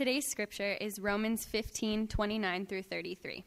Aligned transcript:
Today's 0.00 0.26
scripture 0.26 0.78
is 0.80 0.98
Romans 0.98 1.44
15 1.44 2.08
29 2.08 2.64
through 2.64 2.84
33. 2.84 3.44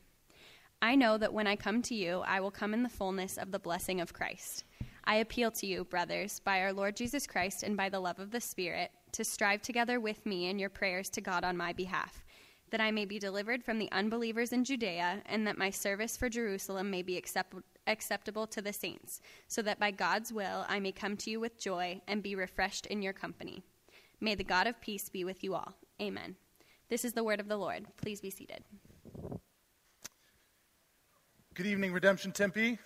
I 0.84 0.94
know 0.94 1.18
that 1.18 1.34
when 1.34 1.48
I 1.48 1.56
come 1.56 1.82
to 1.82 1.96
you, 1.96 2.20
I 2.28 2.42
will 2.42 2.52
come 2.52 2.76
in 2.76 2.84
the 2.84 2.90
fullness 2.90 3.40
of 3.40 3.52
the 3.52 3.58
blessing 3.58 4.00
of 4.00 4.14
Christ. 4.14 4.64
I 5.04 5.16
appeal 5.16 5.50
to 5.50 5.66
you, 5.66 5.84
brothers, 5.84 6.40
by 6.42 6.62
our 6.62 6.72
Lord 6.72 6.96
Jesus 6.96 7.26
Christ 7.26 7.64
and 7.64 7.76
by 7.76 7.90
the 7.90 8.00
love 8.00 8.20
of 8.20 8.30
the 8.30 8.40
Spirit, 8.40 8.92
to 9.14 9.24
strive 9.24 9.64
together 9.64 10.00
with 10.00 10.28
me 10.28 10.48
in 10.48 10.60
your 10.60 10.70
prayers 10.70 11.10
to 11.10 11.22
God 11.22 11.44
on 11.44 11.58
my 11.58 11.74
behalf, 11.74 12.24
that 12.70 12.80
I 12.80 12.92
may 12.92 13.06
be 13.06 13.18
delivered 13.18 13.64
from 13.64 13.80
the 13.80 13.92
unbelievers 13.92 14.54
in 14.54 14.64
Judea, 14.64 15.24
and 15.26 15.48
that 15.48 15.58
my 15.58 15.72
service 15.72 16.16
for 16.16 16.30
Jerusalem 16.30 16.92
may 16.92 17.02
be 17.02 17.18
accept- 17.18 17.56
acceptable 17.88 18.46
to 18.46 18.62
the 18.62 18.74
saints, 18.74 19.22
so 19.48 19.64
that 19.64 19.80
by 19.80 19.90
God's 19.90 20.32
will 20.32 20.68
I 20.70 20.80
may 20.80 20.92
come 20.92 21.18
to 21.18 21.32
you 21.32 21.40
with 21.40 21.60
joy 21.60 22.00
and 22.08 22.22
be 22.22 22.36
refreshed 22.36 22.86
in 22.86 23.02
your 23.02 23.14
company. 23.14 23.64
May 24.22 24.36
the 24.36 24.44
God 24.44 24.68
of 24.68 24.80
peace 24.80 25.10
be 25.10 25.24
with 25.24 25.44
you 25.44 25.56
all. 25.56 25.74
Amen. 26.00 26.36
This 26.94 27.06
is 27.06 27.14
the 27.14 27.24
word 27.24 27.40
of 27.40 27.48
the 27.48 27.58
Lord. 27.58 27.88
Please 27.98 28.22
be 28.22 28.30
seated. 28.30 28.64
Good 31.56 31.66
evening, 31.66 31.92
Redemption 31.92 32.32
Tempe. 32.32 32.78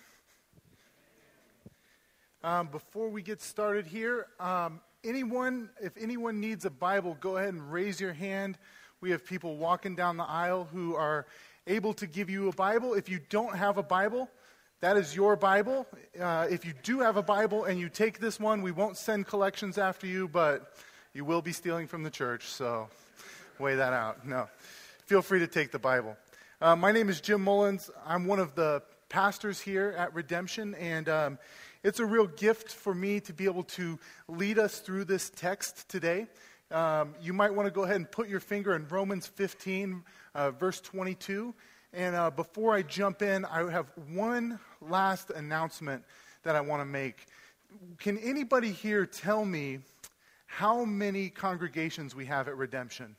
Um, 2.42 2.68
before 2.68 3.10
we 3.10 3.20
get 3.20 3.42
started 3.42 3.86
here, 3.86 4.28
um, 4.40 4.80
anyone, 5.04 5.68
if 5.82 5.92
anyone 5.98 6.40
needs 6.40 6.64
a 6.64 6.70
Bible, 6.70 7.18
go 7.20 7.36
ahead 7.36 7.52
and 7.52 7.70
raise 7.70 8.00
your 8.00 8.14
hand. 8.14 8.56
We 9.02 9.10
have 9.10 9.26
people 9.26 9.58
walking 9.58 9.94
down 9.94 10.16
the 10.16 10.24
aisle 10.24 10.66
who 10.72 10.94
are 10.94 11.26
able 11.66 11.92
to 11.92 12.06
give 12.06 12.30
you 12.30 12.48
a 12.48 12.52
Bible. 12.52 12.94
If 12.94 13.10
you 13.10 13.20
don't 13.28 13.54
have 13.54 13.76
a 13.76 13.82
Bible, 13.82 14.30
that 14.80 14.96
is 14.96 15.14
your 15.14 15.36
Bible. 15.36 15.86
Uh, 16.18 16.46
if 16.48 16.64
you 16.64 16.72
do 16.82 17.00
have 17.00 17.18
a 17.18 17.22
Bible 17.22 17.64
and 17.64 17.78
you 17.78 17.90
take 17.90 18.20
this 18.20 18.40
one, 18.40 18.62
we 18.62 18.72
won't 18.72 18.96
send 18.96 19.26
collections 19.26 19.76
after 19.76 20.06
you, 20.06 20.28
but 20.28 20.72
you 21.12 21.26
will 21.26 21.42
be 21.42 21.52
stealing 21.52 21.86
from 21.86 22.02
the 22.02 22.10
church, 22.10 22.46
so 22.46 22.88
weigh 23.60 23.76
that 23.76 23.92
out. 23.92 24.26
No. 24.26 24.48
Feel 25.06 25.22
free 25.22 25.40
to 25.40 25.46
take 25.46 25.72
the 25.72 25.78
Bible. 25.78 26.16
Uh, 26.60 26.76
my 26.76 26.92
name 26.92 27.08
is 27.08 27.20
Jim 27.20 27.42
Mullins. 27.42 27.90
I'm 28.06 28.26
one 28.26 28.38
of 28.38 28.54
the 28.54 28.82
pastors 29.08 29.60
here 29.60 29.94
at 29.96 30.14
Redemption, 30.14 30.74
and 30.76 31.08
um, 31.08 31.38
it's 31.82 31.98
a 31.98 32.06
real 32.06 32.26
gift 32.26 32.72
for 32.72 32.94
me 32.94 33.20
to 33.20 33.32
be 33.32 33.46
able 33.46 33.64
to 33.64 33.98
lead 34.28 34.58
us 34.58 34.78
through 34.78 35.06
this 35.06 35.30
text 35.30 35.88
today. 35.88 36.26
Um, 36.70 37.14
you 37.20 37.32
might 37.32 37.52
want 37.52 37.66
to 37.66 37.72
go 37.72 37.84
ahead 37.84 37.96
and 37.96 38.10
put 38.10 38.28
your 38.28 38.40
finger 38.40 38.76
in 38.76 38.86
Romans 38.88 39.26
15, 39.26 40.04
uh, 40.34 40.50
verse 40.52 40.80
22. 40.80 41.54
And 41.92 42.14
uh, 42.14 42.30
before 42.30 42.74
I 42.74 42.82
jump 42.82 43.22
in, 43.22 43.44
I 43.44 43.70
have 43.70 43.90
one 44.12 44.60
last 44.80 45.30
announcement 45.30 46.04
that 46.42 46.54
I 46.54 46.60
want 46.60 46.80
to 46.82 46.86
make. 46.86 47.26
Can 47.98 48.18
anybody 48.18 48.70
here 48.70 49.06
tell 49.06 49.44
me 49.44 49.80
how 50.46 50.84
many 50.84 51.28
congregations 51.28 52.14
we 52.14 52.26
have 52.26 52.46
at 52.46 52.56
Redemption? 52.56 53.16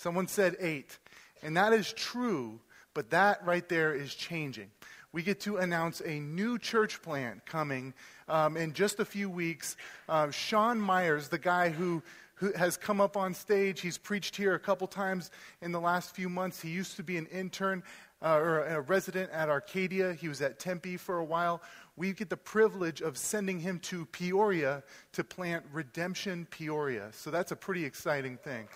Someone 0.00 0.28
said 0.28 0.56
eight. 0.60 0.98
And 1.42 1.58
that 1.58 1.74
is 1.74 1.92
true, 1.92 2.58
but 2.94 3.10
that 3.10 3.44
right 3.44 3.68
there 3.68 3.94
is 3.94 4.14
changing. 4.14 4.70
We 5.12 5.22
get 5.22 5.40
to 5.40 5.58
announce 5.58 6.00
a 6.00 6.18
new 6.20 6.58
church 6.58 7.02
plant 7.02 7.44
coming 7.44 7.92
um, 8.26 8.56
in 8.56 8.72
just 8.72 8.98
a 8.98 9.04
few 9.04 9.28
weeks. 9.28 9.76
Uh, 10.08 10.30
Sean 10.30 10.80
Myers, 10.80 11.28
the 11.28 11.36
guy 11.36 11.68
who, 11.68 12.02
who 12.36 12.50
has 12.52 12.78
come 12.78 12.98
up 12.98 13.14
on 13.14 13.34
stage, 13.34 13.82
he's 13.82 13.98
preached 13.98 14.36
here 14.36 14.54
a 14.54 14.58
couple 14.58 14.86
times 14.86 15.30
in 15.60 15.70
the 15.70 15.80
last 15.80 16.14
few 16.14 16.30
months. 16.30 16.62
He 16.62 16.70
used 16.70 16.96
to 16.96 17.02
be 17.02 17.18
an 17.18 17.26
intern 17.26 17.82
uh, 18.22 18.36
or 18.36 18.64
a 18.64 18.80
resident 18.80 19.30
at 19.32 19.50
Arcadia. 19.50 20.14
He 20.14 20.28
was 20.28 20.40
at 20.40 20.58
Tempe 20.58 20.96
for 20.96 21.18
a 21.18 21.24
while. 21.24 21.60
We 21.98 22.14
get 22.14 22.30
the 22.30 22.38
privilege 22.38 23.02
of 23.02 23.18
sending 23.18 23.60
him 23.60 23.78
to 23.80 24.06
Peoria 24.06 24.82
to 25.12 25.24
plant 25.24 25.62
Redemption 25.70 26.46
Peoria. 26.50 27.10
So 27.12 27.30
that's 27.30 27.52
a 27.52 27.56
pretty 27.56 27.84
exciting 27.84 28.38
thing. 28.38 28.66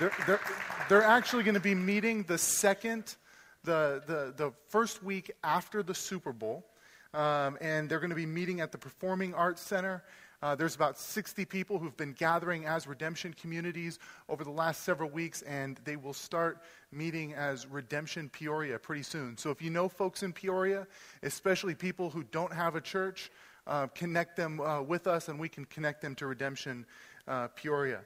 They're, 0.00 0.12
they're, 0.26 0.40
they're 0.88 1.02
actually 1.02 1.42
going 1.42 1.54
to 1.54 1.60
be 1.60 1.74
meeting 1.74 2.22
the 2.22 2.38
second, 2.38 3.16
the, 3.64 4.02
the, 4.06 4.32
the 4.34 4.52
first 4.68 5.02
week 5.02 5.30
after 5.44 5.82
the 5.82 5.94
Super 5.94 6.32
Bowl. 6.32 6.64
Um, 7.12 7.58
and 7.60 7.86
they're 7.86 8.00
going 8.00 8.10
to 8.10 8.16
be 8.16 8.24
meeting 8.24 8.62
at 8.62 8.72
the 8.72 8.78
Performing 8.78 9.34
Arts 9.34 9.60
Center. 9.60 10.02
Uh, 10.42 10.54
there's 10.54 10.74
about 10.74 10.98
60 10.98 11.44
people 11.44 11.78
who've 11.78 11.96
been 11.98 12.14
gathering 12.14 12.64
as 12.64 12.86
redemption 12.86 13.34
communities 13.34 13.98
over 14.30 14.42
the 14.42 14.50
last 14.50 14.84
several 14.84 15.10
weeks, 15.10 15.42
and 15.42 15.78
they 15.84 15.96
will 15.96 16.14
start 16.14 16.62
meeting 16.92 17.34
as 17.34 17.66
Redemption 17.66 18.30
Peoria 18.30 18.78
pretty 18.78 19.02
soon. 19.02 19.36
So 19.36 19.50
if 19.50 19.60
you 19.60 19.68
know 19.68 19.86
folks 19.86 20.22
in 20.22 20.32
Peoria, 20.32 20.86
especially 21.22 21.74
people 21.74 22.08
who 22.08 22.22
don't 22.22 22.54
have 22.54 22.74
a 22.74 22.80
church, 22.80 23.30
uh, 23.66 23.88
connect 23.88 24.36
them 24.36 24.60
uh, 24.60 24.80
with 24.80 25.06
us, 25.06 25.28
and 25.28 25.38
we 25.38 25.50
can 25.50 25.66
connect 25.66 26.00
them 26.00 26.14
to 26.14 26.26
Redemption 26.26 26.86
uh, 27.28 27.48
Peoria. 27.48 28.00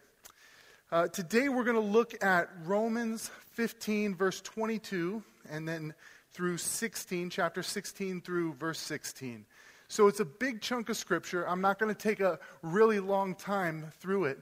Uh, 0.95 1.09
today 1.09 1.49
we're 1.49 1.65
going 1.65 1.75
to 1.75 1.81
look 1.81 2.23
at 2.23 2.49
Romans 2.65 3.29
15, 3.55 4.15
verse 4.15 4.41
22, 4.43 5.25
and 5.51 5.67
then 5.67 5.93
through 6.31 6.57
16, 6.57 7.31
chapter 7.31 7.65
16 7.65 8.21
through 8.21 8.53
verse 8.53 8.79
16. 8.79 9.45
So 9.89 10.07
it's 10.07 10.21
a 10.21 10.25
big 10.25 10.61
chunk 10.61 10.89
of 10.91 10.97
scripture. 10.97 11.49
I'm 11.49 11.61
not 11.61 11.81
going 11.81 11.93
to 11.93 12.01
take 12.01 12.21
a 12.21 12.39
really 12.63 13.01
long 13.01 13.35
time 13.35 13.91
through 13.99 14.27
it. 14.27 14.39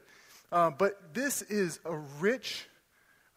Uh, 0.52 0.68
but 0.68 1.14
this 1.14 1.40
is 1.40 1.80
a 1.86 1.96
rich, 2.20 2.68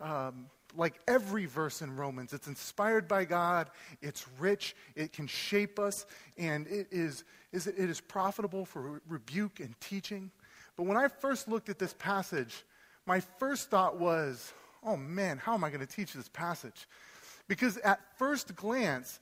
um, 0.01 0.47
like 0.75 0.99
every 1.07 1.45
verse 1.45 1.81
in 1.81 1.95
Romans, 1.95 2.33
it's 2.33 2.47
inspired 2.47 3.07
by 3.07 3.23
God, 3.23 3.69
it's 4.01 4.25
rich, 4.39 4.75
it 4.93 5.13
can 5.13 5.27
shape 5.27 5.79
us, 5.79 6.05
and 6.37 6.67
it 6.67 6.87
is, 6.91 7.23
is 7.53 7.65
it 7.65 7.77
is 7.77 8.01
profitable 8.01 8.65
for 8.65 8.81
re- 8.81 8.99
rebuke 9.07 9.61
and 9.61 9.73
teaching. 9.79 10.31
But 10.75 10.83
when 10.83 10.97
I 10.97 11.07
first 11.07 11.47
looked 11.47 11.69
at 11.69 11.79
this 11.79 11.93
passage, 11.93 12.65
my 13.05 13.19
first 13.19 13.69
thought 13.69 13.99
was, 13.99 14.53
oh 14.83 14.97
man, 14.97 15.37
how 15.37 15.53
am 15.53 15.63
I 15.63 15.69
going 15.69 15.85
to 15.85 15.87
teach 15.87 16.13
this 16.13 16.29
passage? 16.29 16.87
Because 17.47 17.77
at 17.77 17.99
first 18.17 18.55
glance, 18.55 19.19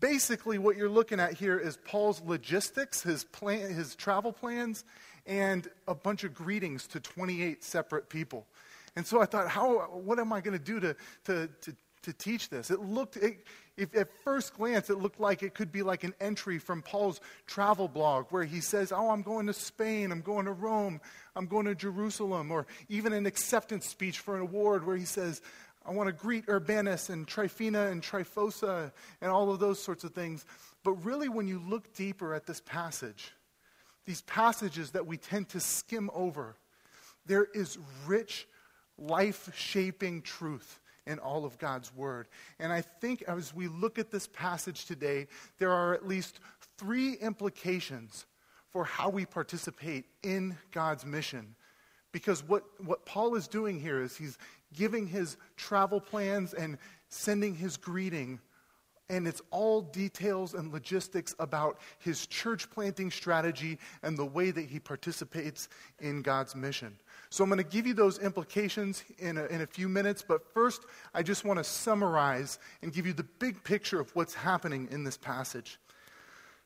basically 0.00 0.58
what 0.58 0.76
you're 0.76 0.88
looking 0.88 1.20
at 1.20 1.34
here 1.34 1.58
is 1.58 1.76
Paul's 1.84 2.20
logistics, 2.22 3.02
his, 3.02 3.24
plan, 3.24 3.72
his 3.72 3.94
travel 3.94 4.32
plans, 4.32 4.84
and 5.26 5.68
a 5.86 5.94
bunch 5.94 6.24
of 6.24 6.34
greetings 6.34 6.86
to 6.88 7.00
28 7.00 7.62
separate 7.62 8.08
people. 8.08 8.46
And 8.96 9.06
so 9.06 9.22
I 9.22 9.26
thought, 9.26 9.48
how, 9.48 9.80
what 9.82 10.18
am 10.18 10.32
I 10.32 10.40
going 10.40 10.58
to 10.58 10.64
do 10.64 10.80
to, 10.80 10.96
to, 11.24 11.48
to, 12.02 12.12
teach 12.12 12.48
this? 12.48 12.70
It 12.70 12.80
looked, 12.80 13.16
it, 13.16 13.44
if 13.76 13.96
at 13.96 14.12
first 14.24 14.54
glance, 14.54 14.90
it 14.90 14.98
looked 14.98 15.20
like 15.20 15.42
it 15.42 15.54
could 15.54 15.72
be 15.72 15.82
like 15.82 16.04
an 16.04 16.14
entry 16.20 16.58
from 16.58 16.82
Paul's 16.82 17.20
travel 17.46 17.88
blog 17.88 18.26
where 18.30 18.44
he 18.44 18.60
says, 18.60 18.92
Oh, 18.92 19.10
I'm 19.10 19.22
going 19.22 19.46
to 19.46 19.52
Spain, 19.52 20.12
I'm 20.12 20.20
going 20.20 20.46
to 20.46 20.52
Rome, 20.52 21.00
I'm 21.34 21.46
going 21.46 21.66
to 21.66 21.74
Jerusalem, 21.74 22.50
or 22.50 22.66
even 22.88 23.12
an 23.12 23.26
acceptance 23.26 23.86
speech 23.86 24.18
for 24.18 24.34
an 24.36 24.42
award 24.42 24.86
where 24.86 24.96
he 24.96 25.04
says, 25.04 25.40
I 25.84 25.90
want 25.92 26.08
to 26.08 26.12
greet 26.12 26.44
Urbanus 26.48 27.08
and 27.10 27.26
Tryphena 27.26 27.86
and 27.86 28.02
Tryphosa 28.02 28.92
and 29.20 29.30
all 29.30 29.50
of 29.50 29.58
those 29.58 29.82
sorts 29.82 30.04
of 30.04 30.12
things. 30.12 30.44
But 30.84 30.92
really, 31.04 31.28
when 31.28 31.48
you 31.48 31.60
look 31.66 31.94
deeper 31.94 32.34
at 32.34 32.46
this 32.46 32.60
passage, 32.60 33.32
these 34.04 34.22
passages 34.22 34.92
that 34.92 35.06
we 35.06 35.16
tend 35.16 35.48
to 35.50 35.60
skim 35.60 36.10
over, 36.14 36.56
there 37.26 37.46
is 37.54 37.78
rich, 38.06 38.46
life 38.98 39.50
shaping 39.54 40.22
truth 40.22 40.78
in 41.06 41.18
all 41.18 41.44
of 41.44 41.58
God's 41.58 41.94
Word. 41.94 42.28
And 42.58 42.72
I 42.72 42.80
think 42.80 43.22
as 43.22 43.54
we 43.54 43.68
look 43.68 43.98
at 43.98 44.10
this 44.10 44.28
passage 44.28 44.86
today, 44.86 45.26
there 45.58 45.72
are 45.72 45.94
at 45.94 46.06
least 46.06 46.40
three 46.78 47.14
implications 47.14 48.26
for 48.70 48.84
how 48.84 49.10
we 49.10 49.26
participate 49.26 50.06
in 50.22 50.56
God's 50.72 51.04
mission. 51.04 51.54
Because 52.12 52.46
what, 52.46 52.64
what 52.84 53.06
Paul 53.06 53.34
is 53.34 53.48
doing 53.48 53.80
here 53.80 54.02
is 54.02 54.16
he's 54.16 54.38
giving 54.74 55.06
his 55.06 55.36
travel 55.56 56.00
plans 56.00 56.54
and 56.54 56.78
sending 57.08 57.54
his 57.54 57.76
greeting. 57.76 58.40
And 59.08 59.26
it's 59.26 59.42
all 59.50 59.82
details 59.82 60.54
and 60.54 60.72
logistics 60.72 61.34
about 61.38 61.80
his 61.98 62.26
church 62.26 62.70
planting 62.70 63.10
strategy 63.10 63.78
and 64.02 64.16
the 64.16 64.24
way 64.24 64.50
that 64.50 64.66
he 64.66 64.78
participates 64.78 65.68
in 66.00 66.22
God's 66.22 66.54
mission. 66.54 66.98
So 67.32 67.42
I'm 67.42 67.48
going 67.48 67.56
to 67.56 67.64
give 67.64 67.86
you 67.86 67.94
those 67.94 68.18
implications 68.18 69.02
in 69.18 69.38
a, 69.38 69.46
in 69.46 69.62
a 69.62 69.66
few 69.66 69.88
minutes, 69.88 70.20
but 70.20 70.52
first 70.52 70.82
I 71.14 71.22
just 71.22 71.46
want 71.46 71.56
to 71.56 71.64
summarize 71.64 72.58
and 72.82 72.92
give 72.92 73.06
you 73.06 73.14
the 73.14 73.22
big 73.22 73.64
picture 73.64 73.98
of 73.98 74.14
what's 74.14 74.34
happening 74.34 74.86
in 74.90 75.02
this 75.02 75.16
passage. 75.16 75.78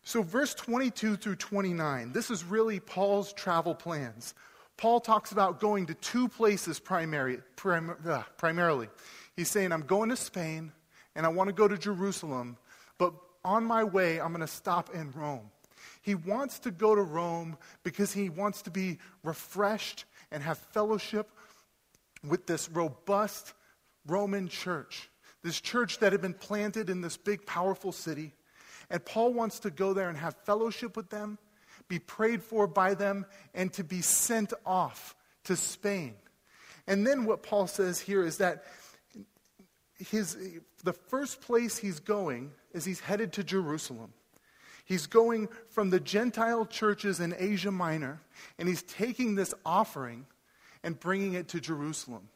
So, 0.02 0.22
verse 0.22 0.54
22 0.54 1.18
through 1.18 1.36
29, 1.36 2.10
this 2.12 2.32
is 2.32 2.42
really 2.42 2.80
Paul's 2.80 3.32
travel 3.32 3.76
plans. 3.76 4.34
Paul 4.76 4.98
talks 4.98 5.30
about 5.30 5.60
going 5.60 5.86
to 5.86 5.94
two 5.94 6.26
places 6.26 6.80
primary, 6.80 7.38
prim, 7.54 7.94
uh, 8.04 8.24
primarily. 8.36 8.88
He's 9.36 9.48
saying, 9.48 9.70
I'm 9.70 9.86
going 9.86 10.08
to 10.08 10.16
Spain 10.16 10.72
and 11.14 11.24
I 11.24 11.28
want 11.28 11.46
to 11.46 11.54
go 11.54 11.68
to 11.68 11.78
Jerusalem, 11.78 12.56
but 12.98 13.14
on 13.44 13.62
my 13.62 13.84
way, 13.84 14.20
I'm 14.20 14.30
going 14.32 14.40
to 14.40 14.48
stop 14.48 14.92
in 14.92 15.12
Rome. 15.12 15.48
He 16.02 16.16
wants 16.16 16.58
to 16.60 16.72
go 16.72 16.96
to 16.96 17.02
Rome 17.02 17.56
because 17.84 18.12
he 18.12 18.30
wants 18.30 18.62
to 18.62 18.70
be 18.72 18.98
refreshed 19.22 20.06
and 20.30 20.42
have 20.42 20.58
fellowship 20.58 21.30
with 22.26 22.46
this 22.46 22.68
robust 22.70 23.54
Roman 24.06 24.48
church, 24.48 25.10
this 25.42 25.60
church 25.60 25.98
that 25.98 26.12
had 26.12 26.22
been 26.22 26.34
planted 26.34 26.90
in 26.90 27.00
this 27.00 27.16
big, 27.16 27.46
powerful 27.46 27.92
city. 27.92 28.32
And 28.90 29.04
Paul 29.04 29.32
wants 29.32 29.60
to 29.60 29.70
go 29.70 29.92
there 29.92 30.08
and 30.08 30.18
have 30.18 30.36
fellowship 30.44 30.96
with 30.96 31.10
them 31.10 31.38
be 31.88 31.98
prayed 31.98 32.42
for 32.42 32.66
by 32.66 32.94
them, 32.94 33.26
and 33.54 33.72
to 33.74 33.84
be 33.84 34.00
sent 34.02 34.52
off 34.64 35.14
to 35.44 35.56
Spain. 35.56 36.14
And 36.86 37.06
then 37.06 37.24
what 37.24 37.42
Paul 37.42 37.66
says 37.66 38.00
here 38.00 38.24
is 38.24 38.38
that 38.38 38.64
his, 39.98 40.36
the 40.84 40.92
first 40.92 41.40
place 41.40 41.78
he's 41.78 42.00
going 42.00 42.52
is 42.72 42.84
he's 42.84 43.00
headed 43.00 43.32
to 43.34 43.44
Jerusalem. 43.44 44.12
He's 44.86 45.06
going 45.06 45.48
from 45.68 45.90
the 45.90 46.00
Gentile 46.00 46.64
churches 46.64 47.18
in 47.18 47.34
Asia 47.36 47.72
Minor, 47.72 48.20
and 48.56 48.68
he's 48.68 48.84
taking 48.84 49.34
this 49.34 49.52
offering 49.64 50.26
and 50.84 50.98
bringing 50.98 51.34
it 51.34 51.48
to 51.48 51.60
Jerusalem. 51.60 52.28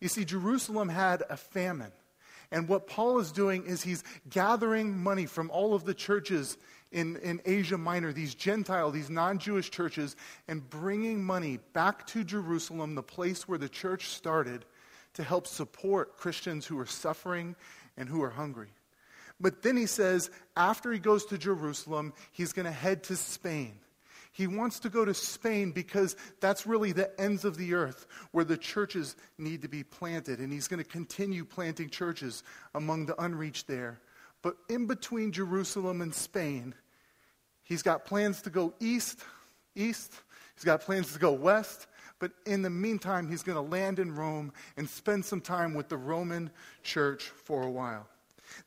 You 0.00 0.08
see, 0.08 0.24
Jerusalem 0.24 0.88
had 0.88 1.24
a 1.28 1.36
famine. 1.36 1.90
And 2.52 2.68
what 2.68 2.86
Paul 2.86 3.18
is 3.18 3.32
doing 3.32 3.66
is 3.66 3.82
he's 3.82 4.04
gathering 4.30 4.96
money 4.96 5.26
from 5.26 5.50
all 5.50 5.74
of 5.74 5.84
the 5.84 5.94
churches 5.94 6.56
in, 6.92 7.16
in 7.16 7.40
Asia 7.44 7.76
Minor, 7.76 8.12
these 8.12 8.36
Gentile, 8.36 8.92
these 8.92 9.10
non 9.10 9.40
Jewish 9.40 9.72
churches, 9.72 10.14
and 10.46 10.68
bringing 10.70 11.24
money 11.24 11.58
back 11.72 12.06
to 12.08 12.22
Jerusalem, 12.22 12.94
the 12.94 13.02
place 13.02 13.48
where 13.48 13.58
the 13.58 13.68
church 13.68 14.10
started, 14.10 14.64
to 15.14 15.24
help 15.24 15.48
support 15.48 16.16
Christians 16.16 16.66
who 16.66 16.78
are 16.78 16.86
suffering 16.86 17.56
and 17.96 18.08
who 18.08 18.22
are 18.22 18.30
hungry. 18.30 18.68
But 19.38 19.62
then 19.62 19.76
he 19.76 19.86
says, 19.86 20.30
after 20.56 20.92
he 20.92 20.98
goes 20.98 21.26
to 21.26 21.38
Jerusalem, 21.38 22.14
he's 22.32 22.52
going 22.52 22.66
to 22.66 22.72
head 22.72 23.04
to 23.04 23.16
Spain. 23.16 23.74
He 24.32 24.46
wants 24.46 24.80
to 24.80 24.90
go 24.90 25.04
to 25.04 25.14
Spain 25.14 25.72
because 25.72 26.14
that's 26.40 26.66
really 26.66 26.92
the 26.92 27.18
ends 27.18 27.46
of 27.46 27.56
the 27.56 27.74
earth 27.74 28.06
where 28.32 28.44
the 28.44 28.58
churches 28.58 29.16
need 29.38 29.62
to 29.62 29.68
be 29.68 29.82
planted. 29.82 30.40
And 30.40 30.52
he's 30.52 30.68
going 30.68 30.82
to 30.82 30.88
continue 30.88 31.44
planting 31.44 31.88
churches 31.88 32.42
among 32.74 33.06
the 33.06 33.20
unreached 33.22 33.66
there. 33.66 33.98
But 34.42 34.56
in 34.68 34.86
between 34.86 35.32
Jerusalem 35.32 36.02
and 36.02 36.14
Spain, 36.14 36.74
he's 37.62 37.82
got 37.82 38.04
plans 38.04 38.42
to 38.42 38.50
go 38.50 38.74
east, 38.78 39.20
east. 39.74 40.12
He's 40.54 40.64
got 40.64 40.82
plans 40.82 41.12
to 41.14 41.18
go 41.18 41.32
west. 41.32 41.86
But 42.18 42.32
in 42.44 42.62
the 42.62 42.70
meantime, 42.70 43.28
he's 43.28 43.42
going 43.42 43.56
to 43.56 43.62
land 43.62 43.98
in 43.98 44.14
Rome 44.14 44.52
and 44.76 44.88
spend 44.88 45.24
some 45.24 45.40
time 45.40 45.74
with 45.74 45.88
the 45.88 45.96
Roman 45.96 46.50
church 46.82 47.24
for 47.44 47.62
a 47.62 47.70
while. 47.70 48.06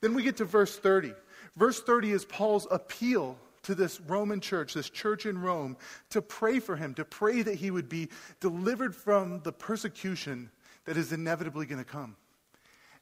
Then 0.02 0.14
we 0.14 0.24
get 0.24 0.38
to 0.38 0.46
verse 0.46 0.78
30. 0.78 1.14
Verse 1.56 1.82
30 1.82 2.12
is 2.12 2.26
Paul's 2.26 2.68
appeal 2.72 3.38
to 3.64 3.76
this 3.76 4.00
Roman 4.02 4.40
church, 4.40 4.74
this 4.74 4.90
church 4.90 5.26
in 5.26 5.38
Rome, 5.38 5.78
to 6.12 6.22
pray 6.22 6.60
for 6.60 6.76
him, 6.76 6.94
to 6.96 7.06
pray 7.06 7.42
that 7.42 7.56
he 7.56 7.72
would 7.72 7.90
be 7.90 8.10
delivered 8.40 8.96
from 8.96 9.42
the 9.42 9.52
persecution 9.52 10.50
that 10.86 10.98
is 10.98 11.12
inevitably 11.12 11.66
going 11.66 11.84
to 11.84 11.90
come. 11.90 12.16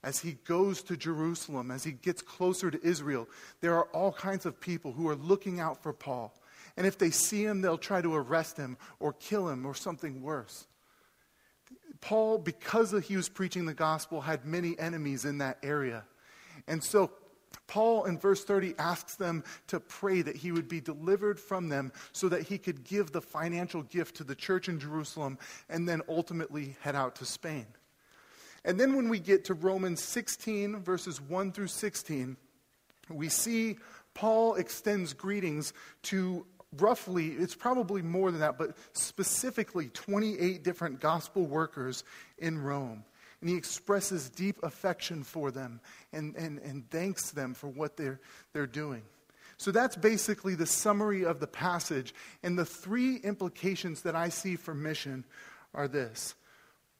As 0.03 0.19
he 0.19 0.37
goes 0.45 0.83
to 0.83 0.97
Jerusalem, 0.97 1.71
as 1.71 1.83
he 1.83 1.91
gets 1.91 2.21
closer 2.21 2.69
to 2.69 2.85
Israel, 2.85 3.27
there 3.61 3.75
are 3.75 3.85
all 3.93 4.11
kinds 4.11 4.45
of 4.45 4.59
people 4.59 4.91
who 4.91 5.07
are 5.09 5.15
looking 5.15 5.59
out 5.59 5.81
for 5.81 5.93
Paul. 5.93 6.33
And 6.75 6.85
if 6.85 6.97
they 6.97 7.09
see 7.09 7.43
him, 7.43 7.61
they'll 7.61 7.77
try 7.77 8.01
to 8.01 8.13
arrest 8.13 8.57
him 8.57 8.77
or 8.99 9.13
kill 9.13 9.49
him 9.49 9.65
or 9.65 9.73
something 9.73 10.21
worse. 10.21 10.67
Paul, 12.01 12.37
because 12.37 12.93
he 13.07 13.17
was 13.17 13.29
preaching 13.29 13.65
the 13.65 13.73
gospel, 13.73 14.21
had 14.21 14.45
many 14.45 14.77
enemies 14.77 15.25
in 15.25 15.39
that 15.39 15.57
area. 15.63 16.03
And 16.67 16.83
so 16.83 17.11
Paul 17.67 18.05
in 18.05 18.17
verse 18.17 18.43
30 18.43 18.75
asks 18.79 19.15
them 19.15 19.43
to 19.67 19.79
pray 19.79 20.21
that 20.21 20.35
he 20.35 20.51
would 20.51 20.67
be 20.67 20.81
delivered 20.81 21.39
from 21.39 21.69
them 21.69 21.91
so 22.11 22.29
that 22.29 22.43
he 22.43 22.57
could 22.57 22.83
give 22.83 23.11
the 23.11 23.21
financial 23.21 23.83
gift 23.83 24.17
to 24.17 24.23
the 24.23 24.35
church 24.35 24.69
in 24.69 24.79
Jerusalem 24.79 25.37
and 25.69 25.87
then 25.87 26.01
ultimately 26.07 26.75
head 26.81 26.95
out 26.95 27.15
to 27.15 27.25
Spain. 27.25 27.65
And 28.65 28.79
then 28.79 28.95
when 28.95 29.09
we 29.09 29.19
get 29.19 29.45
to 29.45 29.53
Romans 29.53 30.01
16, 30.01 30.81
verses 30.81 31.21
1 31.21 31.51
through 31.51 31.67
16, 31.67 32.35
we 33.09 33.29
see 33.29 33.77
Paul 34.13 34.55
extends 34.55 35.13
greetings 35.13 35.73
to 36.03 36.45
roughly, 36.77 37.29
it's 37.29 37.55
probably 37.55 38.01
more 38.01 38.31
than 38.31 38.41
that, 38.41 38.57
but 38.57 38.75
specifically 38.93 39.87
28 39.89 40.63
different 40.63 40.99
gospel 40.99 41.45
workers 41.45 42.03
in 42.37 42.61
Rome 42.61 43.05
and 43.41 43.49
he 43.49 43.55
expresses 43.55 44.29
deep 44.29 44.57
affection 44.63 45.23
for 45.23 45.51
them 45.51 45.79
and, 46.11 46.35
and, 46.35 46.59
and 46.59 46.89
thanks 46.89 47.31
them 47.31 47.53
for 47.53 47.67
what 47.67 47.97
they're, 47.97 48.19
they're 48.53 48.65
doing. 48.67 49.03
So 49.57 49.71
that's 49.71 49.95
basically 49.95 50.55
the 50.55 50.65
summary 50.65 51.25
of 51.25 51.39
the 51.39 51.47
passage. 51.47 52.13
And 52.43 52.57
the 52.57 52.65
three 52.65 53.17
implications 53.17 54.03
that 54.03 54.15
I 54.15 54.29
see 54.29 54.55
for 54.55 54.73
mission 54.73 55.25
are 55.73 55.87
this 55.87 56.35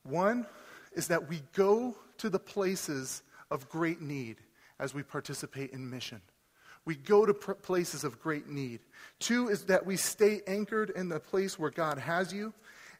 one 0.03 0.45
is 0.93 1.07
that 1.07 1.27
we 1.27 1.41
go 1.53 1.95
to 2.17 2.29
the 2.29 2.39
places 2.39 3.21
of 3.51 3.69
great 3.69 4.01
need 4.01 4.37
as 4.79 4.93
we 4.93 5.03
participate 5.03 5.71
in 5.71 5.89
mission. 5.89 6.21
We 6.85 6.95
go 6.95 7.25
to 7.25 7.33
places 7.33 8.03
of 8.03 8.21
great 8.21 8.47
need. 8.47 8.79
Two 9.19 9.49
is 9.49 9.65
that 9.65 9.85
we 9.85 9.97
stay 9.97 10.41
anchored 10.47 10.89
in 10.91 11.09
the 11.09 11.19
place 11.19 11.59
where 11.59 11.69
God 11.69 11.97
has 11.97 12.31
you. 12.31 12.53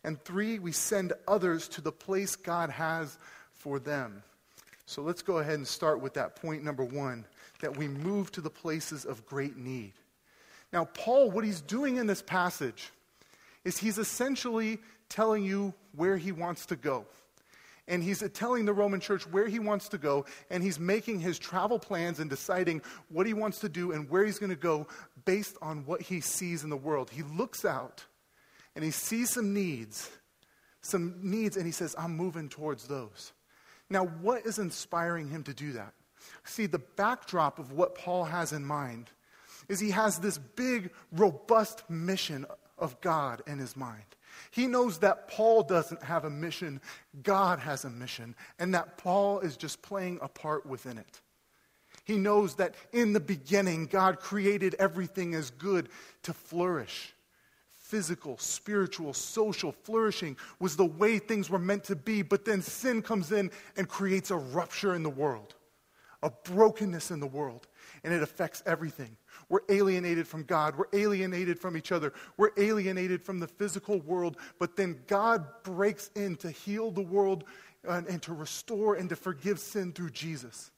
And 0.04 0.22
three, 0.24 0.60
we 0.60 0.72
send 0.72 1.14
others 1.28 1.68
to 1.70 1.82
the 1.82 1.92
place 1.92 2.36
God 2.36 2.70
has 2.70 3.18
for 3.54 3.80
them. 3.80 4.24
So 4.86 5.02
let's 5.02 5.22
go 5.22 5.40
ahead 5.40 5.56
and 5.56 5.68
start 5.68 6.02
with 6.02 6.14
that 6.14 6.36
point 6.38 6.64
number 6.64 6.84
one 6.84 7.26
that 7.60 7.76
we 7.76 7.88
move 7.88 8.32
to 8.34 8.42
the 8.42 8.50
places 8.50 9.04
of 9.04 9.26
great 9.26 9.58
need. 9.58 9.94
Now, 10.72 10.86
Paul, 10.86 11.32
what 11.32 11.44
he's 11.44 11.62
doing 11.62 11.98
in 11.98 12.08
this 12.08 12.22
passage 12.22 12.92
is 13.66 13.78
he's 13.78 13.98
essentially 13.98 14.80
telling 15.10 15.44
you 15.44 15.74
where 15.96 16.18
he 16.18 16.32
wants 16.32 16.66
to 16.68 16.76
go. 16.76 17.06
And 17.90 18.04
he's 18.04 18.24
telling 18.34 18.66
the 18.66 18.74
Roman 18.74 19.00
church 19.00 19.26
where 19.28 19.48
he 19.48 19.60
wants 19.60 19.88
to 19.90 19.98
go, 19.98 20.26
and 20.50 20.62
he's 20.62 20.78
making 20.78 21.22
his 21.22 21.40
travel 21.40 21.80
plans 21.80 22.20
and 22.20 22.30
deciding 22.30 22.82
what 23.10 23.26
he 23.26 23.34
wants 23.34 23.60
to 23.60 23.70
do 23.70 23.94
and 23.94 24.10
where 24.10 24.26
he's 24.26 24.40
going 24.40 24.50
to 24.50 24.58
go 24.58 24.88
based 25.24 25.56
on 25.62 25.86
what 25.86 26.02
he 26.02 26.20
sees 26.20 26.64
in 26.64 26.70
the 26.70 26.78
world. 26.78 27.10
He 27.10 27.24
looks 27.24 27.64
out 27.64 28.04
and 28.78 28.86
he 28.86 28.92
sees 28.92 29.32
some 29.32 29.56
needs, 29.56 30.08
some 30.82 31.16
needs, 31.24 31.58
and 31.58 31.66
he 31.66 31.72
says, 31.72 31.96
I'm 31.98 32.16
moving 32.16 32.48
towards 32.48 32.88
those. 32.88 33.34
Now, 33.90 34.06
what 34.06 34.46
is 34.46 34.60
inspiring 34.60 35.30
him 35.30 35.42
to 35.46 35.54
do 35.54 35.72
that? 35.72 35.96
See, 36.44 36.68
the 36.68 36.78
backdrop 36.78 37.58
of 37.58 37.72
what 37.72 37.96
Paul 37.96 38.26
has 38.26 38.54
in 38.54 38.64
mind 38.64 39.10
is 39.68 39.80
he 39.80 39.90
has 39.90 40.20
this 40.20 40.38
big, 40.38 40.92
robust 41.12 41.90
mission 41.90 42.46
of 42.78 43.02
God 43.02 43.42
in 43.48 43.58
his 43.58 43.76
mind. 43.76 44.04
He 44.52 44.68
knows 44.68 45.00
that 45.00 45.28
Paul 45.28 45.64
doesn't 45.64 46.04
have 46.04 46.24
a 46.24 46.30
mission, 46.30 46.80
God 47.24 47.58
has 47.58 47.84
a 47.84 47.90
mission, 47.90 48.36
and 48.60 48.76
that 48.76 49.00
Paul 49.00 49.40
is 49.40 49.58
just 49.58 49.82
playing 49.82 50.20
a 50.22 50.28
part 50.28 50.68
within 50.68 51.00
it. 51.00 51.22
He 52.04 52.20
knows 52.20 52.54
that 52.58 52.76
in 52.94 53.14
the 53.14 53.20
beginning, 53.20 53.88
God 53.88 54.20
created 54.20 54.76
everything 54.78 55.34
as 55.34 55.50
good 55.50 55.90
to 56.22 56.34
flourish 56.34 57.16
physical, 57.88 58.38
spiritual, 58.38 59.14
social 59.14 59.72
flourishing 59.72 60.36
was 60.60 60.76
the 60.76 60.86
way 60.86 61.20
things 61.20 61.50
were 61.50 61.60
meant 61.60 61.86
to 61.86 61.96
be, 61.96 62.22
but 62.22 62.44
then 62.44 62.62
sin 62.62 63.02
comes 63.02 63.32
in 63.32 63.50
and 63.78 63.88
creates 63.88 64.30
a 64.30 64.36
rupture 64.36 64.94
in 64.94 65.04
the 65.04 65.10
world, 65.10 65.56
a 66.22 66.30
brokenness 66.44 67.12
in 67.12 67.22
the 67.22 67.28
world, 67.28 67.68
and 68.04 68.14
it 68.14 68.22
affects 68.22 68.62
everything. 68.66 69.16
We're 69.48 69.62
alienated 69.70 70.28
from 70.28 70.44
God, 70.44 70.76
we're 70.76 71.00
alienated 71.00 71.58
from 71.58 71.78
each 71.78 71.94
other, 71.94 72.14
we're 72.36 72.52
alienated 72.58 73.22
from 73.22 73.40
the 73.40 73.48
physical 73.48 74.00
world, 74.02 74.36
but 74.60 74.76
then 74.76 75.00
God 75.08 75.46
breaks 75.64 76.10
in 76.16 76.36
to 76.38 76.52
heal 76.52 76.92
the 76.92 77.02
world 77.02 77.46
and, 77.88 78.06
and 78.08 78.22
to 78.24 78.34
restore 78.34 78.96
and 78.96 79.08
to 79.10 79.16
forgive 79.16 79.60
sin 79.60 79.94
through 79.94 80.10
Jesus, 80.10 80.72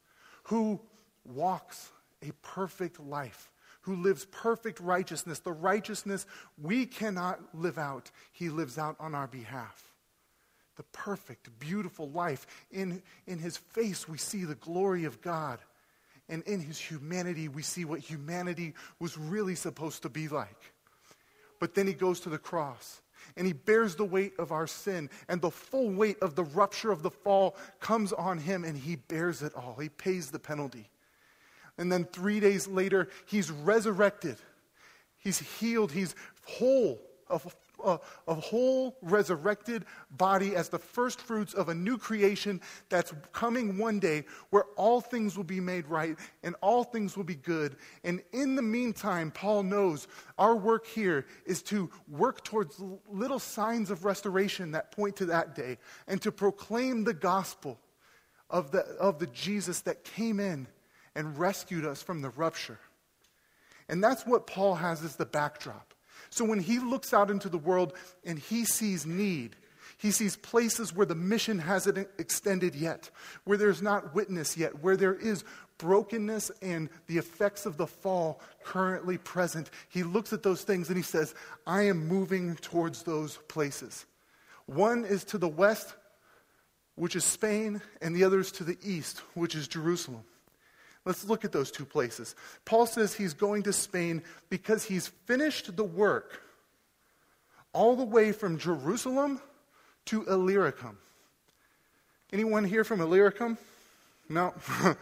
who 0.44 0.80
walks 1.26 1.90
a 2.22 2.32
perfect 2.44 3.00
life 3.00 3.50
who 3.90 3.96
lives 3.96 4.26
perfect 4.26 4.80
righteousness, 4.80 5.40
the 5.40 5.52
righteousness 5.52 6.28
we 6.62 6.86
cannot 6.86 7.40
live 7.56 7.80
out, 7.80 8.12
he 8.32 8.48
lives 8.48 8.78
out 8.78 8.96
on 9.00 9.16
our 9.16 9.26
behalf. 9.26 9.84
The 10.76 10.84
perfect, 10.94 11.50
beautiful 11.60 12.08
life. 12.12 12.46
In, 12.70 13.02
in 13.26 13.40
his 13.40 13.58
face, 13.58 14.08
we 14.08 14.20
see 14.20 14.46
the 14.46 14.54
glory 14.54 15.06
of 15.06 15.24
God. 15.24 15.58
And 16.30 16.44
in 16.44 16.60
his 16.60 16.78
humanity, 16.78 17.48
we 17.48 17.64
see 17.64 17.84
what 17.84 18.00
humanity 18.00 18.76
was 19.00 19.18
really 19.18 19.56
supposed 19.56 20.04
to 20.04 20.10
be 20.10 20.28
like. 20.28 20.72
But 21.60 21.74
then 21.74 21.88
he 21.88 21.94
goes 21.94 22.20
to 22.22 22.30
the 22.30 22.38
cross 22.38 23.02
and 23.36 23.48
he 23.48 23.54
bears 23.54 23.96
the 23.96 24.06
weight 24.06 24.34
of 24.38 24.52
our 24.52 24.68
sin, 24.68 25.10
and 25.28 25.42
the 25.42 25.52
full 25.52 25.90
weight 25.90 26.18
of 26.22 26.36
the 26.36 26.44
rupture 26.44 26.92
of 26.92 27.04
the 27.04 27.12
fall 27.12 27.56
comes 27.80 28.14
on 28.14 28.38
him, 28.38 28.64
and 28.64 28.78
he 28.78 28.96
bears 28.96 29.42
it 29.42 29.54
all. 29.56 29.78
He 29.80 29.90
pays 29.90 30.32
the 30.32 30.40
penalty. 30.40 30.90
And 31.80 31.90
then 31.90 32.04
three 32.04 32.42
days 32.42 32.68
later, 32.68 33.08
he's 33.26 33.50
resurrected. 33.50 34.36
He's 35.18 35.40
healed. 35.40 35.94
He's 35.94 36.14
whole, 36.46 37.00
a, 37.30 37.40
a, 37.82 38.00
uh, 38.28 38.34
whole 38.34 38.98
resurrected 39.02 39.86
body 40.12 40.58
as 40.58 40.68
the 40.68 40.78
first 40.78 41.22
fruits 41.22 41.54
of 41.54 41.70
a 41.70 41.74
new 41.74 41.98
creation 41.98 42.60
that's 42.90 43.14
coming 43.32 43.78
one 43.78 43.98
day 43.98 44.26
where 44.50 44.66
all 44.76 45.00
things 45.00 45.38
will 45.38 45.46
be 45.46 45.62
made 45.62 45.88
right 45.88 46.18
and 46.44 46.54
all 46.62 46.84
things 46.84 47.16
will 47.16 47.24
be 47.24 47.36
good. 47.36 47.78
And 48.04 48.22
in 48.34 48.56
the 48.58 48.62
meantime, 48.62 49.32
Paul 49.32 49.64
knows 49.64 50.10
our 50.38 50.58
work 50.58 50.86
here 50.86 51.28
is 51.46 51.64
to 51.64 51.90
work 52.10 52.44
towards 52.44 52.78
little 53.10 53.40
signs 53.40 53.90
of 53.90 54.04
restoration 54.04 54.72
that 54.72 54.92
point 54.92 55.16
to 55.16 55.28
that 55.28 55.56
day 55.56 55.78
and 56.10 56.22
to 56.24 56.32
proclaim 56.34 57.06
the 57.06 57.14
gospel 57.14 57.80
of 58.50 58.72
the, 58.72 58.80
of 59.00 59.18
the 59.18 59.28
Jesus 59.28 59.80
that 59.82 60.04
came 60.04 60.42
in 60.42 60.68
and 61.16 61.38
rescued 61.38 61.86
us 61.86 62.02
from 62.02 62.22
the 62.22 62.30
rupture. 62.30 62.80
And 63.88 64.04
that's 64.04 64.26
what 64.26 64.48
Paul 64.48 64.76
has 64.76 65.04
as 65.04 65.16
the 65.16 65.26
backdrop. 65.26 65.94
So 66.30 66.46
when 66.46 66.60
he 66.60 66.80
looks 66.80 67.14
out 67.14 67.32
into 67.32 67.50
the 67.50 67.58
world 67.58 67.94
and 68.24 68.38
he 68.38 68.66
sees 68.66 69.06
need, 69.06 69.56
he 69.98 70.12
sees 70.12 70.38
places 70.38 70.96
where 70.96 71.06
the 71.06 71.16
mission 71.16 71.60
hasn't 71.60 72.08
extended 72.18 72.76
yet, 72.76 73.10
where 73.44 73.58
there's 73.58 73.82
not 73.82 74.16
witness 74.16 74.56
yet, 74.56 74.82
where 74.82 74.96
there 74.96 75.16
is 75.16 75.44
brokenness 75.78 76.52
and 76.62 76.90
the 77.08 77.18
effects 77.18 77.66
of 77.66 77.78
the 77.78 77.88
fall 77.88 78.40
currently 78.64 79.18
present. 79.18 79.72
He 79.90 80.04
looks 80.04 80.32
at 80.32 80.44
those 80.44 80.62
things 80.62 80.88
and 80.88 80.96
he 80.98 81.04
says, 81.04 81.34
I 81.66 81.84
am 81.84 82.08
moving 82.08 82.56
towards 82.58 83.04
those 83.04 83.38
places. 83.48 84.06
One 84.68 85.04
is 85.04 85.24
to 85.26 85.38
the 85.38 85.48
west, 85.48 85.96
which 86.96 87.16
is 87.16 87.26
Spain, 87.26 87.82
and 88.02 88.16
the 88.16 88.24
other 88.24 88.40
is 88.40 88.52
to 88.54 88.64
the 88.64 88.78
east, 88.84 89.20
which 89.34 89.56
is 89.56 89.68
Jerusalem. 89.68 90.24
Let's 91.10 91.26
look 91.26 91.44
at 91.44 91.52
those 91.52 91.72
two 91.72 91.86
places. 91.86 92.36
Paul 92.66 92.86
says 92.86 93.16
he's 93.16 93.34
going 93.34 93.64
to 93.64 93.74
Spain 93.74 94.22
because 94.52 94.84
he's 94.84 95.08
finished 95.26 95.76
the 95.76 95.84
work 95.84 96.44
all 97.74 97.96
the 97.96 98.04
way 98.04 98.32
from 98.32 98.60
Jerusalem 98.60 99.42
to 100.06 100.24
Illyricum. 100.28 101.00
Anyone 102.32 102.64
here 102.64 102.84
from 102.84 103.02
Illyricum? 103.02 103.58
No, 104.30 104.54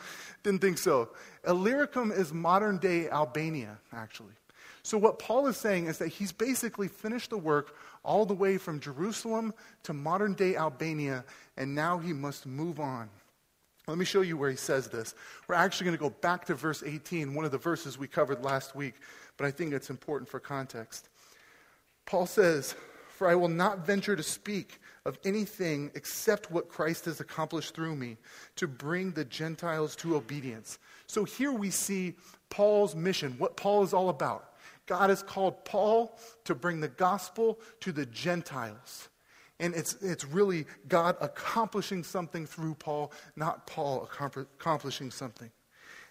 didn't 0.43 0.61
think 0.61 0.77
so. 0.77 1.09
Illyricum 1.45 2.13
is 2.13 2.31
modern 2.31 2.77
day 2.77 3.09
Albania, 3.09 3.77
actually. 3.91 4.35
So, 4.83 4.97
what 4.97 5.19
Paul 5.19 5.47
is 5.47 5.57
saying 5.57 5.87
is 5.87 5.97
that 5.97 6.07
he's 6.07 6.31
basically 6.31 6.87
finished 6.87 7.31
the 7.31 7.37
work 7.37 7.75
all 8.03 8.25
the 8.25 8.33
way 8.33 8.57
from 8.57 8.79
Jerusalem 8.79 9.53
to 9.83 9.91
modern 9.91 10.35
day 10.35 10.55
Albania, 10.55 11.25
and 11.57 11.75
now 11.75 11.97
he 11.97 12.13
must 12.13 12.45
move 12.45 12.79
on. 12.79 13.09
Let 13.87 13.97
me 13.97 14.03
show 14.03 14.19
you 14.19 14.35
where 14.35 14.49
he 14.49 14.57
says 14.57 14.89
this. 14.89 15.15
We're 15.47 15.55
actually 15.55 15.85
going 15.85 15.97
to 15.97 16.03
go 16.03 16.09
back 16.09 16.43
to 16.45 16.55
verse 16.55 16.83
18, 16.85 17.33
one 17.33 17.45
of 17.45 17.51
the 17.51 17.57
verses 17.57 17.97
we 17.97 18.07
covered 18.07 18.43
last 18.43 18.75
week, 18.75 18.95
but 19.37 19.47
I 19.47 19.51
think 19.51 19.71
it's 19.71 19.89
important 19.89 20.29
for 20.29 20.41
context. 20.41 21.07
Paul 22.05 22.25
says, 22.25 22.75
For 23.07 23.29
I 23.29 23.35
will 23.35 23.47
not 23.47 23.85
venture 23.85 24.17
to 24.17 24.23
speak 24.23 24.81
of 25.05 25.17
anything 25.23 25.89
except 25.95 26.51
what 26.51 26.67
Christ 26.67 27.05
has 27.05 27.21
accomplished 27.21 27.73
through 27.73 27.95
me 27.95 28.17
to 28.57 28.67
bring 28.67 29.11
the 29.11 29.23
Gentiles 29.23 29.95
to 29.97 30.17
obedience. 30.17 30.79
So 31.07 31.23
here 31.23 31.53
we 31.53 31.69
see 31.69 32.15
Paul's 32.49 32.93
mission, 32.93 33.35
what 33.37 33.55
Paul 33.55 33.83
is 33.83 33.93
all 33.93 34.09
about. 34.09 34.53
God 34.85 35.09
has 35.09 35.23
called 35.23 35.63
Paul 35.63 36.19
to 36.43 36.53
bring 36.55 36.81
the 36.81 36.89
gospel 36.89 37.57
to 37.81 37.93
the 37.93 38.05
Gentiles. 38.05 39.07
And 39.59 39.73
it's, 39.73 39.93
it's 40.01 40.25
really 40.25 40.65
God 40.87 41.17
accomplishing 41.19 42.03
something 42.03 42.45
through 42.45 42.75
Paul, 42.75 43.11
not 43.35 43.65
Paul 43.65 44.07
accomplishing 44.59 45.11
something. 45.11 45.51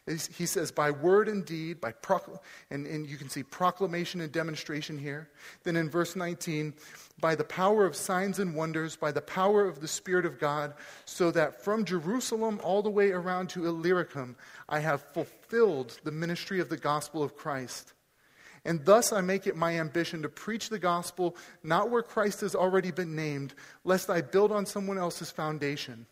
He 0.06 0.46
says, 0.46 0.70
by 0.70 0.92
word 0.92 1.26
and 1.26 1.44
deed, 1.44 1.80
by 1.80 1.90
procl- 1.90 2.38
and, 2.70 2.86
and 2.86 3.08
you 3.08 3.16
can 3.16 3.28
see 3.28 3.42
proclamation 3.42 4.20
and 4.20 4.30
demonstration 4.30 4.96
here. 4.96 5.28
Then 5.64 5.74
in 5.74 5.90
verse 5.90 6.14
19, 6.14 6.74
by 7.20 7.34
the 7.34 7.42
power 7.42 7.84
of 7.84 7.96
signs 7.96 8.38
and 8.38 8.54
wonders, 8.54 8.94
by 8.94 9.10
the 9.10 9.20
power 9.20 9.66
of 9.66 9.80
the 9.80 9.88
Spirit 9.88 10.24
of 10.24 10.38
God, 10.38 10.74
so 11.06 11.32
that 11.32 11.64
from 11.64 11.84
Jerusalem 11.84 12.60
all 12.62 12.82
the 12.82 12.90
way 12.90 13.10
around 13.10 13.48
to 13.50 13.66
Illyricum, 13.66 14.36
I 14.68 14.78
have 14.78 15.12
fulfilled 15.12 15.98
the 16.04 16.12
ministry 16.12 16.60
of 16.60 16.68
the 16.68 16.76
gospel 16.76 17.24
of 17.24 17.34
Christ. 17.34 17.92
And 18.66 18.84
thus 18.84 19.12
I 19.12 19.20
make 19.20 19.46
it 19.46 19.54
my 19.54 19.78
ambition 19.78 20.22
to 20.22 20.28
preach 20.28 20.68
the 20.68 20.78
gospel 20.80 21.36
not 21.62 21.88
where 21.88 22.02
Christ 22.02 22.40
has 22.40 22.56
already 22.56 22.90
been 22.90 23.14
named, 23.14 23.54
lest 23.84 24.10
I 24.10 24.20
build 24.20 24.50
on 24.50 24.66
someone 24.66 24.98
else's 24.98 25.30
foundation. 25.30 26.04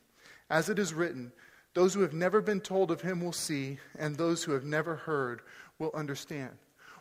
As 0.49 0.69
it 0.69 0.79
is 0.79 0.95
written, 0.95 1.33
those 1.75 1.93
who 1.93 2.03
have 2.03 2.13
never 2.13 2.41
been 2.41 2.61
told 2.61 2.93
of 2.93 3.01
him 3.01 3.21
will 3.21 3.33
see, 3.33 3.79
and 3.99 4.15
those 4.15 4.45
who 4.45 4.53
have 4.53 4.65
never 4.65 4.95
heard 4.95 5.43
will 5.81 5.91
understand. 5.95 6.53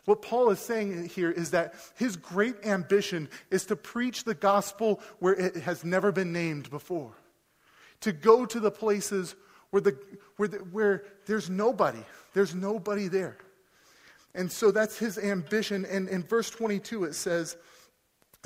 What 0.05 0.23
Paul 0.23 0.49
is 0.49 0.59
saying 0.59 1.09
here 1.09 1.29
is 1.29 1.51
that 1.51 1.75
his 1.95 2.15
great 2.15 2.65
ambition 2.65 3.29
is 3.51 3.67
to 3.67 3.75
preach 3.75 4.23
the 4.23 4.33
gospel 4.33 5.01
where 5.19 5.35
it 5.35 5.57
has 5.57 5.85
never 5.85 6.11
been 6.11 6.33
named 6.33 6.71
before, 6.71 7.11
to 8.01 8.11
go 8.11 8.47
to 8.47 8.59
the 8.59 8.71
places 8.71 9.35
where, 9.69 9.81
the, 9.81 9.95
where, 10.37 10.47
the, 10.47 10.57
where 10.57 11.03
there's 11.27 11.47
nobody, 11.47 12.03
there's 12.33 12.55
nobody 12.55 13.07
there. 13.07 13.37
And 14.35 14.51
so 14.51 14.71
that's 14.71 14.97
his 14.97 15.17
ambition. 15.17 15.85
And 15.85 16.09
in 16.09 16.23
verse 16.23 16.49
22, 16.49 17.05
it 17.05 17.15
says, 17.15 17.57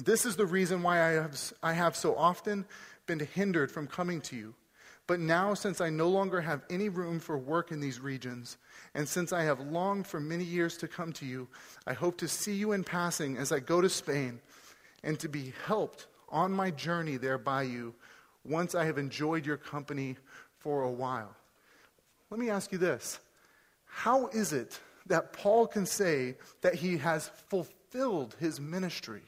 This 0.03 0.25
is 0.25 0.35
the 0.35 0.45
reason 0.45 0.83
why 0.83 1.01
I 1.01 1.11
have, 1.11 1.53
I 1.63 1.73
have 1.73 1.95
so 1.95 2.15
often 2.15 2.65
been 3.05 3.19
hindered 3.19 3.71
from 3.71 3.87
coming 3.87 4.21
to 4.21 4.35
you. 4.35 4.53
But 5.07 5.21
now, 5.21 5.53
since 5.53 5.79
I 5.79 5.89
no 5.89 6.09
longer 6.09 6.41
have 6.41 6.63
any 6.69 6.89
room 6.89 7.21
for 7.21 7.37
work 7.37 7.71
in 7.71 7.79
these 7.79 8.01
regions, 8.01 8.57
and 8.93 9.07
since 9.07 9.31
I 9.31 9.43
have 9.43 9.61
longed 9.61 10.05
for 10.05 10.19
many 10.19 10.43
years 10.43 10.75
to 10.77 10.87
come 10.87 11.13
to 11.13 11.25
you, 11.25 11.47
I 11.87 11.93
hope 11.93 12.17
to 12.17 12.27
see 12.27 12.53
you 12.53 12.73
in 12.73 12.83
passing 12.83 13.37
as 13.37 13.53
I 13.53 13.59
go 13.59 13.79
to 13.79 13.89
Spain, 13.89 14.41
and 15.03 15.17
to 15.19 15.29
be 15.29 15.53
helped 15.65 16.07
on 16.27 16.51
my 16.51 16.71
journey 16.71 17.15
there 17.15 17.37
by 17.37 17.61
you 17.61 17.95
once 18.43 18.75
I 18.75 18.83
have 18.83 18.97
enjoyed 18.97 19.45
your 19.45 19.55
company 19.55 20.17
for 20.59 20.83
a 20.83 20.91
while. 20.91 21.33
Let 22.29 22.39
me 22.41 22.49
ask 22.49 22.73
you 22.73 22.77
this 22.77 23.19
How 23.85 24.27
is 24.27 24.51
it 24.51 24.77
that 25.07 25.33
Paul 25.33 25.67
can 25.67 25.85
say 25.85 26.35
that 26.61 26.75
he 26.75 26.97
has 26.97 27.29
fulfilled 27.47 28.35
his 28.39 28.59
ministry? 28.59 29.21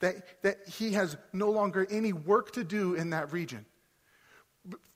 That, 0.00 0.42
that 0.42 0.58
he 0.68 0.92
has 0.92 1.16
no 1.32 1.50
longer 1.50 1.86
any 1.90 2.12
work 2.12 2.52
to 2.52 2.64
do 2.64 2.94
in 2.94 3.10
that 3.10 3.32
region? 3.32 3.64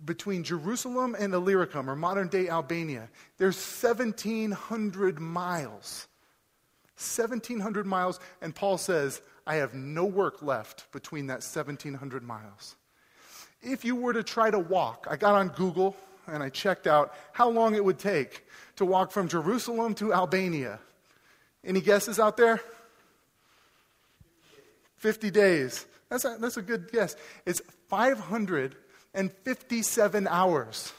between 0.05 0.43
Jerusalem 0.43 1.17
and 1.19 1.35
Illyricum, 1.35 1.89
or 1.89 1.97
modern 1.97 2.29
day 2.29 2.49
Albania, 2.49 3.09
there's 3.39 3.57
1,700 3.57 5.21
miles. 5.21 6.09
1,700 6.97 7.87
miles, 7.87 8.21
and 8.43 8.55
Paul 8.55 8.79
says, 8.79 9.23
I 9.47 9.57
have 9.57 9.75
no 9.75 10.05
work 10.05 10.43
left 10.43 10.91
between 10.93 11.27
that 11.29 11.41
1,700 11.41 12.23
miles. 12.23 12.77
If 13.63 13.85
you 13.85 13.97
were 13.97 14.13
to 14.13 14.23
try 14.23 14.51
to 14.51 14.59
walk, 14.59 15.07
I 15.11 15.17
got 15.17 15.35
on 15.35 15.49
Google 15.49 15.97
and 16.31 16.43
I 16.43 16.49
checked 16.49 16.87
out 16.87 17.15
how 17.33 17.49
long 17.49 17.75
it 17.75 17.85
would 17.85 17.99
take 17.99 18.47
to 18.77 18.85
walk 18.85 19.13
from 19.13 19.29
Jerusalem 19.29 19.95
to 19.97 20.13
Albania. 20.13 20.79
Any 21.65 21.81
guesses 21.81 22.19
out 22.19 22.37
there? 22.37 22.61
50 24.97 25.31
days. 25.31 25.87
That's 26.09 26.25
a, 26.25 26.37
that's 26.41 26.57
a 26.57 26.63
good 26.63 26.91
guess. 26.93 27.15
It's 27.47 27.63
557 27.89 30.29
hours. 30.29 30.93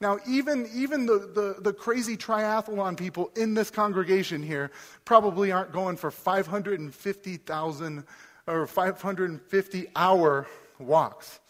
Now, 0.00 0.18
even, 0.28 0.68
even 0.74 1.06
the, 1.06 1.30
the, 1.34 1.56
the, 1.60 1.72
crazy 1.72 2.16
triathlon 2.16 2.96
people 2.96 3.30
in 3.36 3.54
this 3.54 3.70
congregation 3.70 4.42
here 4.42 4.72
probably 5.04 5.52
aren't 5.52 5.70
going 5.72 5.96
for 5.96 6.10
550,000 6.10 8.04
or 8.46 8.66
550 8.66 9.86
hour 9.96 10.46
walks. 10.78 11.40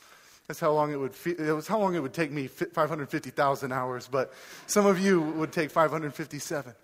That's 0.47 0.61
how 0.61 0.73
long 0.73 0.93
it 0.93 0.97
would 0.97 1.15
it 1.27 1.55
was 1.55 1.67
how 1.67 1.79
long 1.79 1.95
it 1.95 2.01
would 2.01 2.13
take 2.13 2.31
me 2.31 2.49
550,000 2.49 3.73
hours, 3.73 4.09
but 4.11 4.33
some 4.67 4.85
of 4.85 4.99
you 4.99 5.21
would 5.21 5.53
take 5.53 5.71
557. 5.71 6.75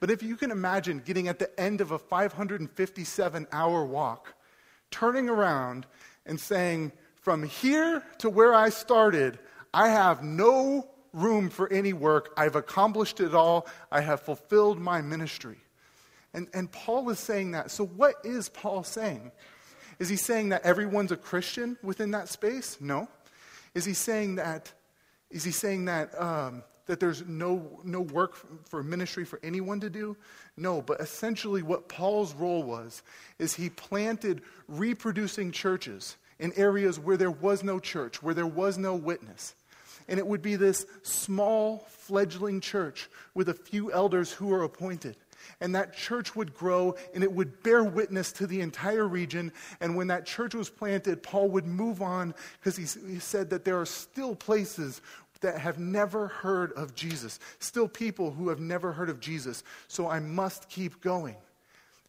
But 0.00 0.10
if 0.10 0.22
you 0.22 0.36
can 0.36 0.50
imagine 0.50 1.02
getting 1.04 1.28
at 1.28 1.38
the 1.38 1.60
end 1.60 1.82
of 1.82 1.90
a 1.90 1.98
557 1.98 3.46
hour 3.52 3.84
walk, 3.84 4.34
turning 4.90 5.28
around 5.28 5.86
and 6.24 6.40
saying, 6.40 6.92
from 7.20 7.42
here 7.42 8.02
to 8.18 8.30
where 8.30 8.54
I 8.54 8.70
started, 8.70 9.38
I 9.74 9.88
have 9.88 10.24
no 10.24 10.88
room 11.12 11.50
for 11.50 11.70
any 11.70 11.92
work. 11.92 12.32
I've 12.36 12.56
accomplished 12.56 13.20
it 13.20 13.34
all. 13.34 13.66
I 13.92 14.00
have 14.00 14.20
fulfilled 14.20 14.80
my 14.80 15.02
ministry. 15.02 15.58
And, 16.32 16.48
and 16.54 16.70
Paul 16.70 17.10
is 17.10 17.18
saying 17.18 17.50
that. 17.50 17.70
So, 17.70 17.84
what 17.84 18.14
is 18.24 18.48
Paul 18.48 18.84
saying? 18.84 19.32
Is 20.00 20.08
he 20.08 20.16
saying 20.16 20.48
that 20.48 20.64
everyone's 20.64 21.12
a 21.12 21.16
Christian 21.16 21.76
within 21.82 22.10
that 22.12 22.28
space? 22.28 22.78
No. 22.80 23.06
Is 23.74 23.84
he 23.84 23.92
saying 23.92 24.36
that? 24.36 24.72
Is 25.30 25.44
he 25.44 25.52
saying 25.52 25.84
that 25.84 26.18
um, 26.20 26.64
that 26.86 26.98
there's 26.98 27.24
no 27.28 27.80
no 27.84 28.00
work 28.00 28.34
for 28.66 28.82
ministry 28.82 29.26
for 29.26 29.38
anyone 29.42 29.78
to 29.80 29.90
do? 29.90 30.16
No. 30.56 30.80
But 30.80 31.00
essentially, 31.00 31.62
what 31.62 31.88
Paul's 31.88 32.34
role 32.34 32.62
was 32.62 33.02
is 33.38 33.54
he 33.54 33.68
planted 33.68 34.40
reproducing 34.68 35.52
churches 35.52 36.16
in 36.38 36.54
areas 36.54 36.98
where 36.98 37.18
there 37.18 37.30
was 37.30 37.62
no 37.62 37.78
church, 37.78 38.22
where 38.22 38.34
there 38.34 38.46
was 38.46 38.78
no 38.78 38.94
witness. 38.94 39.54
And 40.08 40.18
it 40.18 40.26
would 40.26 40.42
be 40.42 40.56
this 40.56 40.86
small, 41.02 41.86
fledgling 41.90 42.60
church 42.60 43.08
with 43.34 43.50
a 43.50 43.54
few 43.54 43.92
elders 43.92 44.32
who 44.32 44.52
are 44.52 44.64
appointed. 44.64 45.16
And 45.60 45.74
that 45.74 45.94
church 45.94 46.34
would 46.36 46.54
grow 46.54 46.94
and 47.14 47.22
it 47.22 47.32
would 47.32 47.62
bear 47.62 47.84
witness 47.84 48.32
to 48.32 48.46
the 48.46 48.60
entire 48.60 49.06
region. 49.06 49.52
And 49.80 49.96
when 49.96 50.08
that 50.08 50.26
church 50.26 50.54
was 50.54 50.70
planted, 50.70 51.22
Paul 51.22 51.48
would 51.50 51.66
move 51.66 52.02
on 52.02 52.34
because 52.58 52.76
he, 52.76 52.84
he 53.12 53.18
said 53.18 53.50
that 53.50 53.64
there 53.64 53.80
are 53.80 53.86
still 53.86 54.34
places 54.34 55.00
that 55.40 55.58
have 55.58 55.78
never 55.78 56.28
heard 56.28 56.72
of 56.72 56.94
Jesus, 56.94 57.38
still 57.58 57.88
people 57.88 58.30
who 58.30 58.48
have 58.48 58.60
never 58.60 58.92
heard 58.92 59.08
of 59.08 59.20
Jesus. 59.20 59.64
So 59.88 60.08
I 60.08 60.20
must 60.20 60.68
keep 60.68 61.00
going. 61.00 61.36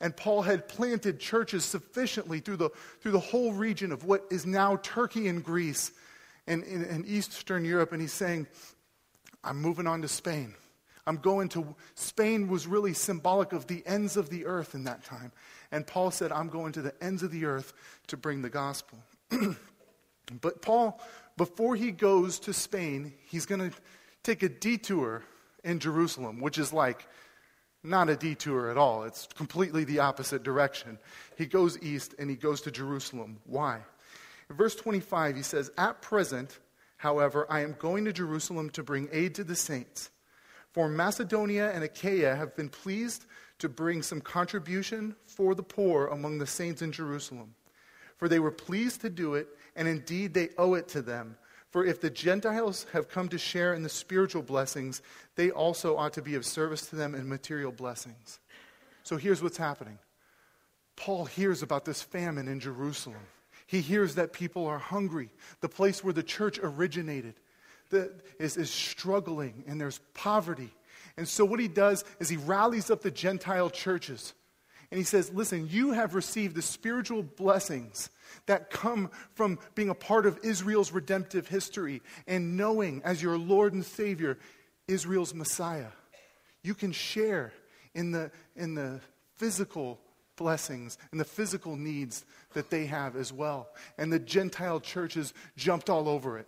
And 0.02 0.16
Paul 0.18 0.42
had 0.42 0.68
planted 0.68 1.20
churches 1.20 1.64
sufficiently 1.64 2.40
through 2.40 2.58
the, 2.58 2.70
through 3.02 3.12
the 3.12 3.20
whole 3.20 3.54
region 3.54 3.92
of 3.92 4.04
what 4.04 4.26
is 4.32 4.46
now 4.46 4.78
Turkey 4.78 5.28
and 5.28 5.44
Greece 5.44 5.92
and, 6.48 6.64
and, 6.64 6.84
and 6.86 7.06
Eastern 7.06 7.64
Europe. 7.64 7.92
And 7.92 8.02
he's 8.02 8.12
saying, 8.12 8.48
I'm 9.44 9.62
moving 9.62 9.86
on 9.86 10.02
to 10.02 10.08
Spain. 10.08 10.56
I'm 11.08 11.18
going 11.18 11.50
to 11.50 11.76
Spain 11.96 12.48
was 12.48 12.68
really 12.68 12.94
symbolic 12.94 13.54
of 13.54 13.68
the 13.68 13.84
ends 13.86 14.18
of 14.18 14.30
the 14.30 14.46
earth 14.46 14.76
in 14.76 14.84
that 14.86 15.04
time. 15.04 15.32
And 15.72 15.86
Paul 15.86 16.12
said, 16.12 16.32
I'm 16.32 16.50
going 16.50 16.74
to 16.74 16.82
the 16.82 16.94
ends 17.02 17.24
of 17.24 17.32
the 17.32 17.46
earth 17.46 17.74
to 18.08 18.18
bring 18.18 18.42
the 18.42 18.50
gospel. 18.50 19.00
but 20.42 20.62
Paul, 20.62 21.02
before 21.38 21.76
he 21.76 21.92
goes 21.92 22.40
to 22.42 22.54
Spain, 22.54 23.14
he's 23.26 23.46
going 23.46 23.72
to 23.72 23.76
take 24.24 24.44
a 24.44 24.50
detour 24.50 25.24
in 25.64 25.80
Jerusalem, 25.80 26.40
which 26.40 26.58
is 26.58 26.74
like 26.74 27.08
not 27.84 28.10
a 28.10 28.16
detour 28.16 28.70
at 28.70 28.78
all. 28.78 29.04
It's 29.04 29.28
completely 29.36 29.84
the 29.84 30.00
opposite 30.00 30.44
direction. 30.44 31.00
He 31.38 31.46
goes 31.46 31.82
east 31.82 32.14
and 32.20 32.30
he 32.30 32.36
goes 32.36 32.62
to 32.62 32.72
Jerusalem. 32.72 33.40
Why? 33.46 33.80
In 34.50 34.56
verse 34.56 34.76
25, 34.76 35.36
he 35.36 35.42
says, 35.42 35.72
At 35.78 36.02
present, 36.02 36.60
however, 36.98 37.48
I 37.50 37.62
am 37.62 37.76
going 37.80 38.06
to 38.06 38.14
Jerusalem 38.14 38.70
to 38.72 38.84
bring 38.84 39.10
aid 39.12 39.36
to 39.36 39.44
the 39.44 39.56
saints. 39.56 40.12
For 40.74 40.88
Macedonia 40.88 41.72
and 41.72 41.84
Achaia 41.84 42.36
have 42.36 42.56
been 42.56 42.70
pleased 42.70 43.26
to 43.60 43.70
bring 43.70 44.02
some 44.02 44.22
contribution 44.22 45.16
for 45.26 45.54
the 45.54 45.64
poor 45.64 46.08
among 46.08 46.38
the 46.38 46.48
saints 46.48 46.82
in 46.82 46.92
Jerusalem. 46.92 47.54
For 48.18 48.30
they 48.30 48.40
were 48.40 48.52
pleased 48.52 49.02
to 49.02 49.10
do 49.10 49.36
it, 49.36 49.48
and 49.76 49.88
indeed 49.88 50.34
they 50.34 50.50
owe 50.58 50.76
it 50.76 50.88
to 50.90 51.02
them. 51.02 51.38
For 51.72 51.86
if 51.86 52.02
the 52.02 52.10
Gentiles 52.10 52.86
have 52.92 53.10
come 53.10 53.30
to 53.30 53.38
share 53.38 53.74
in 53.74 53.84
the 53.84 53.90
spiritual 53.90 54.44
blessings, 54.44 55.02
they 55.36 55.52
also 55.52 55.96
ought 55.96 56.14
to 56.14 56.22
be 56.22 56.36
of 56.36 56.46
service 56.46 56.88
to 56.88 56.96
them 56.96 57.16
in 57.16 57.28
material 57.28 57.72
blessings. 57.72 58.40
So 59.04 59.18
here's 59.18 59.42
what's 59.42 59.58
happening 59.58 59.98
Paul 60.96 61.26
hears 61.26 61.64
about 61.64 61.86
this 61.86 62.02
famine 62.02 62.48
in 62.48 62.60
Jerusalem. 62.60 63.26
He 63.68 63.82
hears 63.82 64.16
that 64.16 64.34
people 64.34 64.68
are 64.68 64.80
hungry. 64.80 65.30
The 65.62 65.70
place 65.70 66.04
where 66.04 66.14
the 66.14 66.24
church 66.24 66.60
originated 66.62 67.36
is, 67.94 68.58
is 68.58 68.70
struggling, 68.70 69.64
and 69.68 69.80
there's 69.80 70.00
poverty. 70.14 70.72
And 71.18 71.28
so, 71.28 71.46
what 71.46 71.60
he 71.60 71.68
does 71.68 72.04
is 72.20 72.30
he 72.30 72.38
rallies 72.38 72.90
up 72.90 73.02
the 73.02 73.12
Gentile 73.12 73.70
churches. 73.70 74.34
And 74.92 74.98
he 74.98 75.04
says, 75.04 75.32
Listen, 75.34 75.68
you 75.70 75.92
have 75.92 76.16
received 76.16 76.56
the 76.56 76.62
spiritual 76.62 77.24
blessings 77.24 78.10
that 78.46 78.70
come 78.70 79.10
from 79.34 79.60
being 79.76 79.90
a 79.90 79.96
part 79.96 80.26
of 80.26 80.40
Israel's 80.44 80.92
redemptive 80.92 81.48
history 81.48 82.02
and 82.28 82.58
knowing 82.58 83.02
as 83.04 83.22
your 83.22 83.38
Lord 83.38 83.74
and 83.74 83.86
Savior 83.86 84.38
Israel's 84.88 85.34
Messiah. 85.34 85.92
You 86.64 86.74
can 86.74 86.92
share 86.92 87.54
in 87.94 88.12
the, 88.12 88.32
in 88.56 88.76
the 88.76 89.00
physical 89.38 90.00
blessings 90.36 90.98
and 91.12 91.20
the 91.20 91.26
physical 91.26 91.76
needs 91.76 92.26
that 92.54 92.70
they 92.70 92.86
have 92.86 93.16
as 93.16 93.32
well. 93.32 93.70
And 93.98 94.12
the 94.12 94.20
Gentile 94.20 94.80
churches 94.80 95.34
jumped 95.56 95.90
all 95.90 96.10
over 96.10 96.38
it. 96.38 96.48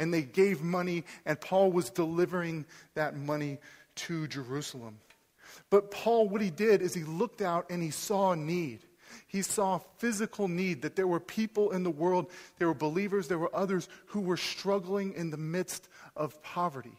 And 0.00 0.12
they 0.12 0.22
gave 0.22 0.62
money, 0.62 1.04
and 1.26 1.40
Paul 1.40 1.70
was 1.70 1.90
delivering 1.90 2.64
that 2.94 3.16
money 3.16 3.58
to 3.96 4.26
Jerusalem. 4.26 4.98
But 5.68 5.90
Paul, 5.90 6.28
what 6.28 6.40
he 6.40 6.50
did 6.50 6.82
is 6.82 6.94
he 6.94 7.04
looked 7.04 7.42
out 7.42 7.66
and 7.70 7.82
he 7.82 7.90
saw 7.90 8.34
need. 8.34 8.80
He 9.26 9.42
saw 9.42 9.78
physical 9.98 10.48
need, 10.48 10.82
that 10.82 10.96
there 10.96 11.06
were 11.06 11.20
people 11.20 11.70
in 11.72 11.82
the 11.82 11.90
world, 11.90 12.30
there 12.58 12.68
were 12.68 12.74
believers, 12.74 13.28
there 13.28 13.38
were 13.38 13.54
others 13.54 13.88
who 14.06 14.20
were 14.20 14.36
struggling 14.36 15.12
in 15.14 15.30
the 15.30 15.36
midst 15.36 15.88
of 16.16 16.42
poverty. 16.42 16.98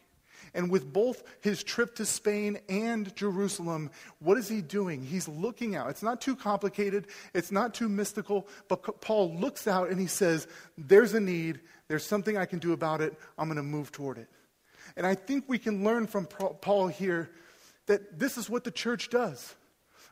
And 0.54 0.70
with 0.70 0.92
both 0.92 1.22
his 1.40 1.62
trip 1.62 1.94
to 1.96 2.04
Spain 2.04 2.58
and 2.68 3.14
Jerusalem, 3.16 3.90
what 4.18 4.36
is 4.36 4.48
he 4.48 4.60
doing? 4.60 5.02
He's 5.02 5.26
looking 5.26 5.76
out. 5.76 5.88
It's 5.88 6.02
not 6.02 6.20
too 6.20 6.36
complicated, 6.36 7.06
it's 7.34 7.50
not 7.50 7.74
too 7.74 7.88
mystical, 7.88 8.46
but 8.68 9.00
Paul 9.00 9.34
looks 9.36 9.66
out 9.66 9.88
and 9.88 9.98
he 9.98 10.06
says, 10.06 10.46
There's 10.76 11.14
a 11.14 11.20
need, 11.20 11.60
there's 11.92 12.06
something 12.06 12.38
I 12.38 12.46
can 12.46 12.58
do 12.58 12.72
about 12.72 13.02
it, 13.02 13.14
I'm 13.36 13.48
going 13.48 13.58
to 13.58 13.62
move 13.62 13.92
toward 13.92 14.16
it. 14.16 14.26
And 14.96 15.06
I 15.06 15.14
think 15.14 15.44
we 15.46 15.58
can 15.58 15.84
learn 15.84 16.06
from 16.06 16.24
Paul 16.24 16.88
here 16.88 17.28
that 17.84 18.18
this 18.18 18.38
is 18.38 18.48
what 18.48 18.64
the 18.64 18.70
church 18.70 19.10
does. 19.10 19.54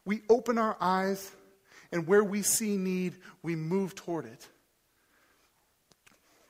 We 0.04 0.20
open 0.28 0.58
our 0.58 0.76
eyes, 0.78 1.32
and 1.90 2.06
where 2.06 2.22
we 2.22 2.42
see 2.42 2.76
need, 2.76 3.14
we 3.42 3.56
move 3.56 3.94
toward 3.94 4.26
it. 4.26 4.46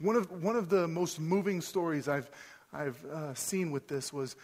One 0.01 0.17
of, 0.17 0.43
one 0.43 0.57
of 0.57 0.69
the 0.69 0.89
most 0.89 1.21
moving 1.21 1.61
stories 1.61 2.09
I've, 2.09 2.29
I've 2.73 3.05
uh, 3.05 3.33
seen 3.35 3.71
with 3.71 3.87
this 3.87 4.13
was 4.13 4.35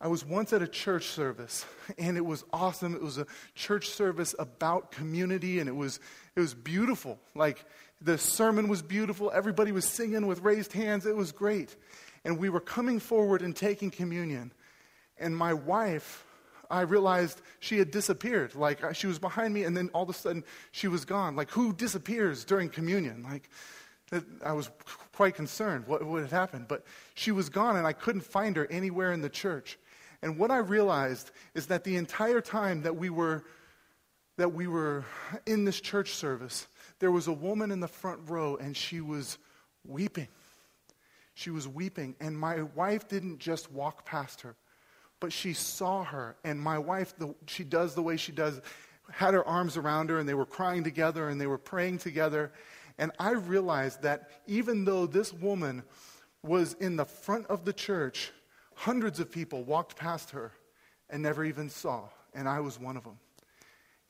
I 0.00 0.08
was 0.08 0.24
once 0.24 0.54
at 0.54 0.62
a 0.62 0.66
church 0.66 1.08
service, 1.08 1.66
and 1.98 2.16
it 2.16 2.24
was 2.24 2.42
awesome. 2.54 2.94
It 2.94 3.02
was 3.02 3.18
a 3.18 3.26
church 3.54 3.90
service 3.90 4.34
about 4.38 4.92
community, 4.92 5.60
and 5.60 5.68
it 5.68 5.76
was, 5.76 6.00
it 6.34 6.40
was 6.40 6.54
beautiful. 6.54 7.18
Like, 7.34 7.66
the 8.04 8.18
sermon 8.18 8.68
was 8.68 8.82
beautiful. 8.82 9.30
Everybody 9.32 9.72
was 9.72 9.86
singing 9.86 10.26
with 10.26 10.42
raised 10.42 10.72
hands. 10.72 11.06
It 11.06 11.16
was 11.16 11.32
great. 11.32 11.74
And 12.24 12.38
we 12.38 12.48
were 12.48 12.60
coming 12.60 12.98
forward 12.98 13.42
and 13.42 13.54
taking 13.54 13.90
communion. 13.90 14.52
And 15.18 15.36
my 15.36 15.54
wife, 15.54 16.24
I 16.70 16.82
realized 16.82 17.40
she 17.60 17.78
had 17.78 17.90
disappeared. 17.90 18.54
Like, 18.54 18.94
she 18.94 19.06
was 19.06 19.18
behind 19.18 19.52
me, 19.54 19.64
and 19.64 19.76
then 19.76 19.90
all 19.92 20.04
of 20.04 20.08
a 20.08 20.14
sudden, 20.14 20.44
she 20.70 20.88
was 20.88 21.04
gone. 21.04 21.36
Like, 21.36 21.50
who 21.50 21.72
disappears 21.72 22.44
during 22.44 22.68
communion? 22.68 23.22
Like, 23.22 23.48
I 24.44 24.52
was 24.52 24.70
quite 25.12 25.34
concerned 25.34 25.86
what, 25.86 26.02
what 26.04 26.22
had 26.22 26.30
happened. 26.30 26.66
But 26.68 26.84
she 27.14 27.30
was 27.30 27.48
gone, 27.48 27.76
and 27.76 27.86
I 27.86 27.92
couldn't 27.92 28.22
find 28.22 28.56
her 28.56 28.66
anywhere 28.70 29.12
in 29.12 29.20
the 29.20 29.28
church. 29.28 29.78
And 30.22 30.38
what 30.38 30.50
I 30.50 30.58
realized 30.58 31.30
is 31.54 31.66
that 31.66 31.84
the 31.84 31.96
entire 31.96 32.40
time 32.40 32.82
that 32.82 32.96
we 32.96 33.10
were, 33.10 33.44
that 34.36 34.52
we 34.52 34.66
were 34.66 35.04
in 35.46 35.64
this 35.64 35.80
church 35.80 36.14
service, 36.14 36.66
there 37.02 37.10
was 37.10 37.26
a 37.26 37.32
woman 37.32 37.72
in 37.72 37.80
the 37.80 37.88
front 37.88 38.20
row, 38.30 38.54
and 38.54 38.76
she 38.76 39.00
was 39.00 39.36
weeping. 39.84 40.28
She 41.34 41.50
was 41.50 41.66
weeping, 41.66 42.14
and 42.20 42.38
my 42.38 42.62
wife 42.62 43.08
didn't 43.08 43.40
just 43.40 43.72
walk 43.72 44.06
past 44.06 44.42
her, 44.42 44.54
but 45.18 45.32
she 45.32 45.52
saw 45.52 46.04
her. 46.04 46.36
And 46.44 46.60
my 46.60 46.78
wife, 46.78 47.12
the, 47.18 47.34
she 47.48 47.64
does 47.64 47.96
the 47.96 48.02
way 48.02 48.16
she 48.16 48.30
does, 48.30 48.60
had 49.10 49.34
her 49.34 49.44
arms 49.44 49.76
around 49.76 50.10
her, 50.10 50.20
and 50.20 50.28
they 50.28 50.34
were 50.34 50.46
crying 50.46 50.84
together 50.84 51.28
and 51.28 51.40
they 51.40 51.48
were 51.48 51.58
praying 51.58 51.98
together. 51.98 52.52
And 52.98 53.10
I 53.18 53.32
realized 53.32 54.02
that 54.02 54.30
even 54.46 54.84
though 54.84 55.06
this 55.06 55.32
woman 55.32 55.82
was 56.44 56.74
in 56.74 56.94
the 56.94 57.04
front 57.04 57.48
of 57.48 57.64
the 57.64 57.72
church, 57.72 58.30
hundreds 58.76 59.18
of 59.18 59.28
people 59.28 59.64
walked 59.64 59.96
past 59.96 60.30
her 60.30 60.52
and 61.10 61.20
never 61.20 61.44
even 61.44 61.68
saw. 61.68 62.04
And 62.32 62.48
I 62.48 62.60
was 62.60 62.78
one 62.78 62.96
of 62.96 63.02
them. 63.02 63.18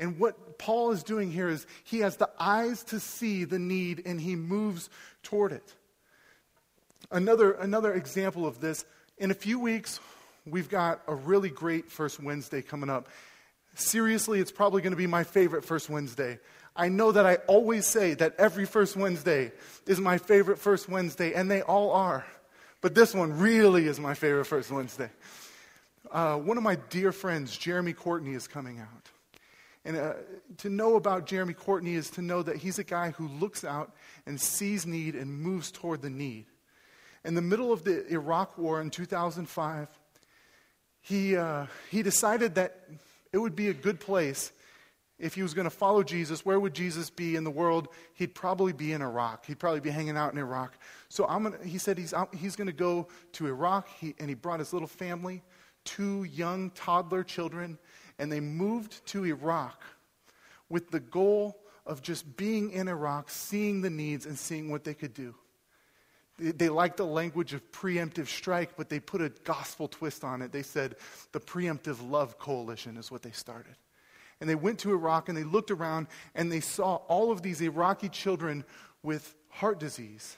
And 0.03 0.19
what 0.19 0.59
Paul 0.59 0.91
is 0.91 1.05
doing 1.05 1.31
here 1.31 1.49
is 1.49 1.65
he 1.85 2.01
has 2.01 2.17
the 2.17 2.29
eyes 2.37 2.83
to 2.85 2.99
see 2.99 3.45
the 3.45 3.61
need 3.61 4.03
and 4.05 4.21
he 4.21 4.35
moves 4.35 4.91
toward 5.23 5.53
it. 5.53 5.75
Another, 7.13 7.53
another 7.53 7.95
example 7.95 8.45
of 8.45 8.61
this 8.61 8.85
in 9.17 9.31
a 9.31 9.35
few 9.35 9.61
weeks, 9.61 10.01
we've 10.45 10.69
got 10.69 11.03
a 11.07 11.15
really 11.15 11.51
great 11.51 11.89
First 11.89 12.21
Wednesday 12.21 12.63
coming 12.63 12.91
up. 12.91 13.09
Seriously, 13.75 14.41
it's 14.41 14.51
probably 14.51 14.83
going 14.83 14.91
to 14.91 14.97
be 14.97 15.07
my 15.07 15.23
favorite 15.23 15.65
First 15.65 15.89
Wednesday. 15.89 16.41
I 16.75 16.89
know 16.89 17.13
that 17.13 17.25
I 17.25 17.37
always 17.47 17.87
say 17.87 18.15
that 18.15 18.35
every 18.39 18.65
first 18.65 18.97
Wednesday 18.97 19.53
is 19.87 20.01
my 20.01 20.19
favorite 20.19 20.59
first 20.59 20.89
Wednesday, 20.89 21.33
and 21.35 21.51
they 21.51 21.63
all 21.63 21.93
are. 21.93 22.27
But 22.81 22.95
this 22.95 23.15
one 23.15 23.39
really 23.39 23.87
is 23.87 24.01
my 24.01 24.15
favorite 24.15 24.47
first 24.47 24.73
Wednesday. 24.73 25.11
Uh, 26.11 26.39
one 26.39 26.57
of 26.57 26.63
my 26.63 26.77
dear 26.91 27.13
friends, 27.13 27.57
Jeremy 27.57 27.93
Courtney, 27.93 28.33
is 28.33 28.49
coming 28.49 28.81
out. 28.81 29.02
And 29.85 29.97
uh, 29.97 30.15
to 30.59 30.71
know 30.71 30.97
about 30.97 31.27
Jeremy 31.27 31.55
Courtney 31.55 31.95
is 31.95 32.11
to 32.11 32.23
know 32.23 32.43
that 32.43 32.57
he's 32.57 32.79
a 32.79 32.85
guy 32.85 33.11
who 33.11 33.27
looks 33.29 33.65
out 33.65 33.93
and 34.27 34.41
sees 34.41 34.87
need 34.87 35.15
and 35.15 35.33
moves 35.33 35.73
toward 35.73 36.03
the 36.03 36.11
need. 36.11 36.47
In 37.25 37.35
the 37.35 37.43
middle 37.43 37.73
of 37.73 37.85
the 37.85 38.07
Iraq 38.09 38.59
War 38.59 38.81
in 38.81 38.91
2005, 38.91 39.89
he, 41.01 41.37
uh, 41.37 41.67
he 41.91 42.03
decided 42.03 42.55
that 42.57 42.81
it 43.33 43.39
would 43.39 43.57
be 43.57 43.69
a 43.69 43.75
good 43.75 43.99
place 43.99 44.53
if 45.23 45.35
he 45.35 45.43
was 45.43 45.55
going 45.55 45.65
to 45.65 45.71
follow 45.71 46.03
Jesus, 46.03 46.45
where 46.45 46.59
would 46.59 46.75
Jesus 46.75 47.09
be 47.09 47.37
in 47.37 47.45
the 47.45 47.51
world? 47.51 47.87
He'd 48.15 48.35
probably 48.35 48.73
be 48.73 48.93
in 48.93 49.03
Iraq. 49.03 49.47
He'd 49.47 49.61
probably 49.61 49.79
be 49.79 49.91
hanging 49.91 50.17
out 50.17 50.33
in 50.33 50.39
Iraq. 50.39 50.77
So 51.09 51.25
I'm 51.27 51.45
gonna, 51.45 51.59
he 51.65 51.79
said 51.79 51.97
he's, 51.97 52.13
he's 52.37 52.57
going 52.57 52.67
to 52.67 52.73
go 52.73 53.07
to 53.35 53.47
Iraq, 53.47 53.89
he, 54.01 54.17
and 54.19 54.29
he 54.29 54.35
brought 54.35 54.59
his 54.59 54.73
little 54.73 54.89
family, 54.89 55.45
two 55.85 56.25
young 56.25 56.71
toddler 56.71 57.23
children, 57.23 57.79
and 58.19 58.31
they 58.31 58.41
moved 58.41 59.05
to 59.09 59.25
Iraq 59.25 59.83
with 60.69 60.91
the 60.91 61.01
goal 61.01 61.59
of 61.87 62.03
just 62.03 62.37
being 62.37 62.71
in 62.71 62.89
Iraq, 62.89 63.31
seeing 63.31 63.83
the 63.83 63.91
needs, 63.91 64.27
and 64.27 64.39
seeing 64.39 64.71
what 64.71 64.85
they 64.85 64.95
could 64.95 65.15
do. 65.15 65.35
They, 66.39 66.69
liked 66.69 66.97
the 66.97 67.05
language 67.05 67.53
of 67.53 67.71
preemptive 67.73 68.27
strike, 68.27 68.77
but 68.77 68.89
they 68.89 68.99
put 68.99 69.21
a 69.21 69.29
gospel 69.29 69.87
twist 69.87 70.25
on 70.25 70.43
it. 70.43 70.51
They 70.51 70.63
said 70.63 70.97
the 71.33 71.41
preemptive 71.41 72.11
love 72.11 72.39
coalition 72.39 72.97
is 72.97 73.11
what 73.11 73.23
they 73.23 73.31
started 73.31 73.77
and 74.43 74.51
they 74.51 74.57
went 74.57 74.81
to 74.81 74.91
Iraq 74.91 75.29
and 75.29 75.39
they 75.39 75.45
looked 75.45 75.71
around 75.71 76.09
and 76.35 76.51
they 76.51 76.59
saw 76.59 76.97
all 77.07 77.31
of 77.31 77.43
these 77.43 77.61
Iraqi 77.61 78.09
children 78.09 78.65
with 79.05 79.37
heart 79.49 79.79
disease. 79.79 80.37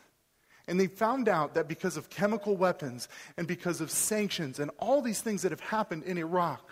And 0.69 0.79
they 0.79 0.89
found 0.89 1.27
out 1.27 1.55
that 1.55 1.69
because 1.69 1.97
of 1.97 2.11
chemical 2.11 2.55
weapons 2.55 3.09
and 3.39 3.49
because 3.49 3.81
of 3.81 3.91
sanctions 3.91 4.61
and 4.61 4.71
all 4.79 5.01
these 5.01 5.23
things 5.23 5.41
that 5.41 5.53
have 5.53 5.61
happened 5.61 6.03
in 6.03 6.19
Iraq 6.19 6.71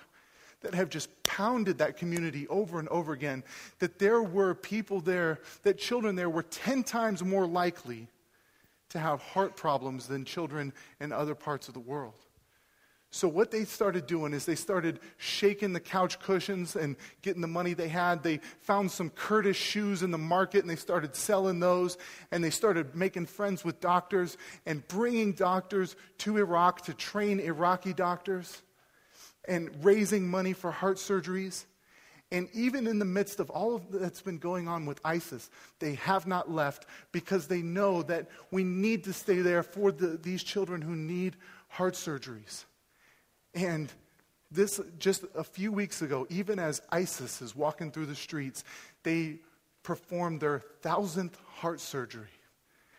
that 0.63 0.75
have 0.75 0.89
just 0.89 1.09
pounded 1.25 1.79
that 1.79 1.97
community 1.97 2.47
over 2.49 2.79
and 2.79 2.89
over 2.89 3.13
again, 3.13 3.43
that 3.79 3.99
there 3.99 4.23
were 4.23 4.55
people 4.55 5.01
there, 5.01 5.41
that 5.63 5.79
children 5.79 6.17
there 6.17 6.31
were 6.31 6.43
10 6.43 6.85
times 6.85 7.23
more 7.23 7.47
likely 7.47 8.09
to 8.91 8.99
have 8.99 9.21
heart 9.23 9.57
problems 9.57 10.07
than 10.07 10.25
children 10.25 10.73
in 11.01 11.13
other 11.13 11.35
parts 11.35 11.69
of 11.69 11.75
the 11.75 11.81
world. 11.81 12.15
So, 13.15 13.29
what 13.29 13.51
they 13.51 13.67
started 13.67 14.07
doing 14.07 14.33
is 14.33 14.47
they 14.47 14.55
started 14.55 14.99
shaking 15.19 15.75
the 15.75 15.81
couch 15.81 16.19
cushions 16.19 16.77
and 16.77 16.97
getting 17.21 17.43
the 17.43 17.47
money 17.47 17.75
they 17.75 17.89
had. 17.89 18.23
They 18.23 18.39
found 18.63 18.91
some 18.91 19.11
Kurdish 19.11 19.59
shoes 19.59 20.03
in 20.03 20.11
the 20.11 20.17
market 20.17 20.63
and 20.63 20.71
they 20.71 20.77
started 20.77 21.15
selling 21.15 21.61
those. 21.61 21.99
And 22.31 22.43
they 22.43 22.49
started 22.49 22.95
making 22.95 23.27
friends 23.27 23.67
with 23.67 23.81
doctors 23.81 24.39
and 24.65 24.87
bringing 24.89 25.33
doctors 25.33 25.95
to 26.19 26.39
Iraq 26.39 26.87
to 26.87 26.95
train 26.95 27.39
Iraqi 27.39 27.93
doctors 27.93 28.63
and 29.47 29.71
raising 29.85 30.29
money 30.29 30.53
for 30.53 30.71
heart 30.71 30.97
surgeries. 30.97 31.65
And 32.31 32.49
even 32.55 32.87
in 32.87 32.99
the 32.99 33.05
midst 33.05 33.41
of 33.41 33.51
all 33.51 33.77
of 33.77 33.91
that's 33.91 34.23
been 34.23 34.39
going 34.39 34.67
on 34.67 34.87
with 34.87 35.01
ISIS, 35.05 35.51
they 35.81 35.97
have 35.97 36.27
not 36.27 36.51
left 36.51 36.87
because 37.13 37.47
they 37.47 37.61
know 37.61 38.03
that 38.05 38.29
we 38.51 38.65
need 38.65 39.05
to 39.05 39.13
stay 39.13 39.41
there 39.41 39.63
for 39.63 39.93
the, 39.93 40.17
these 40.17 40.43
children 40.43 40.81
who 40.81 40.97
need 40.97 41.37
heart 41.69 41.95
surgeries. 41.95 42.65
And 43.55 43.93
this, 44.51 44.81
just 44.99 45.25
a 45.35 45.45
few 45.45 45.73
weeks 45.73 46.03
ago, 46.03 46.27
even 46.31 46.59
as 46.59 46.81
ISIS 46.91 47.43
is 47.43 47.57
walking 47.57 47.91
through 47.91 48.07
the 48.07 48.15
streets, 48.15 48.65
they 49.03 49.41
performed 49.83 50.41
their 50.41 50.61
thousandth 50.81 51.39
heart 51.57 51.81
surgery, 51.81 52.29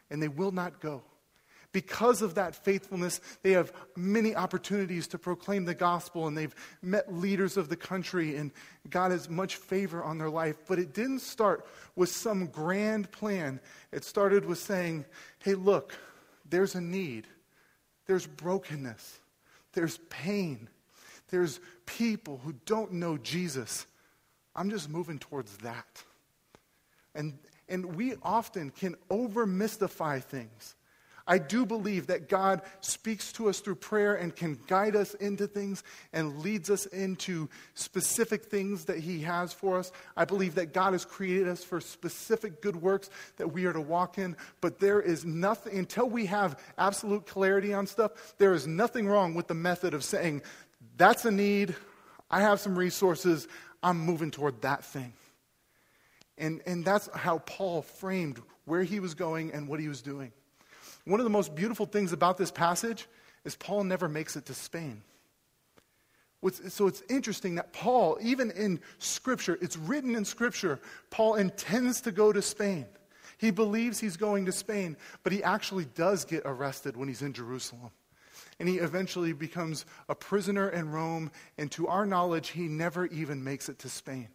and 0.09 0.21
they 0.21 0.27
will 0.27 0.51
not 0.51 0.79
go. 0.79 1.01
Because 1.73 2.21
of 2.21 2.35
that 2.35 2.55
faithfulness, 2.55 3.19
they 3.41 3.51
have 3.51 3.73
many 3.97 4.35
opportunities 4.35 5.07
to 5.07 5.17
proclaim 5.17 5.65
the 5.65 5.75
gospel, 5.75 6.27
and 6.27 6.37
they've 6.37 6.55
met 6.81 7.13
leaders 7.13 7.57
of 7.57 7.67
the 7.67 7.75
country, 7.75 8.37
and 8.37 8.51
God 8.89 9.11
has 9.11 9.29
much 9.29 9.57
favor 9.57 10.01
on 10.01 10.17
their 10.17 10.29
life. 10.29 10.55
But 10.67 10.79
it 10.79 10.93
didn't 10.93 11.19
start 11.19 11.65
with 11.95 12.09
some 12.09 12.45
grand 12.45 13.11
plan. 13.11 13.59
It 13.91 14.05
started 14.05 14.45
with 14.45 14.59
saying, 14.59 15.03
hey, 15.39 15.55
look, 15.55 15.93
there's 16.49 16.75
a 16.75 16.81
need, 16.81 17.27
there's 18.05 18.27
brokenness, 18.27 19.19
there's 19.73 19.97
pain. 20.09 20.69
There's 21.29 21.59
people 21.87 22.39
who 22.43 22.53
don't 22.67 22.91
know 22.91 23.17
Jesus. 23.17 23.87
I'm 24.55 24.69
just 24.69 24.87
moving 24.87 25.17
towards 25.17 25.57
that. 25.57 26.03
And, 27.15 27.39
and 27.67 27.95
we 27.95 28.13
often 28.21 28.69
can 28.69 28.93
over 29.09 29.47
mystify 29.47 30.19
things. 30.19 30.75
I 31.25 31.37
do 31.37 31.65
believe 31.65 32.07
that 32.07 32.27
God 32.27 32.61
speaks 32.81 33.31
to 33.33 33.47
us 33.47 33.61
through 33.61 33.75
prayer 33.75 34.15
and 34.15 34.35
can 34.35 34.59
guide 34.67 34.95
us 34.95 35.13
into 35.13 35.47
things 35.47 35.81
and 36.11 36.39
leads 36.39 36.69
us 36.69 36.85
into 36.87 37.49
specific 37.75 38.45
things 38.45 38.85
that 38.85 38.99
He 38.99 39.21
has 39.21 39.53
for 39.53 39.77
us. 39.77 39.93
I 40.17 40.25
believe 40.25 40.55
that 40.55 40.73
God 40.73 40.91
has 40.91 41.05
created 41.05 41.47
us 41.47 41.63
for 41.63 41.79
specific 41.79 42.61
good 42.61 42.75
works 42.75 43.09
that 43.37 43.53
we 43.53 43.65
are 43.65 43.73
to 43.73 43.79
walk 43.79 44.17
in. 44.17 44.35
But 44.59 44.79
there 44.79 45.01
is 45.01 45.23
nothing, 45.23 45.77
until 45.77 46.09
we 46.09 46.25
have 46.25 46.59
absolute 46.77 47.25
clarity 47.25 47.73
on 47.73 47.87
stuff, 47.87 48.35
there 48.37 48.53
is 48.53 48.67
nothing 48.67 49.07
wrong 49.07 49.33
with 49.33 49.47
the 49.47 49.53
method 49.53 49.93
of 49.93 50.03
saying, 50.03 50.41
that's 50.97 51.23
a 51.23 51.31
need, 51.31 51.73
I 52.29 52.41
have 52.41 52.59
some 52.59 52.77
resources, 52.77 53.47
I'm 53.81 53.97
moving 53.97 54.31
toward 54.31 54.61
that 54.63 54.83
thing. 54.83 55.13
And, 56.37 56.61
and 56.65 56.83
that's 56.83 57.07
how 57.15 57.39
Paul 57.39 57.81
framed 57.81 58.41
where 58.65 58.83
he 58.83 58.99
was 58.99 59.13
going 59.13 59.53
and 59.53 59.69
what 59.69 59.79
he 59.79 59.87
was 59.87 60.01
doing. 60.01 60.33
One 61.05 61.19
of 61.19 61.25
the 61.25 61.29
most 61.29 61.55
beautiful 61.55 61.85
things 61.85 62.13
about 62.13 62.37
this 62.37 62.51
passage 62.51 63.07
is 63.43 63.55
Paul 63.55 63.83
never 63.83 64.07
makes 64.07 64.35
it 64.35 64.45
to 64.45 64.53
Spain. 64.53 65.01
So 66.67 66.87
it's 66.87 67.01
interesting 67.09 67.55
that 67.55 67.71
Paul, 67.71 68.17
even 68.21 68.51
in 68.51 68.79
Scripture, 68.99 69.57
it's 69.61 69.77
written 69.77 70.15
in 70.15 70.25
Scripture, 70.25 70.79
Paul 71.09 71.35
intends 71.35 72.01
to 72.01 72.11
go 72.11 72.33
to 72.33 72.41
Spain. 72.41 72.85
He 73.37 73.51
believes 73.51 73.99
he's 73.99 74.17
going 74.17 74.45
to 74.45 74.51
Spain, 74.51 74.97
but 75.23 75.31
he 75.31 75.43
actually 75.43 75.85
does 75.85 76.25
get 76.25 76.43
arrested 76.45 76.97
when 76.97 77.07
he's 77.07 77.21
in 77.21 77.33
Jerusalem. 77.33 77.91
And 78.59 78.69
he 78.69 78.77
eventually 78.77 79.33
becomes 79.33 79.85
a 80.09 80.15
prisoner 80.15 80.69
in 80.69 80.91
Rome, 80.91 81.31
and 81.57 81.71
to 81.71 81.87
our 81.87 82.05
knowledge, 82.05 82.49
he 82.49 82.67
never 82.67 83.07
even 83.07 83.43
makes 83.43 83.69
it 83.69 83.79
to 83.79 83.89
Spain. 83.89 84.27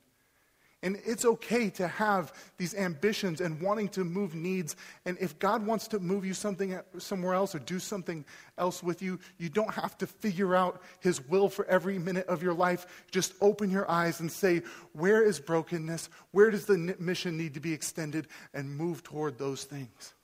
And 0.83 0.97
it's 1.05 1.25
okay 1.25 1.71
to 1.71 1.89
have 1.89 2.33
these 2.57 2.73
ambitions 2.73 3.41
and 3.41 3.61
wanting 3.61 3.89
to 3.91 4.05
move 4.05 4.37
needs. 4.37 4.77
And 5.07 5.19
if 5.21 5.37
God 5.41 5.67
wants 5.67 5.89
to 5.89 5.99
move 5.99 6.25
you 6.25 6.35
something 6.35 6.79
somewhere 6.99 7.35
else 7.35 7.53
or 7.55 7.59
do 7.59 7.81
something 7.81 8.25
else 8.57 8.81
with 8.81 9.03
you, 9.03 9.19
you 9.39 9.49
don't 9.49 9.75
have 9.75 9.99
to 9.99 10.07
figure 10.07 10.55
out 10.55 10.81
His 11.01 11.21
will 11.29 11.49
for 11.49 11.67
every 11.67 11.99
minute 11.99 12.29
of 12.29 12.45
your 12.45 12.55
life. 12.55 13.05
Just 13.11 13.35
open 13.41 13.71
your 13.71 13.91
eyes 13.91 14.21
and 14.21 14.31
say, 14.31 14.63
Where 14.93 15.25
is 15.25 15.41
brokenness? 15.41 16.11
Where 16.31 16.51
does 16.51 16.67
the 16.67 16.79
mission 17.01 17.37
need 17.37 17.55
to 17.55 17.61
be 17.61 17.73
extended? 17.73 18.29
And 18.55 18.71
move 18.71 19.03
toward 19.03 19.37
those 19.37 19.65
things. 19.65 20.15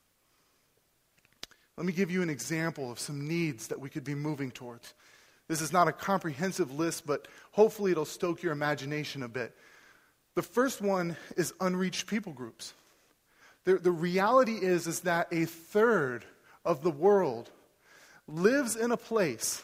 Let 1.77 1.85
me 1.85 1.93
give 1.93 2.13
you 2.13 2.23
an 2.23 2.31
example 2.31 2.93
of 2.93 3.01
some 3.01 3.27
needs 3.27 3.67
that 3.69 3.81
we 3.81 3.91
could 3.91 4.05
be 4.05 4.15
moving 4.15 4.53
towards. 4.53 4.95
This 5.49 5.61
is 5.61 5.73
not 5.73 5.89
a 5.89 5.93
comprehensive 5.93 6.73
list, 6.73 7.07
but 7.07 7.27
hopefully 7.51 7.91
it'll 7.91 8.05
stoke 8.05 8.43
your 8.43 8.53
imagination 8.53 9.25
a 9.25 9.29
bit. 9.29 9.55
The 10.35 10.43
first 10.43 10.81
one 10.81 11.17
is 11.37 11.55
unreached 11.61 12.07
people 12.07 12.33
groups. 12.33 12.73
The, 13.65 13.79
the 13.79 13.91
reality 13.91 14.55
is, 14.55 14.87
is 14.87 15.01
that 15.01 15.29
a 15.33 15.45
third 15.45 16.25
of 16.65 16.83
the 16.83 16.91
world 16.91 17.51
lives 18.27 18.77
in 18.77 18.91
a 18.91 18.97
place 18.97 19.63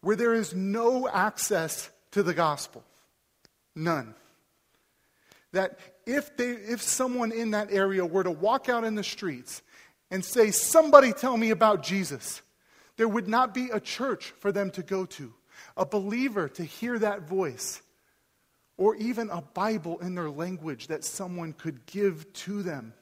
where 0.00 0.16
there 0.16 0.34
is 0.34 0.54
no 0.54 1.08
access 1.08 1.90
to 2.12 2.22
the 2.22 2.34
gospel. 2.34 2.84
None. 3.74 4.14
That 5.52 5.78
if, 6.06 6.36
they, 6.36 6.50
if 6.50 6.82
someone 6.82 7.32
in 7.32 7.52
that 7.52 7.72
area 7.72 8.04
were 8.04 8.22
to 8.22 8.30
walk 8.30 8.68
out 8.68 8.84
in 8.84 8.94
the 8.94 9.04
streets 9.04 9.62
and 10.10 10.24
say, 10.24 10.50
Somebody 10.50 11.12
tell 11.12 11.36
me 11.36 11.50
about 11.50 11.82
Jesus, 11.82 12.42
there 12.96 13.08
would 13.08 13.28
not 13.28 13.54
be 13.54 13.70
a 13.70 13.80
church 13.80 14.32
for 14.38 14.52
them 14.52 14.70
to 14.72 14.82
go 14.82 15.06
to, 15.06 15.32
a 15.76 15.86
believer 15.86 16.48
to 16.50 16.64
hear 16.64 16.98
that 16.98 17.22
voice 17.22 17.80
or 18.76 18.96
even 18.96 19.30
a 19.30 19.40
Bible 19.40 19.98
in 20.00 20.14
their 20.14 20.30
language 20.30 20.88
that 20.88 21.04
someone 21.04 21.52
could 21.52 21.86
give 21.86 22.32
to 22.32 22.62
them. 22.62 22.92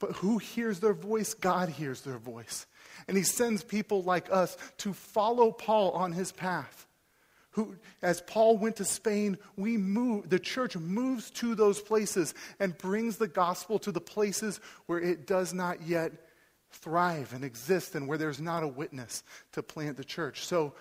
But 0.00 0.16
who 0.16 0.38
hears 0.38 0.80
their 0.80 0.94
voice? 0.94 1.34
God 1.34 1.68
hears 1.68 2.00
their 2.00 2.18
voice. 2.18 2.66
And 3.06 3.16
he 3.16 3.22
sends 3.22 3.62
people 3.62 4.02
like 4.02 4.32
us 4.32 4.56
to 4.78 4.92
follow 4.92 5.52
Paul 5.52 5.92
on 5.92 6.12
his 6.12 6.32
path. 6.32 6.86
Who, 7.52 7.76
as 8.00 8.22
Paul 8.22 8.56
went 8.56 8.76
to 8.76 8.84
Spain, 8.84 9.36
we 9.56 9.76
move, 9.76 10.30
the 10.30 10.38
church 10.38 10.76
moves 10.76 11.30
to 11.32 11.54
those 11.54 11.80
places 11.80 12.34
and 12.58 12.76
brings 12.78 13.18
the 13.18 13.28
gospel 13.28 13.78
to 13.80 13.92
the 13.92 14.00
places 14.00 14.58
where 14.86 14.98
it 14.98 15.26
does 15.26 15.52
not 15.52 15.82
yet 15.82 16.12
thrive 16.70 17.32
and 17.34 17.44
exist 17.44 17.94
and 17.94 18.08
where 18.08 18.18
there's 18.18 18.40
not 18.40 18.62
a 18.62 18.68
witness 18.68 19.22
to 19.52 19.62
plant 19.62 19.98
the 19.98 20.04
church. 20.04 20.46
So 20.46 20.72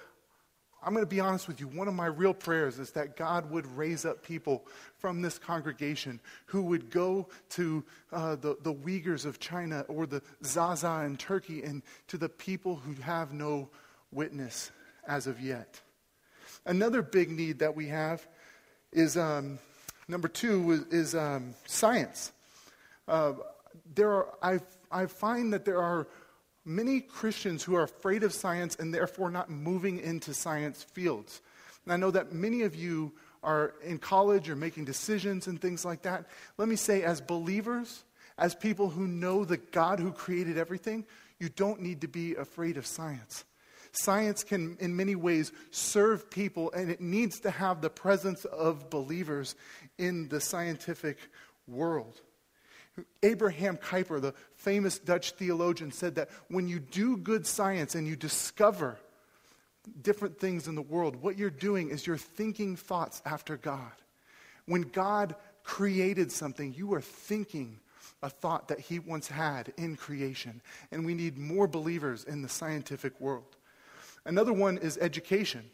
I'm 0.84 0.94
going 0.94 1.06
to 1.06 1.10
be 1.10 1.20
honest 1.20 1.48
with 1.48 1.60
you. 1.60 1.68
One 1.68 1.88
of 1.88 1.94
my 1.94 2.08
real 2.08 2.34
prayers 2.34 2.80
is 2.80 2.92
that 2.92 3.16
God 3.16 3.52
would 3.52 3.68
raise 3.78 4.04
up 4.04 4.24
people 4.24 4.66
from 4.98 5.22
this 5.22 5.38
congregation 5.38 6.20
who 6.46 6.64
would 6.64 6.90
go 6.90 7.28
to 7.50 7.84
uh, 8.12 8.36
the, 8.36 8.58
the 8.64 8.74
Uyghurs 8.74 9.26
of 9.26 9.40
China 9.40 9.86
or 9.88 10.08
the 10.08 10.24
Zaza 10.44 11.04
in 11.06 11.18
Turkey 11.18 11.62
and 11.62 11.84
to 12.08 12.18
the 12.18 12.30
people 12.30 12.78
who 12.78 13.00
have 13.02 13.32
no 13.32 13.70
witness 14.12 14.72
as 15.08 15.28
of 15.28 15.40
yet. 15.40 15.80
Another 16.66 17.04
big 17.04 17.30
need 17.30 17.60
that 17.60 17.76
we 17.76 17.88
have 17.88 18.28
is 18.92 19.18
um, 19.18 19.60
number 20.08 20.28
two 20.28 20.86
is, 20.90 21.14
um, 21.14 21.54
science. 21.66 22.32
Uh, 23.08 23.34
there 23.94 24.12
are, 24.12 24.28
I, 24.42 24.60
I 24.92 25.06
find 25.06 25.54
that 25.54 25.64
there 25.64 25.82
are 25.82 26.08
many 26.66 27.02
Christians 27.02 27.64
who 27.64 27.76
are 27.76 27.84
afraid 27.84 28.24
of 28.24 28.34
science 28.34 28.76
and 28.76 28.94
therefore 28.94 29.32
not 29.32 29.50
moving 29.50 30.00
into 30.00 30.34
science 30.34 30.84
fields. 30.84 31.42
And 31.86 31.94
I 31.94 31.98
know 31.98 32.12
that 32.12 32.34
many 32.34 32.62
of 32.62 32.76
you 32.76 33.14
are 33.44 33.74
in 33.84 33.98
college 33.98 34.50
or 34.50 34.56
making 34.56 34.86
decisions 34.86 35.48
and 35.48 35.60
things 35.60 35.84
like 35.84 36.04
that. 36.04 36.26
Let 36.58 36.68
me 36.68 36.76
say, 36.76 37.04
as 37.04 37.22
believers, 37.22 38.04
as 38.38 38.54
people 38.54 38.90
who 38.90 39.08
know 39.08 39.46
the 39.46 39.58
God 39.58 40.00
who 40.00 40.12
created 40.12 40.58
everything, 40.58 41.06
you 41.40 41.50
don't 41.50 41.82
need 41.82 42.02
to 42.02 42.08
be 42.08 42.36
afraid 42.36 42.78
of 42.78 42.86
science. 42.86 43.46
Science 43.94 44.44
can, 44.44 44.78
in 44.80 44.96
many 44.96 45.16
ways, 45.16 45.52
serve 45.72 46.30
people, 46.30 46.72
and 46.72 46.90
it 46.90 47.02
needs 47.02 47.40
to 47.42 47.52
have 47.52 47.82
the 47.82 47.90
presence 47.90 48.46
of 48.46 48.90
believers 48.90 49.56
in 49.98 50.30
the 50.30 50.40
scientific 50.40 51.18
world. 51.68 52.22
Abraham 53.24 53.78
Kuyper, 53.78 54.22
the 54.22 54.34
famous 54.56 55.00
Dutch 55.00 55.32
theologian, 55.32 55.92
said 55.92 56.16
that 56.16 56.30
when 56.50 56.68
you 56.68 56.80
do 56.80 57.18
good 57.18 57.46
science 57.46 57.96
and 57.96 58.08
you 58.08 58.16
discover 58.16 58.98
different 60.02 60.40
things 60.40 60.68
in 60.68 60.76
the 60.76 60.82
world, 60.82 61.16
what 61.22 61.38
you're 61.38 61.50
doing 61.50 61.90
is 61.90 62.06
you're 62.06 62.18
thinking 62.18 62.76
thoughts 62.76 63.22
after 63.26 63.58
God. 63.58 63.92
When 64.66 64.82
God 64.82 65.36
created 65.64 66.32
something, 66.32 66.74
you 66.74 66.94
are 66.94 67.02
thinking 67.02 67.80
a 68.24 68.30
thought 68.30 68.68
that 68.68 68.80
He 68.80 69.00
once 69.00 69.28
had 69.28 69.74
in 69.78 69.96
creation. 69.96 70.62
And 70.92 71.06
we 71.06 71.14
need 71.14 71.38
more 71.38 71.68
believers 71.68 72.24
in 72.24 72.42
the 72.42 72.50
scientific 72.50 73.20
world. 73.20 73.56
Another 74.26 74.54
one 74.54 74.78
is 74.78 74.98
education. 75.00 75.70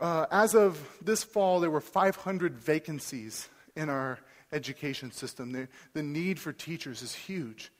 Uh, 0.00 0.26
as 0.30 0.54
of 0.54 0.80
this 1.02 1.22
fall, 1.22 1.60
there 1.60 1.70
were 1.70 1.80
500 1.80 2.58
vacancies 2.58 3.48
in 3.76 3.88
our 3.88 4.18
education 4.52 5.10
system. 5.12 5.52
The, 5.52 5.68
the 5.92 6.02
need 6.02 6.38
for 6.38 6.52
teachers 6.52 7.02
is 7.02 7.14
huge. 7.14 7.70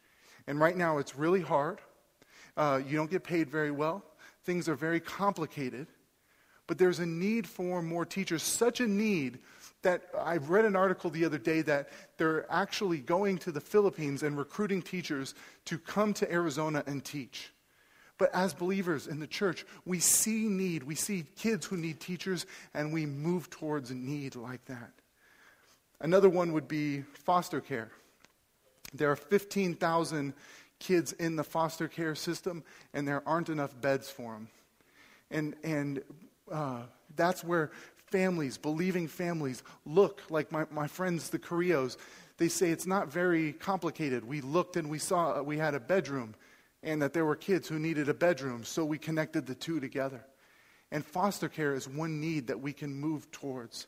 And 0.46 0.58
right 0.58 0.76
now, 0.76 0.98
it's 0.98 1.16
really 1.16 1.42
hard. 1.42 1.80
Uh, 2.56 2.80
you 2.86 2.96
don't 2.96 3.10
get 3.10 3.24
paid 3.24 3.48
very 3.50 3.70
well. 3.70 4.04
things 4.44 4.68
are 4.68 4.74
very 4.74 5.00
complicated, 5.00 5.86
but 6.66 6.78
there's 6.78 6.98
a 6.98 7.06
need 7.06 7.46
for 7.46 7.82
more 7.82 8.04
teachers, 8.06 8.42
such 8.42 8.80
a 8.80 8.86
need 8.86 9.38
that 9.82 10.02
I 10.18 10.36
read 10.36 10.64
an 10.64 10.76
article 10.76 11.10
the 11.10 11.24
other 11.24 11.38
day 11.38 11.62
that 11.62 11.88
they're 12.16 12.50
actually 12.52 12.98
going 12.98 13.38
to 13.38 13.52
the 13.52 13.60
Philippines 13.60 14.22
and 14.22 14.36
recruiting 14.36 14.82
teachers 14.82 15.34
to 15.66 15.78
come 15.78 16.12
to 16.14 16.30
Arizona 16.30 16.82
and 16.86 17.04
teach. 17.04 17.52
But 18.18 18.34
as 18.34 18.52
believers 18.52 19.06
in 19.06 19.20
the 19.20 19.26
church, 19.26 19.64
we 19.86 19.98
see 19.98 20.48
need. 20.48 20.82
We 20.82 20.94
see 20.94 21.24
kids 21.36 21.64
who 21.64 21.78
need 21.78 22.00
teachers, 22.00 22.44
and 22.74 22.92
we 22.92 23.06
move 23.06 23.48
towards 23.48 23.90
need 23.90 24.36
like 24.36 24.64
that. 24.66 24.92
Another 26.00 26.28
one 26.28 26.52
would 26.52 26.68
be 26.68 27.02
foster 27.24 27.60
care. 27.60 27.90
There 28.92 29.10
are 29.10 29.16
15,000 29.16 30.32
kids 30.78 31.12
in 31.12 31.36
the 31.36 31.44
foster 31.44 31.88
care 31.88 32.14
system, 32.14 32.64
and 32.94 33.06
there 33.06 33.22
aren't 33.26 33.50
enough 33.50 33.78
beds 33.80 34.10
for 34.10 34.32
them. 34.32 34.48
And, 35.30 35.54
and 35.62 36.02
uh, 36.50 36.82
that's 37.16 37.44
where 37.44 37.70
families, 38.06 38.58
believing 38.58 39.06
families, 39.06 39.62
look 39.84 40.22
like 40.30 40.50
my, 40.50 40.64
my 40.70 40.86
friends, 40.86 41.30
the 41.30 41.38
Carrillos. 41.38 41.96
They 42.38 42.48
say 42.48 42.70
it's 42.70 42.86
not 42.86 43.12
very 43.12 43.52
complicated. 43.52 44.24
We 44.24 44.40
looked 44.40 44.76
and 44.76 44.90
we 44.90 44.98
saw 44.98 45.42
we 45.42 45.58
had 45.58 45.74
a 45.74 45.80
bedroom 45.80 46.34
and 46.82 47.00
that 47.02 47.12
there 47.12 47.26
were 47.26 47.36
kids 47.36 47.68
who 47.68 47.78
needed 47.78 48.08
a 48.08 48.14
bedroom, 48.14 48.64
so 48.64 48.84
we 48.84 48.98
connected 48.98 49.46
the 49.46 49.54
two 49.54 49.80
together. 49.80 50.24
And 50.90 51.04
foster 51.04 51.48
care 51.48 51.74
is 51.74 51.86
one 51.86 52.20
need 52.20 52.46
that 52.46 52.60
we 52.60 52.72
can 52.72 52.92
move 52.92 53.30
towards. 53.30 53.86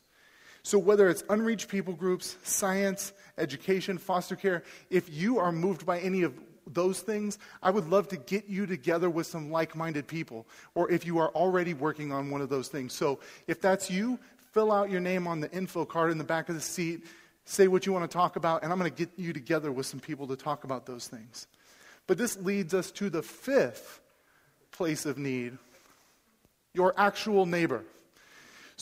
So, 0.63 0.79
whether 0.79 1.09
it's 1.09 1.23
unreached 1.29 1.67
people 1.67 1.93
groups, 1.93 2.37
science, 2.43 3.11
education, 3.37 3.97
foster 3.97 4.35
care, 4.35 4.63
if 4.89 5.13
you 5.13 5.39
are 5.39 5.51
moved 5.51 5.85
by 5.85 5.99
any 5.99 6.23
of 6.23 6.33
those 6.65 7.01
things, 7.01 7.37
I 7.61 7.69
would 7.69 7.89
love 7.89 8.07
to 8.09 8.17
get 8.17 8.47
you 8.47 8.65
together 8.65 9.09
with 9.09 9.27
some 9.27 9.51
like 9.51 9.75
minded 9.75 10.07
people, 10.07 10.47
or 10.75 10.89
if 10.89 11.05
you 11.05 11.17
are 11.17 11.29
already 11.29 11.73
working 11.73 12.13
on 12.13 12.29
one 12.29 12.41
of 12.41 12.49
those 12.49 12.69
things. 12.69 12.93
So 12.93 13.19
if 13.47 13.59
that's 13.59 13.91
you, 13.91 14.17
fill 14.53 14.71
out 14.71 14.89
your 14.89 15.01
name 15.01 15.27
on 15.27 15.41
the 15.41 15.51
info 15.51 15.83
card 15.83 16.11
in 16.11 16.17
the 16.17 16.23
back 16.23 16.47
of 16.47 16.55
the 16.55 16.61
seat, 16.61 17.03
say 17.45 17.67
what 17.67 17.85
you 17.85 17.91
want 17.91 18.09
to 18.09 18.13
talk 18.13 18.37
about, 18.37 18.63
and 18.63 18.71
I'm 18.71 18.79
going 18.79 18.89
to 18.89 18.97
get 18.97 19.11
you 19.17 19.33
together 19.33 19.71
with 19.71 19.85
some 19.85 19.99
people 19.99 20.27
to 20.27 20.37
talk 20.37 20.63
about 20.63 20.85
those 20.85 21.07
things. 21.07 21.47
But 22.07 22.17
this 22.17 22.37
leads 22.37 22.73
us 22.73 22.91
to 22.91 23.09
the 23.09 23.21
fifth 23.21 23.99
place 24.71 25.05
of 25.05 25.17
need 25.17 25.57
your 26.73 26.93
actual 26.97 27.45
neighbor. 27.45 27.83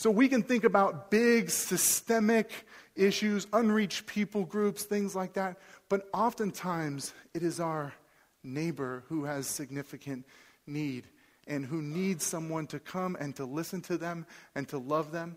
So 0.02 0.10
we 0.10 0.26
can 0.26 0.42
think 0.42 0.64
about 0.64 1.12
big 1.12 1.48
systemic 1.48 2.66
issues, 2.96 3.46
unreached 3.52 4.04
people 4.04 4.44
groups, 4.44 4.82
things 4.82 5.14
like 5.14 5.34
that. 5.34 5.58
But 5.88 6.08
oftentimes, 6.12 7.14
it 7.34 7.44
is 7.44 7.60
our 7.60 7.94
neighbor 8.42 9.04
who 9.08 9.26
has 9.26 9.46
significant 9.46 10.26
need 10.66 11.06
and 11.46 11.64
who 11.64 11.80
needs 11.80 12.26
someone 12.26 12.66
to 12.66 12.80
come 12.80 13.16
and 13.20 13.36
to 13.36 13.44
listen 13.44 13.80
to 13.82 13.96
them 13.96 14.26
and 14.56 14.68
to 14.70 14.78
love 14.78 15.12
them. 15.12 15.36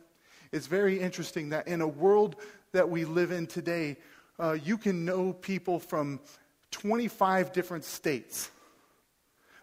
It's 0.51 0.65
very 0.65 0.99
interesting 0.99 1.49
that 1.49 1.67
in 1.67 1.82
a 1.82 1.88
world 1.88 2.36
that 2.71 2.89
we 2.89 3.06
live 3.06 3.30
in 3.30 3.45
today, 3.45 3.97
uh, 4.39 4.54
you 4.54 4.80
can 4.80 5.06
know 5.06 5.32
people 5.32 5.80
from 5.80 6.19
25 6.71 7.54
different 7.54 7.84
states, 7.84 8.49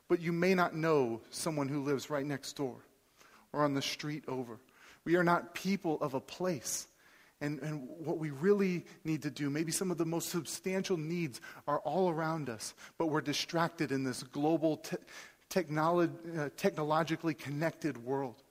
but 0.06 0.20
you 0.20 0.30
may 0.30 0.54
not 0.54 0.76
know 0.76 1.22
someone 1.30 1.66
who 1.66 1.82
lives 1.82 2.08
right 2.08 2.24
next 2.24 2.52
door 2.52 2.76
or 3.52 3.64
on 3.64 3.74
the 3.74 3.82
street 3.82 4.22
over. 4.28 4.60
We 5.04 5.16
are 5.16 5.24
not 5.24 5.54
people 5.54 5.98
of 6.00 6.14
a 6.14 6.20
place. 6.20 6.86
And, 7.40 7.60
and 7.60 7.88
what 7.98 8.18
we 8.18 8.30
really 8.30 8.84
need 9.04 9.22
to 9.22 9.30
do, 9.30 9.50
maybe 9.50 9.72
some 9.72 9.90
of 9.90 9.98
the 9.98 10.06
most 10.06 10.28
substantial 10.28 10.96
needs 10.96 11.40
are 11.66 11.80
all 11.80 12.08
around 12.08 12.48
us, 12.48 12.72
but 12.98 13.06
we're 13.06 13.20
distracted 13.20 13.90
in 13.90 14.04
this 14.04 14.22
global, 14.22 14.76
te- 14.76 14.96
technolo- 15.50 16.38
uh, 16.38 16.50
technologically 16.56 17.34
connected 17.34 18.04
world. 18.04 18.42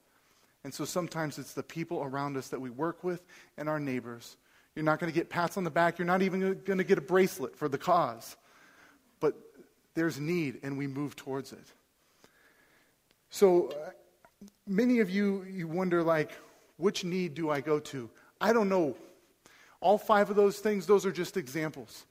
And 0.64 0.74
so 0.74 0.84
sometimes 0.84 1.38
it's 1.38 1.54
the 1.54 1.62
people 1.62 2.02
around 2.02 2.36
us 2.36 2.48
that 2.48 2.60
we 2.60 2.68
work 2.68 3.02
with 3.02 3.24
and 3.56 3.68
our 3.68 3.80
neighbors. 3.80 4.36
You're 4.74 4.84
not 4.84 5.00
going 5.00 5.10
to 5.10 5.18
get 5.18 5.30
pats 5.30 5.56
on 5.56 5.64
the 5.64 5.70
back. 5.70 5.98
You're 5.98 6.06
not 6.06 6.22
even 6.22 6.60
going 6.64 6.78
to 6.78 6.84
get 6.84 6.98
a 6.98 7.02
bracelet 7.02 7.56
for 7.56 7.68
the 7.68 7.78
cause. 7.78 8.36
But 9.20 9.34
there's 9.94 10.20
need, 10.20 10.60
and 10.62 10.78
we 10.78 10.86
move 10.86 11.16
towards 11.16 11.52
it. 11.52 11.64
So 13.30 13.68
uh, 13.68 13.90
many 14.66 15.00
of 15.00 15.10
you, 15.10 15.44
you 15.44 15.68
wonder, 15.68 16.02
like, 16.02 16.30
which 16.76 17.04
need 17.04 17.34
do 17.34 17.50
I 17.50 17.60
go 17.60 17.78
to? 17.78 18.10
I 18.40 18.52
don't 18.52 18.68
know. 18.68 18.96
All 19.80 19.98
five 19.98 20.30
of 20.30 20.36
those 20.36 20.58
things, 20.58 20.86
those 20.86 21.04
are 21.06 21.12
just 21.12 21.36
examples. 21.36 22.06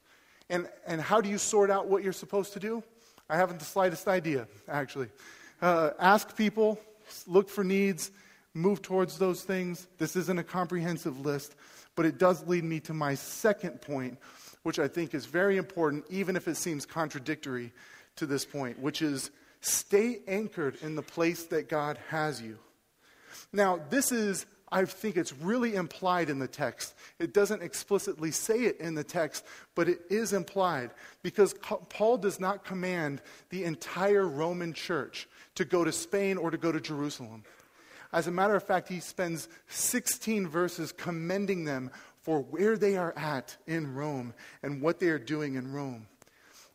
And, 0.50 0.67
and 0.86 1.00
how 1.02 1.22
do 1.22 1.30
you 1.30 1.38
sort 1.38 1.72
out 1.72 1.88
what 1.88 2.04
you're 2.04 2.13
supposed 2.13 2.54
to 2.54 2.60
do? 2.60 2.84
I 3.30 3.38
haven't 3.38 3.60
the 3.60 3.65
slightest 3.65 4.08
idea, 4.08 4.48
actually. 4.67 5.08
Uh, 5.62 5.91
ask 6.00 6.36
people, 6.36 6.80
look 7.28 7.50
for 7.50 7.63
needs, 7.63 8.12
move 8.54 8.82
towards 8.82 9.17
those 9.17 9.44
things. 9.44 9.88
This 9.98 10.15
isn't 10.15 10.38
a 10.38 10.44
comprehensive 10.44 11.20
list, 11.20 11.56
but 11.96 12.06
it 12.06 12.17
does 12.17 12.46
lead 12.48 12.63
me 12.63 12.80
to 12.82 12.94
my 12.94 13.15
second 13.15 13.82
point, 13.82 14.17
which 14.63 14.80
I 14.80 14.88
think 14.88 15.13
is 15.13 15.26
very 15.26 15.58
important, 15.58 16.06
even 16.10 16.36
if 16.36 16.48
it 16.48 16.58
seems 16.58 16.86
contradictory 16.86 17.72
to 18.17 18.26
this 18.26 18.46
point, 18.46 18.80
which 18.80 19.02
is 19.02 19.32
stay 19.62 20.19
anchored 20.28 20.78
in 20.82 20.95
the 20.95 21.02
place 21.02 21.45
that 21.45 21.69
God 21.69 21.97
has 22.10 22.41
you. 22.41 22.58
Now, 23.54 23.80
this 23.89 24.12
is 24.12 24.45
I 24.71 24.86
think 24.86 25.17
it's 25.17 25.34
really 25.34 25.76
implied 25.76 26.30
in 26.30 26.39
the 26.39 26.47
text. 26.47 26.95
It 27.19 27.34
doesn't 27.34 27.62
explicitly 27.62 28.32
say 28.32 28.63
it 28.63 28.80
in 28.80 28.95
the 28.95 29.04
text, 29.04 29.43
but 29.76 29.89
it 29.89 30.00
is 30.10 30.32
implied 30.32 30.91
because 31.24 31.54
Paul 31.89 32.17
does 32.17 32.39
not 32.39 32.63
command 32.63 33.21
the 33.50 33.65
entire 33.65 34.26
Roman 34.26 34.71
church 34.71 35.28
to 35.56 35.65
go 35.65 35.84
to 35.84 35.91
Spain 35.91 36.38
or 36.38 36.52
to 36.52 36.58
go 36.58 36.71
to 36.71 36.80
Jerusalem. 36.80 37.43
As 38.13 38.28
a 38.28 38.32
matter 38.32 38.56
of 38.56 38.63
fact, 38.63 38.88
he 38.88 39.02
spends 39.02 39.50
16 39.67 40.47
verses 40.47 40.93
commending 40.93 41.65
them 41.65 41.91
for 42.21 42.39
where 42.39 42.78
they 42.78 42.95
are 42.95 43.13
at 43.17 43.58
in 43.67 43.93
Rome 43.93 44.34
and 44.63 44.82
what 44.82 45.00
they 45.00 45.10
are 45.10 45.19
doing 45.19 45.56
in 45.56 45.74
Rome. 45.74 46.08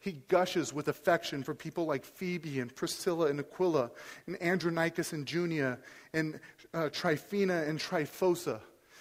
He 0.06 0.22
gushes 0.28 0.72
with 0.72 0.86
affection 0.86 1.42
for 1.42 1.52
people 1.52 1.84
like 1.84 2.04
Phoebe 2.04 2.60
and 2.60 2.72
Priscilla 2.72 3.26
and 3.26 3.40
Aquila 3.40 3.90
and 4.28 4.40
Andronicus 4.40 5.12
and 5.12 5.26
Junia 5.26 5.78
and 6.14 6.38
uh, 6.72 6.90
Tryphena 6.90 7.64
and 7.64 7.76
Tryphosa. 7.76 8.60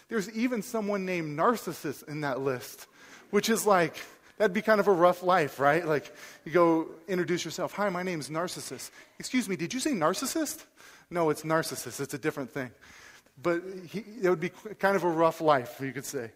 There's 0.10 0.32
even 0.32 0.63
someone 0.63 1.06
named 1.06 1.36
Narcissus 1.36 2.02
in 2.02 2.22
that 2.22 2.39
list, 2.39 2.88
which 3.30 3.52
is 3.52 3.68
like, 3.68 3.96
that'd 4.39 4.52
be 4.52 4.63
kind 4.63 4.80
of 4.80 4.88
a 4.88 4.91
rough 4.91 5.22
life, 5.22 5.60
right? 5.60 5.86
Like, 5.86 6.12
you 6.44 6.52
go 6.52 6.88
introduce 7.08 7.46
yourself. 7.46 7.74
Hi, 7.74 7.88
my 7.89 8.02
name's 8.02 8.32
Narcissus. 8.32 8.89
Excuse 9.20 9.48
me, 9.48 9.56
did 9.56 9.76
you 9.76 9.80
say 9.80 9.91
narcissist? 9.91 10.63
No, 11.12 11.30
it's 11.30 11.46
Narcissus. 11.46 12.00
It's 12.00 12.15
a 12.15 12.18
different 12.18 12.50
thing. 12.50 12.72
But 13.39 13.62
he, 13.89 14.04
it 14.24 14.30
would 14.32 14.39
be 14.39 14.50
kind 14.80 14.96
of 14.96 15.04
a 15.04 15.10
rough 15.10 15.39
life, 15.39 15.80
you 15.80 15.91
could 15.91 16.08
say. 16.08 16.32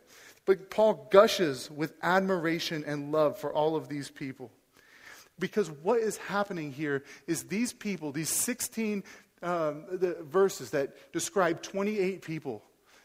But 0.45 0.69
Paul 0.69 1.07
gushes 1.09 1.71
with 1.71 1.95
admiration 2.03 2.83
and 2.85 3.11
love 3.11 3.39
for 3.39 3.51
all 3.51 3.75
of 3.75 3.89
these 3.89 4.11
people. 4.11 4.51
Because 5.39 5.69
what 5.69 5.99
is 5.99 6.17
happening 6.17 6.71
here 6.71 7.03
is 7.27 7.43
these 7.43 7.73
people, 7.73 8.11
these 8.11 8.29
16 8.29 9.03
um, 9.41 9.85
the 9.91 10.17
verses 10.21 10.71
that 10.71 11.13
describe 11.13 11.61
28 11.61 12.21
people, 12.21 12.61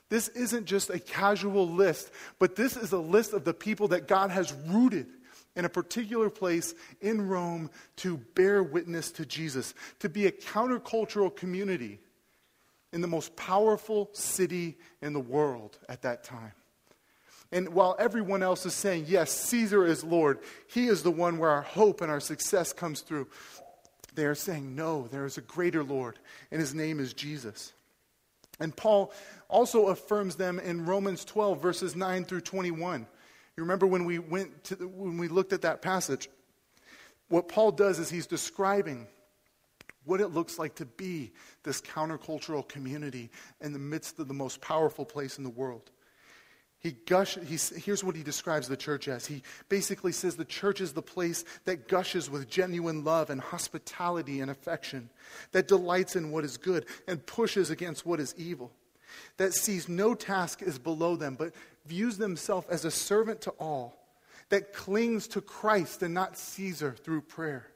this 0.08 0.28
isn't 0.28 0.66
just 0.66 0.90
a 0.90 0.98
casual 0.98 1.68
list, 1.68 2.10
but 2.38 2.56
this 2.56 2.76
is 2.76 2.92
a 2.92 2.98
list 2.98 3.32
of 3.32 3.44
the 3.44 3.54
people 3.54 3.88
that 3.88 4.08
God 4.08 4.30
has 4.30 4.52
rooted 4.68 5.06
in 5.56 5.64
a 5.64 5.68
particular 5.68 6.30
place 6.30 6.74
in 7.00 7.28
Rome 7.28 7.70
to 7.96 8.16
bear 8.34 8.62
witness 8.62 9.12
to 9.12 9.24
Jesus, 9.24 9.74
to 10.00 10.08
be 10.08 10.26
a 10.26 10.32
countercultural 10.32 11.34
community 11.34 12.00
in 12.92 13.00
the 13.00 13.06
most 13.08 13.34
powerful 13.36 14.10
city 14.12 14.76
in 15.00 15.12
the 15.12 15.20
world 15.20 15.78
at 15.88 16.02
that 16.02 16.24
time. 16.24 16.52
And 17.52 17.68
while 17.68 17.94
everyone 17.98 18.42
else 18.42 18.66
is 18.66 18.74
saying, 18.74 19.06
yes, 19.08 19.30
Caesar 19.30 19.86
is 19.86 20.02
Lord, 20.02 20.40
he 20.66 20.86
is 20.86 21.02
the 21.02 21.10
one 21.10 21.38
where 21.38 21.50
our 21.50 21.62
hope 21.62 22.00
and 22.00 22.10
our 22.10 22.20
success 22.20 22.72
comes 22.72 23.00
through, 23.00 23.28
they 24.14 24.26
are 24.26 24.34
saying, 24.34 24.74
no, 24.74 25.08
there 25.08 25.24
is 25.24 25.38
a 25.38 25.42
greater 25.42 25.82
Lord, 25.84 26.18
and 26.50 26.60
his 26.60 26.74
name 26.74 27.00
is 27.00 27.12
Jesus. 27.12 27.72
And 28.60 28.74
Paul 28.74 29.12
also 29.48 29.88
affirms 29.88 30.36
them 30.36 30.58
in 30.60 30.86
Romans 30.86 31.24
12, 31.24 31.60
verses 31.60 31.96
9 31.96 32.24
through 32.24 32.42
21. 32.42 33.06
You 33.56 33.62
remember 33.62 33.86
when 33.86 34.04
we 34.04 34.18
went 34.18 34.64
to 34.64 34.76
the, 34.76 34.88
when 34.88 35.18
we 35.18 35.28
looked 35.28 35.52
at 35.52 35.62
that 35.62 35.82
passage? 35.82 36.28
What 37.28 37.48
Paul 37.48 37.72
does 37.72 37.98
is 37.98 38.10
he's 38.10 38.26
describing 38.26 39.06
what 40.04 40.20
it 40.20 40.28
looks 40.28 40.58
like 40.58 40.74
to 40.76 40.84
be 40.84 41.32
this 41.62 41.80
countercultural 41.80 42.68
community 42.68 43.30
in 43.60 43.72
the 43.72 43.78
midst 43.78 44.18
of 44.18 44.28
the 44.28 44.34
most 44.34 44.60
powerful 44.60 45.04
place 45.04 45.38
in 45.38 45.44
the 45.44 45.50
world. 45.50 45.90
He 46.84 46.92
gush, 47.06 47.36
here's 47.36 48.04
what 48.04 48.14
he 48.14 48.22
describes 48.22 48.68
the 48.68 48.76
church 48.76 49.08
as. 49.08 49.24
He 49.24 49.42
basically 49.70 50.12
says 50.12 50.36
the 50.36 50.44
church 50.44 50.82
is 50.82 50.92
the 50.92 51.00
place 51.00 51.42
that 51.64 51.88
gushes 51.88 52.28
with 52.28 52.46
genuine 52.46 53.04
love 53.04 53.30
and 53.30 53.40
hospitality 53.40 54.40
and 54.40 54.50
affection, 54.50 55.08
that 55.52 55.66
delights 55.66 56.14
in 56.14 56.30
what 56.30 56.44
is 56.44 56.58
good 56.58 56.84
and 57.08 57.24
pushes 57.24 57.70
against 57.70 58.04
what 58.04 58.20
is 58.20 58.34
evil, 58.36 58.70
that 59.38 59.54
sees 59.54 59.88
no 59.88 60.14
task 60.14 60.60
as 60.60 60.78
below 60.78 61.16
them, 61.16 61.36
but 61.36 61.54
views 61.86 62.18
themselves 62.18 62.66
as 62.68 62.84
a 62.84 62.90
servant 62.90 63.40
to 63.40 63.50
all, 63.52 64.06
that 64.50 64.74
clings 64.74 65.26
to 65.28 65.40
Christ 65.40 66.02
and 66.02 66.12
not 66.12 66.36
Caesar 66.36 66.94
through 67.02 67.22
prayer, 67.22 67.66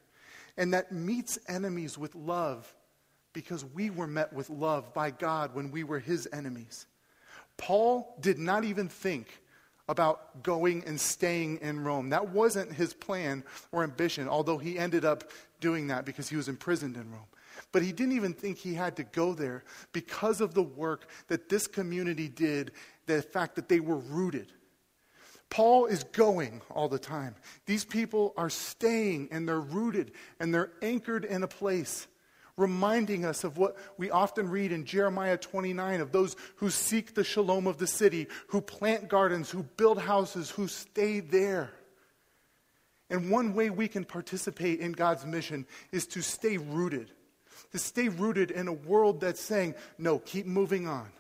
and 0.58 0.74
that 0.74 0.92
meets 0.92 1.38
enemies 1.48 1.96
with 1.96 2.14
love, 2.14 2.74
because 3.32 3.64
we 3.64 3.88
were 3.88 4.06
met 4.06 4.34
with 4.34 4.50
love 4.50 4.92
by 4.92 5.10
God 5.10 5.54
when 5.54 5.70
we 5.70 5.82
were 5.82 5.98
his 5.98 6.28
enemies. 6.30 6.86
Paul 7.58 8.16
did 8.20 8.38
not 8.38 8.64
even 8.64 8.88
think 8.88 9.42
about 9.88 10.42
going 10.42 10.84
and 10.86 11.00
staying 11.00 11.58
in 11.58 11.82
Rome. 11.82 12.10
That 12.10 12.30
wasn't 12.30 12.72
his 12.72 12.94
plan 12.94 13.42
or 13.72 13.82
ambition, 13.82 14.28
although 14.28 14.58
he 14.58 14.78
ended 14.78 15.04
up 15.04 15.30
doing 15.60 15.88
that 15.88 16.04
because 16.04 16.28
he 16.28 16.36
was 16.36 16.48
imprisoned 16.48 16.96
in 16.96 17.10
Rome. 17.10 17.26
But 17.72 17.82
he 17.82 17.92
didn't 17.92 18.12
even 18.12 18.32
think 18.32 18.58
he 18.58 18.74
had 18.74 18.96
to 18.96 19.04
go 19.04 19.34
there 19.34 19.64
because 19.92 20.40
of 20.40 20.54
the 20.54 20.62
work 20.62 21.08
that 21.28 21.48
this 21.48 21.66
community 21.66 22.28
did, 22.28 22.72
the 23.06 23.20
fact 23.22 23.56
that 23.56 23.68
they 23.68 23.80
were 23.80 23.98
rooted. 23.98 24.52
Paul 25.50 25.86
is 25.86 26.04
going 26.04 26.60
all 26.70 26.88
the 26.88 26.98
time. 26.98 27.34
These 27.66 27.84
people 27.84 28.34
are 28.36 28.50
staying 28.50 29.28
and 29.32 29.48
they're 29.48 29.60
rooted 29.60 30.12
and 30.38 30.52
they're 30.52 30.72
anchored 30.82 31.24
in 31.24 31.42
a 31.42 31.48
place, 31.48 32.06
reminding 32.58 33.24
us 33.24 33.44
of 33.44 33.56
what 33.56 33.76
we 33.96 34.10
often 34.10 34.50
read 34.50 34.72
in 34.72 34.84
Jeremiah 34.84 35.38
29 35.38 36.00
of 36.00 36.12
those 36.12 36.36
who 36.56 36.68
seek 36.68 37.14
the 37.14 37.24
shalom 37.24 37.66
of 37.66 37.78
the 37.78 37.86
city, 37.86 38.26
who 38.48 38.60
plant 38.60 39.08
gardens, 39.08 39.48
who 39.48 39.62
build 39.62 39.98
houses, 39.98 40.50
who 40.50 40.68
stay 40.68 41.20
there. 41.20 41.70
And 43.08 43.30
one 43.30 43.54
way 43.54 43.70
we 43.70 43.88
can 43.88 44.04
participate 44.04 44.80
in 44.80 44.92
God's 44.92 45.24
mission 45.24 45.66
is 45.92 46.06
to 46.08 46.20
stay 46.20 46.58
rooted, 46.58 47.10
to 47.72 47.78
stay 47.78 48.08
rooted 48.08 48.50
in 48.50 48.68
a 48.68 48.72
world 48.72 49.20
that's 49.20 49.40
saying, 49.40 49.74
no, 49.96 50.18
keep 50.18 50.44
moving 50.44 50.86
on. 50.86 51.10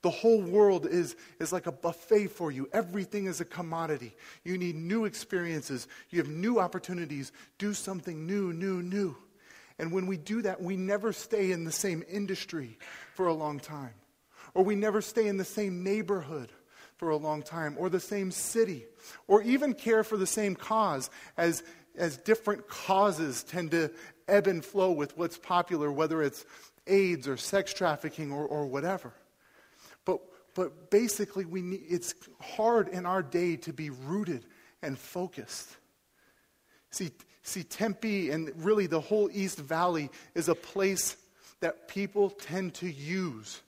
The 0.00 0.10
whole 0.10 0.42
world 0.42 0.86
is, 0.86 1.14
is 1.38 1.52
like 1.52 1.68
a 1.68 1.72
buffet 1.72 2.26
for 2.28 2.50
you. 2.50 2.68
Everything 2.72 3.26
is 3.26 3.40
a 3.40 3.44
commodity. 3.44 4.16
You 4.42 4.58
need 4.58 4.74
new 4.74 5.04
experiences. 5.04 5.86
You 6.10 6.18
have 6.18 6.28
new 6.28 6.58
opportunities. 6.58 7.30
Do 7.58 7.72
something 7.72 8.26
new, 8.26 8.52
new, 8.52 8.82
new. 8.82 9.16
And 9.82 9.90
when 9.90 10.06
we 10.06 10.16
do 10.16 10.42
that, 10.42 10.62
we 10.62 10.76
never 10.76 11.12
stay 11.12 11.50
in 11.50 11.64
the 11.64 11.72
same 11.72 12.04
industry 12.08 12.78
for 13.14 13.26
a 13.26 13.34
long 13.34 13.58
time. 13.58 13.94
Or 14.54 14.62
we 14.62 14.76
never 14.76 15.02
stay 15.02 15.26
in 15.26 15.38
the 15.38 15.44
same 15.44 15.82
neighborhood 15.82 16.52
for 16.98 17.10
a 17.10 17.16
long 17.16 17.42
time, 17.42 17.74
or 17.76 17.88
the 17.88 17.98
same 17.98 18.30
city, 18.30 18.84
or 19.26 19.42
even 19.42 19.74
care 19.74 20.04
for 20.04 20.16
the 20.16 20.26
same 20.26 20.54
cause, 20.54 21.10
as, 21.36 21.64
as 21.96 22.16
different 22.16 22.68
causes 22.68 23.42
tend 23.42 23.72
to 23.72 23.90
ebb 24.28 24.46
and 24.46 24.64
flow 24.64 24.92
with 24.92 25.18
what's 25.18 25.36
popular, 25.36 25.90
whether 25.90 26.22
it's 26.22 26.44
AIDS 26.86 27.26
or 27.26 27.36
sex 27.36 27.74
trafficking 27.74 28.30
or, 28.30 28.46
or 28.46 28.66
whatever. 28.66 29.12
But, 30.04 30.20
but 30.54 30.92
basically, 30.92 31.44
we 31.44 31.60
need, 31.60 31.82
it's 31.88 32.14
hard 32.40 32.86
in 32.86 33.04
our 33.04 33.20
day 33.20 33.56
to 33.56 33.72
be 33.72 33.90
rooted 33.90 34.46
and 34.80 34.96
focused. 34.96 35.76
See, 36.92 37.10
see, 37.42 37.62
Tempe 37.62 38.30
and 38.30 38.52
really 38.56 38.86
the 38.86 39.00
whole 39.00 39.28
East 39.32 39.58
Valley 39.58 40.10
is 40.34 40.48
a 40.48 40.54
place 40.54 41.16
that 41.60 41.88
people 41.88 42.30
tend 42.30 42.74
to 42.74 42.90
use 42.90 43.60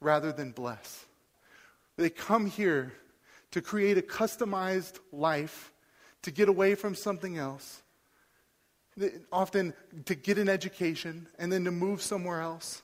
rather 0.00 0.32
than 0.32 0.52
bless. 0.52 1.04
They 1.96 2.10
come 2.10 2.46
here 2.46 2.92
to 3.52 3.62
create 3.62 3.96
a 3.98 4.02
customized 4.02 4.98
life, 5.12 5.72
to 6.22 6.30
get 6.30 6.48
away 6.48 6.74
from 6.74 6.94
something 6.94 7.38
else, 7.38 7.82
often 9.32 9.72
to 10.06 10.14
get 10.14 10.38
an 10.38 10.48
education, 10.48 11.26
and 11.38 11.52
then 11.52 11.64
to 11.64 11.70
move 11.70 12.02
somewhere 12.02 12.40
else. 12.40 12.82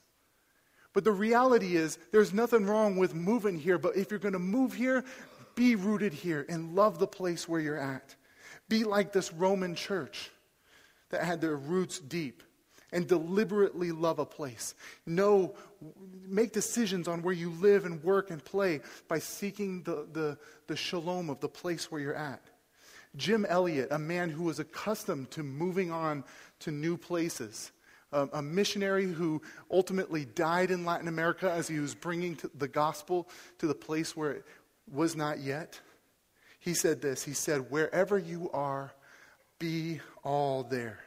But 0.93 1.05
the 1.05 1.13
reality 1.13 1.77
is, 1.77 1.99
there's 2.11 2.35
nothing 2.35 2.67
wrong 2.67 2.97
with 2.97 3.15
moving 3.15 3.59
here, 3.59 3.79
but 3.79 3.97
if 3.97 4.11
you're 4.11 4.21
going 4.21 4.35
to 4.35 4.39
move 4.39 4.75
here, 4.75 5.05
be 5.55 5.75
rooted 5.75 6.13
here 6.13 6.45
and 6.49 6.75
love 6.75 6.99
the 6.99 7.07
place 7.07 7.49
where 7.49 7.61
you're 7.61 7.79
at. 7.79 8.15
Be 8.73 8.85
like 8.85 9.13
this 9.13 9.35
Roman 9.35 9.75
church 9.75 10.31
that 11.11 11.25
had 11.25 11.43
their 11.43 11.57
roots 11.57 11.99
deep 11.99 12.43
and 12.91 13.07
deliberately 13.07 13.93
love 13.93 14.19
a 14.19 14.25
place. 14.25 14.75
Know, 15.05 15.55
make 16.27 16.53
decisions 16.53 17.07
on 17.07 17.21
where 17.21 17.35
you 17.35 17.51
live 17.51 17.85
and 17.85 18.03
work 18.03 18.31
and 18.31 18.43
play 18.43 18.81
by 19.09 19.19
seeking 19.19 19.83
the, 19.83 20.09
the, 20.11 20.39
the 20.69 20.77
shalom 20.77 21.29
of 21.29 21.39
the 21.41 21.51
place 21.51 21.93
where 21.93 22.01
you're 22.01 22.15
at. 22.15 22.41
Jim 23.15 23.45
Elliot, 23.45 23.89
a 23.91 23.99
man 23.99 24.31
who 24.31 24.45
was 24.45 24.59
accustomed 24.59 25.31
to 25.33 25.43
moving 25.43 25.91
on 25.91 26.25
to 26.61 26.71
new 26.71 26.97
places, 26.97 27.73
a, 28.11 28.27
a 28.33 28.41
missionary 28.41 29.05
who 29.05 29.43
ultimately 29.71 30.25
died 30.25 30.71
in 30.71 30.87
Latin 30.87 31.09
America 31.09 31.53
as 31.53 31.69
he 31.69 31.79
was 31.79 31.95
bringing 31.95 32.39
the 32.55 32.69
gospel 32.69 33.29
to 33.59 33.67
the 33.67 33.75
place 33.75 34.17
where 34.17 34.31
it 34.31 34.47
was 34.91 35.15
not 35.15 35.41
yet. 35.41 35.79
He 36.63 36.75
said 36.75 37.03
this 37.03 37.23
He 37.25 37.35
said, 37.35 37.71
Wherever 37.71 38.19
you 38.19 38.49
are, 38.53 38.93
be 39.59 40.01
all 40.25 40.63
there. 40.63 41.01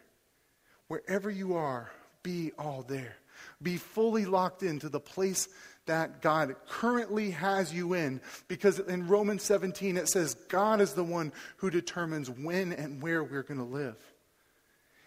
Wherever 0.87 1.31
you 1.31 1.55
are, 1.55 1.89
be 2.21 2.51
all 2.59 2.83
there. 2.87 3.15
Be 3.61 3.77
fully 3.77 4.25
locked 4.25 4.63
into 4.63 4.89
the 4.89 4.99
place 4.99 5.47
that 5.87 6.21
God 6.21 6.55
currently 6.67 7.31
has 7.31 7.73
you 7.73 7.93
in. 7.93 8.21
Because 8.47 8.79
in 8.79 9.07
Romans 9.07 9.43
17, 9.43 9.97
it 9.97 10.09
says 10.09 10.35
God 10.49 10.81
is 10.81 10.93
the 10.93 11.03
one 11.03 11.31
who 11.57 11.69
determines 11.69 12.29
when 12.29 12.73
and 12.73 13.01
where 13.01 13.23
we're 13.23 13.43
going 13.43 13.59
to 13.59 13.63
live. 13.63 13.97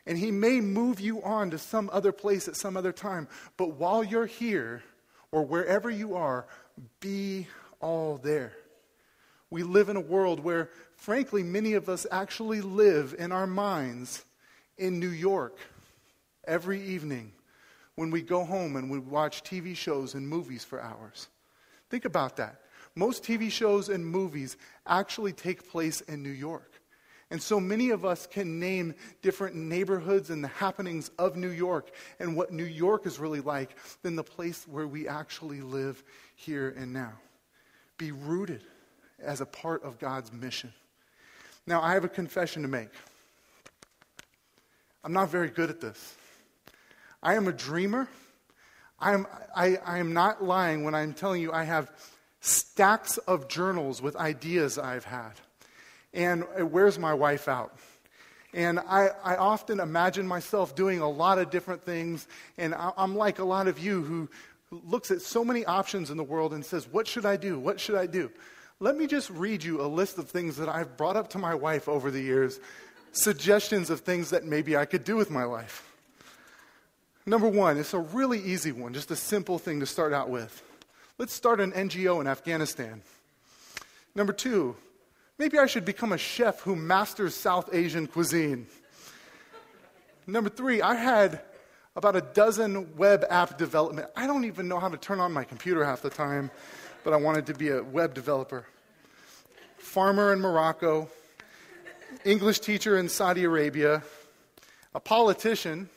And 0.07 0.17
He 0.17 0.31
may 0.31 0.61
move 0.61 0.99
you 0.99 1.23
on 1.23 1.51
to 1.51 1.59
some 1.59 1.91
other 1.93 2.13
place 2.13 2.49
at 2.49 2.57
some 2.57 2.77
other 2.77 2.93
time. 2.93 3.29
But 3.57 3.75
while 3.75 4.03
you're 4.03 4.27
here, 4.27 4.83
or 5.31 5.45
wherever 5.45 5.91
you 5.91 6.17
are, 6.17 6.47
be 7.01 7.47
all 7.81 8.17
there. 8.17 8.53
We 9.51 9.63
live 9.63 9.89
in 9.89 9.97
a 9.97 10.01
world 10.01 10.41
where, 10.41 10.71
frankly, 10.97 11.43
many 11.43 11.75
of 11.75 11.89
us 11.89 12.07
actually 12.11 12.61
live 12.61 13.15
in 13.19 13.33
our 13.33 13.47
minds 13.47 14.25
in 14.77 15.01
New 15.01 15.09
York 15.09 15.59
every 16.47 16.83
evening 16.83 17.33
when 17.95 18.11
we 18.11 18.23
go 18.23 18.45
home 18.45 18.77
and 18.77 18.91
we 18.91 18.99
watch 18.99 19.43
TV 19.43 19.75
shows 19.75 20.15
and 20.15 20.29
movies 20.29 20.65
for 20.65 20.81
hours. 20.81 21.29
Think 21.91 22.05
about 22.05 22.37
that. 22.37 22.61
Most 22.95 23.23
TV 23.23 23.51
shows 23.51 23.89
and 23.89 24.05
movies 24.05 24.57
actually 24.87 25.33
take 25.33 25.71
place 25.71 26.01
in 26.03 26.23
New 26.23 26.31
York. 26.31 26.73
And 27.31 27.43
so 27.43 27.61
many 27.61 27.91
of 27.91 28.05
us 28.05 28.27
can 28.27 28.59
name 28.59 28.95
different 29.21 29.55
neighborhoods 29.55 30.31
and 30.31 30.43
the 30.43 30.49
happenings 30.49 31.11
of 31.19 31.37
New 31.37 31.51
York 31.51 31.91
and 32.19 32.37
what 32.37 32.53
New 32.53 32.65
York 32.65 33.07
is 33.07 33.19
really 33.19 33.41
like 33.41 33.77
than 34.03 34.17
the 34.17 34.25
place 34.25 34.67
where 34.67 34.87
we 34.87 35.07
actually 35.07 35.61
live 35.61 36.03
here 36.37 36.75
and 36.77 36.93
now. 36.93 37.13
Be 37.99 38.13
rooted 38.13 38.63
as 39.23 39.41
a 39.41 39.47
part 39.47 39.83
of 39.83 39.99
God's 39.99 40.33
mission. 40.33 40.73
Now, 41.67 41.83
I 41.83 41.95
have 41.95 42.05
a 42.05 42.09
confession 42.09 42.63
to 42.63 42.69
make. 42.69 42.89
I'm 45.05 45.13
not 45.13 45.31
very 45.31 45.49
good 45.49 45.71
at 45.71 45.81
this. 45.81 46.17
I 47.23 47.35
am 47.35 47.49
a 47.49 47.53
dreamer. 47.53 48.09
I 49.01 49.13
am, 49.13 49.27
I, 49.55 49.77
I 49.85 49.99
am 49.99 50.13
not 50.13 50.43
lying 50.43 50.85
when 50.85 50.95
I'm 50.95 51.15
telling 51.15 51.43
you 51.43 51.53
I 51.53 51.65
have 51.65 51.91
stacks 52.41 53.19
of 53.19 53.49
journals 53.49 54.01
with 54.01 54.17
ideas 54.17 54.79
I've 54.79 55.05
had. 55.05 55.33
And 56.15 56.45
it 56.57 56.71
wears 56.71 56.99
my 56.99 57.15
wife 57.15 57.49
out. 57.49 57.77
And 58.55 58.79
I, 58.81 59.11
I 59.23 59.37
often 59.37 59.79
imagine 59.79 60.27
myself 60.27 60.75
doing 60.75 61.01
a 61.01 61.09
lot 61.09 61.39
of 61.39 61.51
different 61.51 61.85
things. 61.85 62.27
And 62.57 62.75
I, 62.75 62.93
I'm 62.97 63.15
like 63.15 63.39
a 63.39 63.45
lot 63.45 63.69
of 63.69 63.79
you 63.79 64.03
who, 64.03 64.29
who 64.71 64.83
looks 64.87 65.11
at 65.11 65.21
so 65.21 65.45
many 65.45 65.65
options 65.67 66.11
in 66.11 66.17
the 66.17 66.25
world 66.25 66.55
and 66.55 66.65
says, 66.65 66.89
What 66.89 67.07
should 67.07 67.27
I 67.27 67.37
do? 67.37 67.59
What 67.59 67.79
should 67.79 67.97
I 67.97 68.07
do? 68.07 68.31
Let 68.81 68.97
me 68.97 69.09
just 69.09 69.29
read 69.31 69.65
you 69.65 69.81
a 69.81 69.89
list 69.89 70.19
of 70.19 70.31
things 70.31 70.57
that 70.59 70.69
I've 70.69 70.97
brought 70.97 71.17
up 71.17 71.31
to 71.31 71.39
my 71.39 71.53
wife 71.53 71.89
over 71.89 72.13
the 72.13 72.21
years, 72.21 72.61
suggestions 73.11 73.91
of 73.91 74.01
things 74.01 74.31
that 74.31 74.45
maybe 74.45 74.77
I 74.77 74.85
could 74.85 75.03
do 75.03 75.17
with 75.17 75.31
my 75.31 75.43
life. 75.43 75.85
Number 77.27 77.49
one, 77.49 77.77
it's 77.77 77.93
a 77.93 77.99
really 77.99 78.39
easy 78.39 78.71
one, 78.71 78.95
just 78.95 79.11
a 79.11 79.17
simple 79.17 79.59
thing 79.59 79.81
to 79.81 79.87
start 79.87 80.13
out 80.13 80.31
with. 80.31 80.63
Let's 81.19 81.35
start 81.35 81.61
an 81.61 81.73
NGO 81.73 82.21
in 82.21 82.29
Afghanistan. 82.29 83.03
Number 84.15 84.33
two, 84.33 84.77
maybe 85.39 85.59
I 85.59 85.67
should 85.67 85.85
become 85.85 86.13
a 86.13 86.19
chef 86.19 86.61
who 86.61 86.77
masters 86.77 87.35
South 87.35 87.75
Asian 87.75 88.07
cuisine. 88.07 88.69
Number 90.25 90.51
three, 90.51 90.83
I 90.83 90.95
had 90.95 91.41
about 91.97 92.15
a 92.15 92.21
dozen 92.21 92.97
web 92.97 93.25
app 93.29 93.59
development. 93.59 94.09
I 94.15 94.29
don't 94.29 94.45
even 94.45 94.69
know 94.69 94.79
how 94.79 94.89
to 94.89 94.97
turn 94.97 95.19
on 95.19 95.33
my 95.33 95.43
computer 95.43 95.85
half 95.85 96.01
the 96.01 96.11
time 96.11 96.53
but 97.05 97.13
I 97.13 97.17
wanted 97.17 97.47
to 97.47 97.55
be 97.55 97.71
a 97.71 97.83
web 97.83 98.15
developer. 98.15 98.67
Farmer 99.77 100.33
in 100.33 100.41
Morocco, 100.41 101.09
English 102.25 102.61
teacher 102.61 102.99
in 102.99 103.09
Saudi 103.09 103.45
Arabia, 103.45 104.03
a 104.95 105.01
politician. 105.01 105.89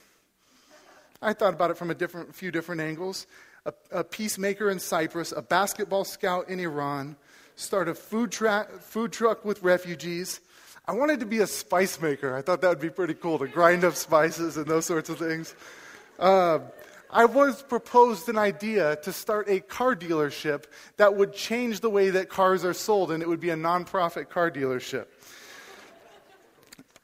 I 1.22 1.34
thought 1.34 1.54
about 1.54 1.72
it 1.72 1.78
from 1.78 1.92
a 1.92 1.96
different, 1.96 2.34
few 2.34 2.52
different 2.52 2.82
angles. 2.82 3.28
A, 3.66 3.74
a 3.92 4.04
peacemaker 4.04 4.70
in 4.70 4.80
Cyprus, 4.80 5.32
a 5.32 5.42
basketball 5.42 6.04
scout 6.04 6.50
in 6.50 6.60
Iran, 6.60 7.16
start 7.56 7.88
a 7.88 7.94
food, 7.94 8.32
tra- 8.32 8.68
food 8.80 9.12
truck 9.12 9.46
with 9.46 9.62
refugees. 9.62 10.40
I 10.88 10.94
wanted 10.94 11.20
to 11.20 11.26
be 11.28 11.40
a 11.40 11.48
spice 11.48 12.02
maker. 12.02 12.36
I 12.36 12.42
thought 12.42 12.62
that 12.62 12.70
would 12.70 12.82
be 12.82 12.90
pretty 12.90 13.14
cool 13.14 13.38
to 13.40 13.48
grind 13.48 13.84
up 13.84 13.96
spices 13.96 14.58
and 14.58 14.66
those 14.66 14.86
sorts 14.86 15.10
of 15.10 15.20
things. 15.20 15.56
Uh, 16.18 16.60
I 17.14 17.26
was 17.26 17.62
proposed 17.62 18.30
an 18.30 18.38
idea 18.38 18.96
to 18.98 19.12
start 19.12 19.50
a 19.50 19.60
car 19.60 19.96
dealership 19.96 20.64
that 20.96 21.16
would 21.16 21.34
change 21.34 21.82
the 21.82 21.90
way 21.90 22.12
that 22.12 22.30
cars 22.30 22.64
are 22.64 22.74
sold, 22.74 23.12
and 23.12 23.22
it 23.22 23.28
would 23.28 23.42
be 23.42 23.50
a 23.50 23.56
nonprofit 23.56 24.30
car 24.30 24.50
dealership. 24.50 25.08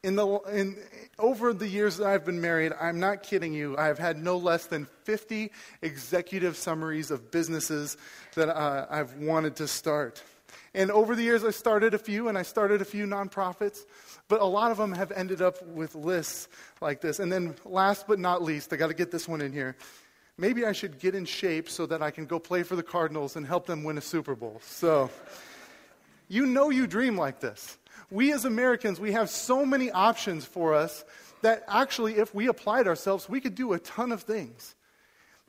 In 0.03 0.15
the, 0.15 0.25
in, 0.53 0.77
over 1.19 1.51
the 1.51 1.67
years 1.67 1.97
that 1.97 2.07
I've 2.07 2.23
been 2.23 2.39
married, 2.39 2.71
I'm 2.79 3.01
not 3.01 3.21
kidding 3.21 3.51
you, 3.51 3.75
I've 3.77 3.99
had 3.99 4.17
no 4.17 4.37
less 4.37 4.67
than 4.67 4.85
50 5.03 5.51
executive 5.81 6.55
summaries 6.55 7.11
of 7.11 7.29
businesses 7.29 7.97
that 8.35 8.47
uh, 8.47 8.85
I've 8.89 9.13
wanted 9.15 9.57
to 9.57 9.67
start. 9.67 10.23
And 10.73 10.89
over 10.89 11.15
the 11.15 11.23
years, 11.23 11.43
I 11.43 11.51
started 11.51 11.93
a 11.93 11.97
few, 11.97 12.29
and 12.29 12.37
I 12.37 12.43
started 12.43 12.81
a 12.81 12.85
few 12.85 13.07
nonprofits, 13.07 13.81
but 14.27 14.41
a 14.41 14.45
lot 14.45 14.71
of 14.71 14.77
them 14.77 14.91
have 14.91 15.11
ended 15.11 15.41
up 15.41 15.61
with 15.67 15.95
lists 15.95 16.47
like 16.81 17.01
this. 17.01 17.19
And 17.19 17.31
then, 17.31 17.55
last 17.65 18.07
but 18.07 18.19
not 18.19 18.43
least, 18.43 18.73
I 18.73 18.75
got 18.75 18.87
to 18.87 18.93
get 18.93 19.11
this 19.11 19.27
one 19.27 19.41
in 19.41 19.51
here. 19.53 19.75
Maybe 20.37 20.65
I 20.65 20.71
should 20.71 20.99
get 20.99 21.15
in 21.15 21.25
shape 21.25 21.69
so 21.69 21.85
that 21.87 22.01
I 22.01 22.11
can 22.11 22.25
go 22.25 22.37
play 22.37 22.63
for 22.63 22.75
the 22.75 22.83
Cardinals 22.83 23.35
and 23.35 23.45
help 23.45 23.65
them 23.65 23.83
win 23.83 23.97
a 23.97 24.01
Super 24.01 24.35
Bowl. 24.35 24.61
So, 24.63 25.09
you 26.27 26.45
know 26.45 26.69
you 26.69 26.87
dream 26.87 27.17
like 27.17 27.39
this. 27.39 27.77
We 28.11 28.31
as 28.33 28.45
Americans, 28.45 28.99
we 28.99 29.13
have 29.13 29.29
so 29.29 29.65
many 29.65 29.91
options 29.91 30.45
for 30.45 30.75
us 30.75 31.03
that 31.41 31.63
actually, 31.67 32.17
if 32.17 32.33
we 32.33 32.47
applied 32.47 32.87
ourselves, 32.87 33.29
we 33.29 33.41
could 33.41 33.55
do 33.55 33.73
a 33.73 33.79
ton 33.79 34.11
of 34.11 34.23
things. 34.23 34.75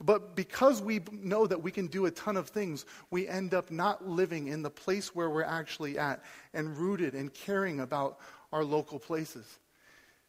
But 0.01 0.37
because 0.37 0.81
we 0.81 1.01
know 1.11 1.47
that 1.47 1.63
we 1.63 1.73
can 1.73 1.89
do 1.89 2.07
a 2.07 2.11
ton 2.11 2.37
of 2.37 2.49
things, 2.49 2.87
we 3.11 3.27
end 3.27 3.53
up 3.53 3.71
not 3.71 4.07
living 4.07 4.47
in 4.47 4.63
the 4.63 4.71
place 4.71 5.15
where 5.15 5.29
we're 5.29 5.43
actually 5.43 5.99
at 5.99 6.23
and 6.55 6.77
rooted 6.77 7.15
and 7.15 7.35
caring 7.35 7.81
about 7.81 8.19
our 8.53 8.65
local 8.65 8.99
places. 8.99 9.47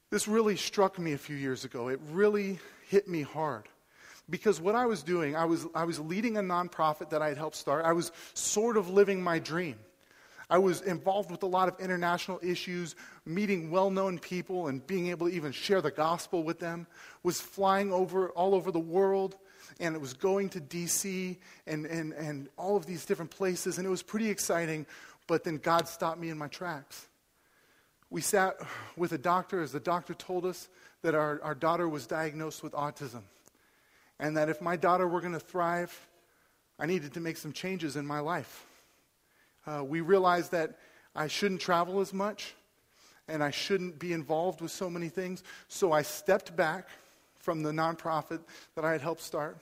This 0.10 0.28
really 0.28 0.56
struck 0.56 0.98
me 0.98 1.14
a 1.14 1.18
few 1.18 1.36
years 1.36 1.66
ago. 1.66 1.88
It 1.90 2.00
really 2.12 2.60
hit 2.88 3.08
me 3.08 3.22
hard. 3.22 3.68
Because 4.30 4.62
what 4.62 4.76
I 4.76 4.86
was 4.86 5.02
doing, 5.02 5.36
I 5.36 5.46
was, 5.46 5.66
I 5.74 5.86
was 5.86 6.00
leading 6.00 6.38
a 6.38 6.42
nonprofit 6.42 7.10
that 7.10 7.22
I 7.22 7.30
had 7.30 7.38
helped 7.38 7.56
start. 7.56 7.86
I 7.86 7.94
was 7.94 8.12
sort 8.34 8.78
of 8.78 8.90
living 8.90 9.22
my 9.22 9.40
dream. 9.40 9.76
I 10.52 10.58
was 10.58 10.82
involved 10.82 11.30
with 11.30 11.44
a 11.44 11.48
lot 11.48 11.68
of 11.68 11.80
international 11.80 12.40
issues, 12.42 12.96
meeting 13.26 13.70
well 13.70 13.92
known 13.92 14.18
people 14.18 14.68
and 14.68 14.86
being 14.86 15.08
able 15.08 15.28
to 15.30 15.34
even 15.36 15.52
share 15.52 15.82
the 15.82 15.92
gospel 15.92 16.44
with 16.44 16.60
them, 16.60 16.88
was 17.22 17.40
flying 17.40 17.94
over 17.94 18.30
all 18.30 18.56
over 18.56 18.72
the 18.72 18.80
world, 18.80 19.36
and 19.80 19.96
it 19.96 20.02
was 20.02 20.14
going 20.14 20.50
to 20.50 20.60
DC 20.60 21.38
and, 21.68 21.86
and, 21.86 22.14
and 22.14 22.50
all 22.58 22.76
of 22.76 22.88
these 22.88 23.06
different 23.06 23.30
places, 23.30 23.78
and 23.78 23.86
it 23.86 23.92
was 23.92 24.02
pretty 24.02 24.30
exciting, 24.30 24.88
but 25.28 25.44
then 25.44 25.58
God 25.58 25.88
stopped 25.88 26.20
me 26.20 26.30
in 26.30 26.38
my 26.38 26.48
tracks. 26.48 27.09
We 28.10 28.22
sat 28.22 28.58
with 28.98 29.12
a 29.12 29.18
doctor 29.18 29.62
as 29.62 29.72
the 29.72 29.80
doctor 29.80 30.14
told 30.14 30.46
us 30.46 30.68
that 31.04 31.16
our, 31.16 31.40
our 31.44 31.56
daughter 31.56 31.88
was 31.88 32.08
diagnosed 32.08 32.64
with 32.64 32.74
autism, 32.74 33.22
and 34.20 34.36
that 34.36 34.50
if 34.50 34.62
my 34.62 34.76
daughter 34.76 35.08
were 35.08 35.22
going 35.22 35.34
to 35.34 35.40
thrive, 35.40 36.08
I 36.80 36.86
needed 36.86 37.14
to 37.14 37.20
make 37.20 37.38
some 37.38 37.54
changes 37.54 37.96
in 37.96 38.06
my 38.06 38.20
life. 38.20 38.66
Uh, 39.68 39.84
we 39.84 40.02
realized 40.02 40.52
that 40.52 40.78
I 41.16 41.28
shouldn't 41.28 41.62
travel 41.62 42.00
as 42.00 42.14
much 42.14 42.56
and 43.28 43.44
I 43.44 43.52
shouldn't 43.52 44.00
be 44.00 44.14
involved 44.14 44.62
with 44.62 44.72
so 44.72 44.90
many 44.90 45.10
things. 45.10 45.44
So 45.68 45.92
I 45.92 46.02
stepped 46.02 46.56
back 46.56 46.88
from 47.38 47.62
the 47.62 47.72
nonprofit 47.72 48.40
that 48.76 48.84
I 48.84 48.92
had 48.92 49.02
helped 49.02 49.22
start. 49.22 49.58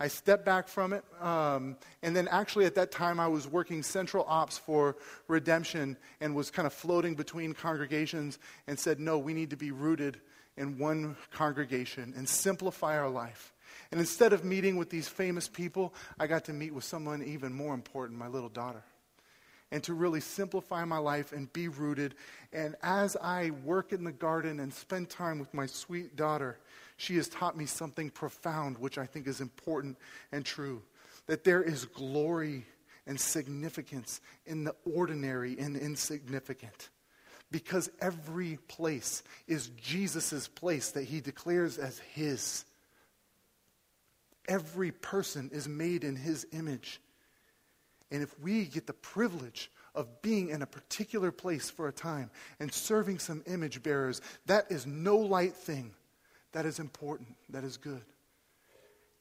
I 0.00 0.08
stepped 0.08 0.44
back 0.44 0.68
from 0.68 0.92
it. 0.92 1.04
Um, 1.20 1.76
and 2.02 2.14
then, 2.14 2.28
actually, 2.28 2.66
at 2.66 2.74
that 2.76 2.90
time, 2.90 3.18
I 3.18 3.28
was 3.28 3.48
working 3.48 3.82
central 3.82 4.24
ops 4.28 4.56
for 4.58 4.96
Redemption 5.26 5.96
and 6.20 6.34
was 6.34 6.50
kind 6.50 6.66
of 6.66 6.72
floating 6.72 7.14
between 7.14 7.52
congregations 7.54 8.38
and 8.66 8.78
said, 8.78 9.00
no, 9.00 9.18
we 9.18 9.34
need 9.34 9.50
to 9.50 9.56
be 9.56 9.70
rooted 9.70 10.20
in 10.56 10.78
one 10.78 11.16
congregation 11.32 12.14
and 12.16 12.28
simplify 12.28 12.98
our 12.98 13.10
life. 13.10 13.52
And 13.90 14.00
instead 14.00 14.32
of 14.32 14.44
meeting 14.44 14.76
with 14.76 14.90
these 14.90 15.08
famous 15.08 15.48
people, 15.48 15.94
I 16.18 16.26
got 16.26 16.44
to 16.44 16.52
meet 16.52 16.74
with 16.74 16.84
someone 16.84 17.22
even 17.22 17.52
more 17.52 17.74
important, 17.74 18.18
my 18.18 18.28
little 18.28 18.48
daughter 18.48 18.84
and 19.70 19.82
to 19.84 19.94
really 19.94 20.20
simplify 20.20 20.84
my 20.84 20.98
life 20.98 21.32
and 21.32 21.52
be 21.52 21.68
rooted. 21.68 22.14
And 22.52 22.74
as 22.82 23.16
I 23.16 23.50
work 23.64 23.92
in 23.92 24.04
the 24.04 24.12
garden 24.12 24.60
and 24.60 24.72
spend 24.72 25.10
time 25.10 25.38
with 25.38 25.52
my 25.52 25.66
sweet 25.66 26.16
daughter, 26.16 26.58
she 26.98 27.14
has 27.16 27.28
taught 27.28 27.56
me 27.56 27.64
something 27.64 28.10
profound, 28.10 28.76
which 28.76 28.98
I 28.98 29.06
think 29.06 29.28
is 29.28 29.40
important 29.40 29.96
and 30.32 30.44
true 30.44 30.82
that 31.26 31.44
there 31.44 31.62
is 31.62 31.84
glory 31.84 32.66
and 33.06 33.18
significance 33.18 34.20
in 34.46 34.64
the 34.64 34.74
ordinary 34.84 35.56
and 35.58 35.76
insignificant. 35.76 36.90
Because 37.52 37.88
every 38.00 38.58
place 38.66 39.22
is 39.46 39.68
Jesus' 39.68 40.48
place 40.48 40.90
that 40.90 41.04
he 41.04 41.20
declares 41.20 41.78
as 41.78 42.00
his. 42.14 42.64
Every 44.48 44.90
person 44.90 45.50
is 45.52 45.68
made 45.68 46.02
in 46.02 46.16
his 46.16 46.46
image. 46.52 47.00
And 48.10 48.22
if 48.22 48.38
we 48.40 48.64
get 48.64 48.86
the 48.86 48.92
privilege 48.92 49.70
of 49.94 50.20
being 50.20 50.48
in 50.48 50.62
a 50.62 50.66
particular 50.66 51.30
place 51.30 51.70
for 51.70 51.86
a 51.86 51.92
time 51.92 52.30
and 52.58 52.72
serving 52.72 53.20
some 53.20 53.42
image 53.46 53.82
bearers, 53.82 54.20
that 54.46 54.70
is 54.70 54.84
no 54.84 55.16
light 55.16 55.54
thing. 55.54 55.94
That 56.52 56.66
is 56.66 56.78
important. 56.78 57.36
That 57.50 57.64
is 57.64 57.76
good. 57.76 58.02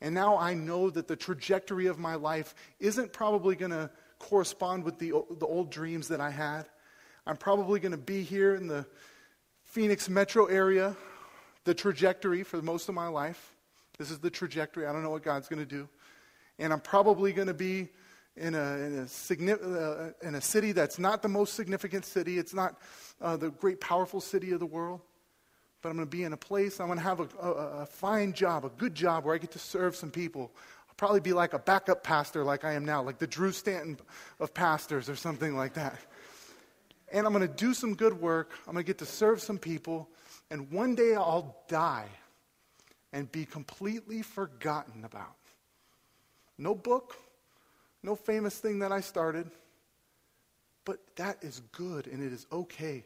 And 0.02 0.14
now 0.14 0.38
I 0.38 0.54
know 0.54 0.90
that 0.90 1.08
the 1.08 1.16
trajectory 1.16 1.88
of 1.88 1.98
my 1.98 2.16
life 2.16 2.54
isn't 2.80 3.14
probably 3.14 3.56
going 3.56 3.72
to 3.72 3.90
correspond 4.20 4.84
with 4.84 5.00
the, 5.00 5.10
the 5.40 5.46
old 5.46 5.72
dreams 5.72 6.08
that 6.10 6.22
I 6.22 6.30
had. 6.30 6.68
I'm 7.26 7.38
probably 7.38 7.80
going 7.80 7.92
to 7.92 7.98
be 7.98 8.24
here 8.24 8.56
in 8.56 8.68
the 8.68 8.86
Phoenix 9.64 10.08
metro 10.08 10.46
area, 10.46 10.96
the 11.66 11.74
trajectory 11.74 12.44
for 12.44 12.62
most 12.62 12.90
of 12.90 12.96
my 12.96 13.08
life. 13.08 13.56
This 13.98 14.12
is 14.12 14.20
the 14.20 14.30
trajectory. 14.30 14.86
I 14.86 14.94
don't 14.94 15.04
know 15.04 15.10
what 15.10 15.24
God's 15.24 15.48
going 15.48 15.60
to 15.60 15.66
do. 15.66 15.90
And 16.60 16.72
I'm 16.72 16.80
probably 16.80 17.34
going 17.34 17.48
to 17.48 17.54
be 17.54 17.90
in 18.36 18.54
a, 18.54 18.78
in 18.78 19.00
a, 19.00 19.54
uh, 19.54 20.12
in 20.22 20.36
a 20.36 20.42
city 20.42 20.72
that's 20.72 21.00
not 21.00 21.22
the 21.22 21.28
most 21.28 21.56
significant 21.56 22.06
city. 22.06 22.38
It's 22.38 22.54
not 22.54 22.80
uh, 23.20 23.36
the 23.36 23.50
great, 23.50 23.82
powerful 23.82 24.22
city 24.22 24.52
of 24.52 24.60
the 24.60 24.66
world. 24.66 25.02
But 25.82 25.90
I'm 25.90 25.96
going 25.96 26.08
to 26.08 26.18
be 26.18 26.24
in 26.24 26.34
a 26.34 26.38
place, 26.38 26.80
I'm 26.80 26.88
going 26.88 26.98
to 26.98 27.04
have 27.04 27.20
a, 27.20 27.28
a, 27.42 27.52
a 27.82 27.86
fine 27.86 28.34
job, 28.34 28.66
a 28.66 28.70
good 28.70 28.96
job 28.96 29.26
where 29.26 29.36
I 29.36 29.38
get 29.38 29.52
to 29.52 29.60
serve 29.60 29.96
some 29.96 30.10
people. 30.10 30.52
I'll 30.90 30.96
probably 30.96 31.20
be 31.20 31.34
like 31.34 31.54
a 31.54 31.60
backup 31.60 32.04
pastor 32.04 32.44
like 32.44 32.66
I 32.66 32.74
am 32.74 32.84
now, 32.84 33.04
like 33.04 33.20
the 33.20 33.28
Drew 33.28 33.52
Stanton 33.52 34.00
of 34.40 34.54
pastors 34.54 35.10
or 35.10 35.16
something 35.16 35.56
like 35.56 35.76
that. 35.76 35.98
And 37.12 37.26
I'm 37.26 37.34
going 37.34 37.48
to 37.48 37.54
do 37.54 37.74
some 37.74 37.96
good 37.96 38.20
work. 38.20 38.52
I'm 38.68 38.74
going 38.74 38.84
to 38.84 38.88
get 38.88 38.98
to 39.00 39.06
serve 39.06 39.42
some 39.42 39.58
people. 39.58 40.10
And 40.50 40.72
one 40.72 40.96
day 40.96 41.16
I'll 41.16 41.64
die 41.68 42.08
and 43.14 43.32
be 43.32 43.46
completely 43.46 44.22
forgotten 44.22 45.06
about. 45.06 45.36
No 46.58 46.76
book, 46.76 47.16
no 48.04 48.16
famous 48.16 48.58
thing 48.58 48.80
that 48.80 48.92
I 48.92 49.02
started. 49.02 49.50
But 50.86 51.00
that 51.18 51.38
is 51.42 51.62
good 51.72 52.08
and 52.08 52.24
it 52.24 52.34
is 52.34 52.46
okay 52.52 53.04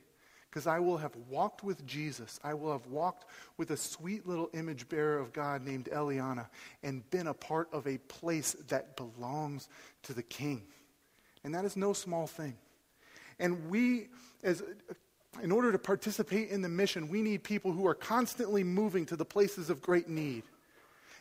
because 0.51 0.67
I 0.67 0.79
will 0.79 0.97
have 0.97 1.15
walked 1.29 1.63
with 1.63 1.85
Jesus. 1.87 2.37
I 2.43 2.53
will 2.55 2.73
have 2.73 2.85
walked 2.87 3.25
with 3.55 3.71
a 3.71 3.77
sweet 3.77 4.27
little 4.27 4.49
image 4.53 4.89
bearer 4.89 5.17
of 5.17 5.31
God 5.31 5.63
named 5.63 5.85
Eliana 5.85 6.47
and 6.83 7.09
been 7.09 7.27
a 7.27 7.33
part 7.33 7.69
of 7.71 7.87
a 7.87 7.97
place 7.97 8.51
that 8.67 8.97
belongs 8.97 9.69
to 10.03 10.13
the 10.13 10.21
King. 10.21 10.63
And 11.45 11.55
that 11.55 11.63
is 11.63 11.77
no 11.77 11.93
small 11.93 12.27
thing. 12.27 12.57
And 13.39 13.69
we, 13.69 14.09
as 14.43 14.61
in 15.41 15.53
order 15.53 15.71
to 15.71 15.79
participate 15.79 16.49
in 16.49 16.61
the 16.61 16.69
mission, 16.69 17.07
we 17.07 17.21
need 17.21 17.43
people 17.43 17.71
who 17.71 17.87
are 17.87 17.95
constantly 17.95 18.65
moving 18.65 19.05
to 19.05 19.15
the 19.15 19.23
places 19.23 19.69
of 19.69 19.81
great 19.81 20.09
need 20.09 20.43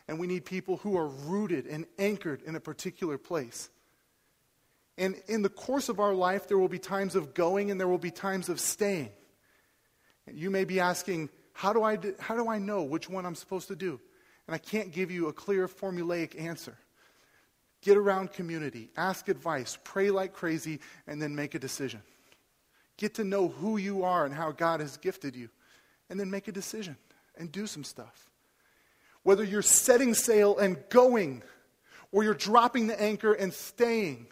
and 0.09 0.19
we 0.19 0.27
need 0.27 0.45
people 0.45 0.79
who 0.79 0.99
are 0.99 1.07
rooted 1.07 1.69
and 1.69 1.87
anchored 1.97 2.43
in 2.43 2.57
a 2.57 2.61
particular 2.61 3.17
place. 3.17 3.71
And 4.99 5.15
in 5.29 5.43
the 5.43 5.49
course 5.49 5.89
of 5.89 6.01
our 6.01 6.15
life, 6.15 6.49
there 6.49 6.59
will 6.59 6.69
be 6.69 6.81
times 6.81 7.15
of 7.15 7.33
going 7.33 7.71
and 7.71 7.79
there 7.79 7.87
will 7.87 7.97
be 7.97 8.11
times 8.11 8.49
of 8.49 8.59
staying. 8.59 9.11
You 10.35 10.51
may 10.51 10.65
be 10.65 10.81
asking, 10.81 11.31
how 11.53 11.73
do, 11.73 11.83
I 11.83 11.99
how 12.19 12.37
do 12.37 12.49
I 12.49 12.59
know 12.59 12.83
which 12.83 13.09
one 13.09 13.27
I'm 13.27 13.35
supposed 13.35 13.69
to 13.69 13.77
do? 13.77 14.01
And 14.47 14.55
I 14.55 14.59
can't 14.59 14.93
give 14.93 15.11
you 15.11 15.29
a 15.29 15.33
clear, 15.33 15.69
formulaic 15.69 16.41
answer. 16.41 16.77
Get 17.83 17.97
around 17.97 18.33
community, 18.33 18.91
ask 18.97 19.29
advice, 19.29 19.79
pray 19.85 20.11
like 20.11 20.33
crazy, 20.33 20.81
and 21.07 21.21
then 21.21 21.35
make 21.35 21.55
a 21.55 21.59
decision. 21.59 22.03
Get 22.97 23.15
to 23.15 23.25
know 23.25 23.49
who 23.49 23.79
you 23.79 24.03
are 24.03 24.27
and 24.27 24.35
how 24.35 24.53
God 24.53 24.81
has 24.81 24.97
gifted 24.99 25.35
you, 25.35 25.49
and 26.11 26.21
then 26.21 26.31
make 26.31 26.49
a 26.49 26.53
decision 26.53 26.97
and 27.39 27.51
do 27.51 27.67
some 27.67 27.85
stuff 27.85 28.31
whether 29.23 29.45
you're 29.45 29.63
setting 29.63 30.15
sail 30.15 30.59
and 30.59 30.77
going, 30.89 31.43
or 32.13 32.25
you're 32.25 32.35
dropping 32.35 32.87
the 32.87 33.01
anchor 33.01 33.33
and 33.33 33.53
staying. 33.53 34.27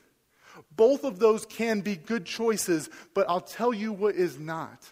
Both 0.74 1.04
of 1.04 1.18
those 1.18 1.46
can 1.46 1.80
be 1.80 1.96
good 1.96 2.24
choices, 2.24 2.88
but 3.14 3.28
I'll 3.28 3.40
tell 3.40 3.72
you 3.72 3.92
what 3.92 4.14
is 4.14 4.38
not 4.38 4.90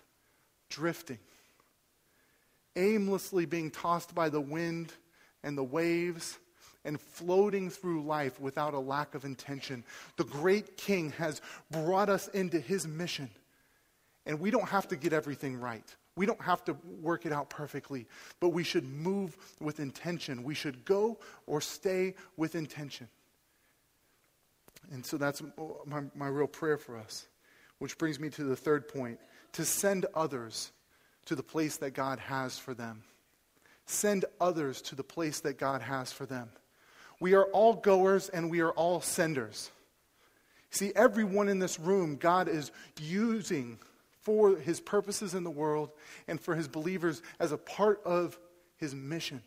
drifting. 0.68 1.18
Aimlessly 2.76 3.46
being 3.46 3.70
tossed 3.70 4.14
by 4.14 4.28
the 4.28 4.40
wind 4.40 4.92
and 5.42 5.56
the 5.56 5.64
waves 5.64 6.38
and 6.84 7.00
floating 7.00 7.68
through 7.68 8.04
life 8.04 8.40
without 8.40 8.72
a 8.72 8.78
lack 8.78 9.14
of 9.14 9.24
intention. 9.24 9.84
The 10.16 10.24
great 10.24 10.76
king 10.76 11.10
has 11.12 11.40
brought 11.70 12.08
us 12.08 12.28
into 12.28 12.60
his 12.60 12.86
mission, 12.86 13.28
and 14.24 14.40
we 14.40 14.50
don't 14.50 14.68
have 14.68 14.88
to 14.88 14.96
get 14.96 15.12
everything 15.12 15.58
right. 15.58 15.84
We 16.16 16.24
don't 16.24 16.40
have 16.40 16.64
to 16.64 16.76
work 17.02 17.26
it 17.26 17.32
out 17.32 17.50
perfectly, 17.50 18.06
but 18.40 18.50
we 18.50 18.64
should 18.64 18.84
move 18.84 19.36
with 19.60 19.80
intention. 19.80 20.44
We 20.44 20.54
should 20.54 20.84
go 20.84 21.18
or 21.46 21.60
stay 21.60 22.14
with 22.36 22.54
intention. 22.54 23.08
And 24.92 25.04
so 25.04 25.18
that's 25.18 25.42
my, 25.84 26.02
my 26.14 26.28
real 26.28 26.46
prayer 26.46 26.78
for 26.78 26.96
us. 26.96 27.26
Which 27.78 27.98
brings 27.98 28.18
me 28.18 28.30
to 28.30 28.44
the 28.44 28.56
third 28.56 28.88
point 28.88 29.18
to 29.56 29.64
send 29.64 30.04
others 30.14 30.70
to 31.24 31.34
the 31.34 31.42
place 31.42 31.78
that 31.78 31.92
God 31.92 32.18
has 32.18 32.58
for 32.58 32.74
them. 32.74 33.04
Send 33.86 34.26
others 34.38 34.82
to 34.82 34.94
the 34.94 35.02
place 35.02 35.40
that 35.40 35.56
God 35.56 35.80
has 35.80 36.12
for 36.12 36.26
them. 36.26 36.50
We 37.20 37.32
are 37.32 37.44
all 37.44 37.72
goers 37.72 38.28
and 38.28 38.50
we 38.50 38.60
are 38.60 38.72
all 38.72 39.00
senders. 39.00 39.70
See, 40.68 40.92
everyone 40.94 41.48
in 41.48 41.58
this 41.58 41.80
room, 41.80 42.16
God 42.16 42.48
is 42.48 42.70
using 43.00 43.78
for 44.20 44.56
his 44.56 44.78
purposes 44.78 45.32
in 45.32 45.42
the 45.42 45.50
world 45.50 45.90
and 46.28 46.38
for 46.38 46.54
his 46.54 46.68
believers 46.68 47.22
as 47.40 47.50
a 47.50 47.56
part 47.56 48.02
of 48.04 48.38
his 48.76 48.94
mission. 48.94 49.40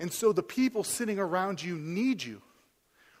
And 0.00 0.12
so 0.12 0.32
the 0.32 0.42
people 0.42 0.82
sitting 0.82 1.20
around 1.20 1.62
you 1.62 1.78
need 1.78 2.24
you. 2.24 2.42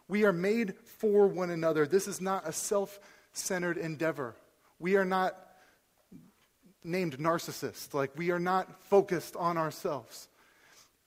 We 0.08 0.24
are 0.24 0.32
made 0.32 0.74
for 0.98 1.28
one 1.28 1.50
another. 1.50 1.86
This 1.86 2.08
is 2.08 2.20
not 2.20 2.48
a 2.48 2.52
self 2.52 2.98
centered 3.32 3.78
endeavor. 3.78 4.34
We 4.80 4.96
are 4.96 5.04
not 5.04 5.36
named 6.84 7.18
narcissist. 7.18 7.94
Like, 7.94 8.10
we 8.16 8.30
are 8.30 8.38
not 8.38 8.82
focused 8.84 9.36
on 9.36 9.56
ourselves. 9.56 10.28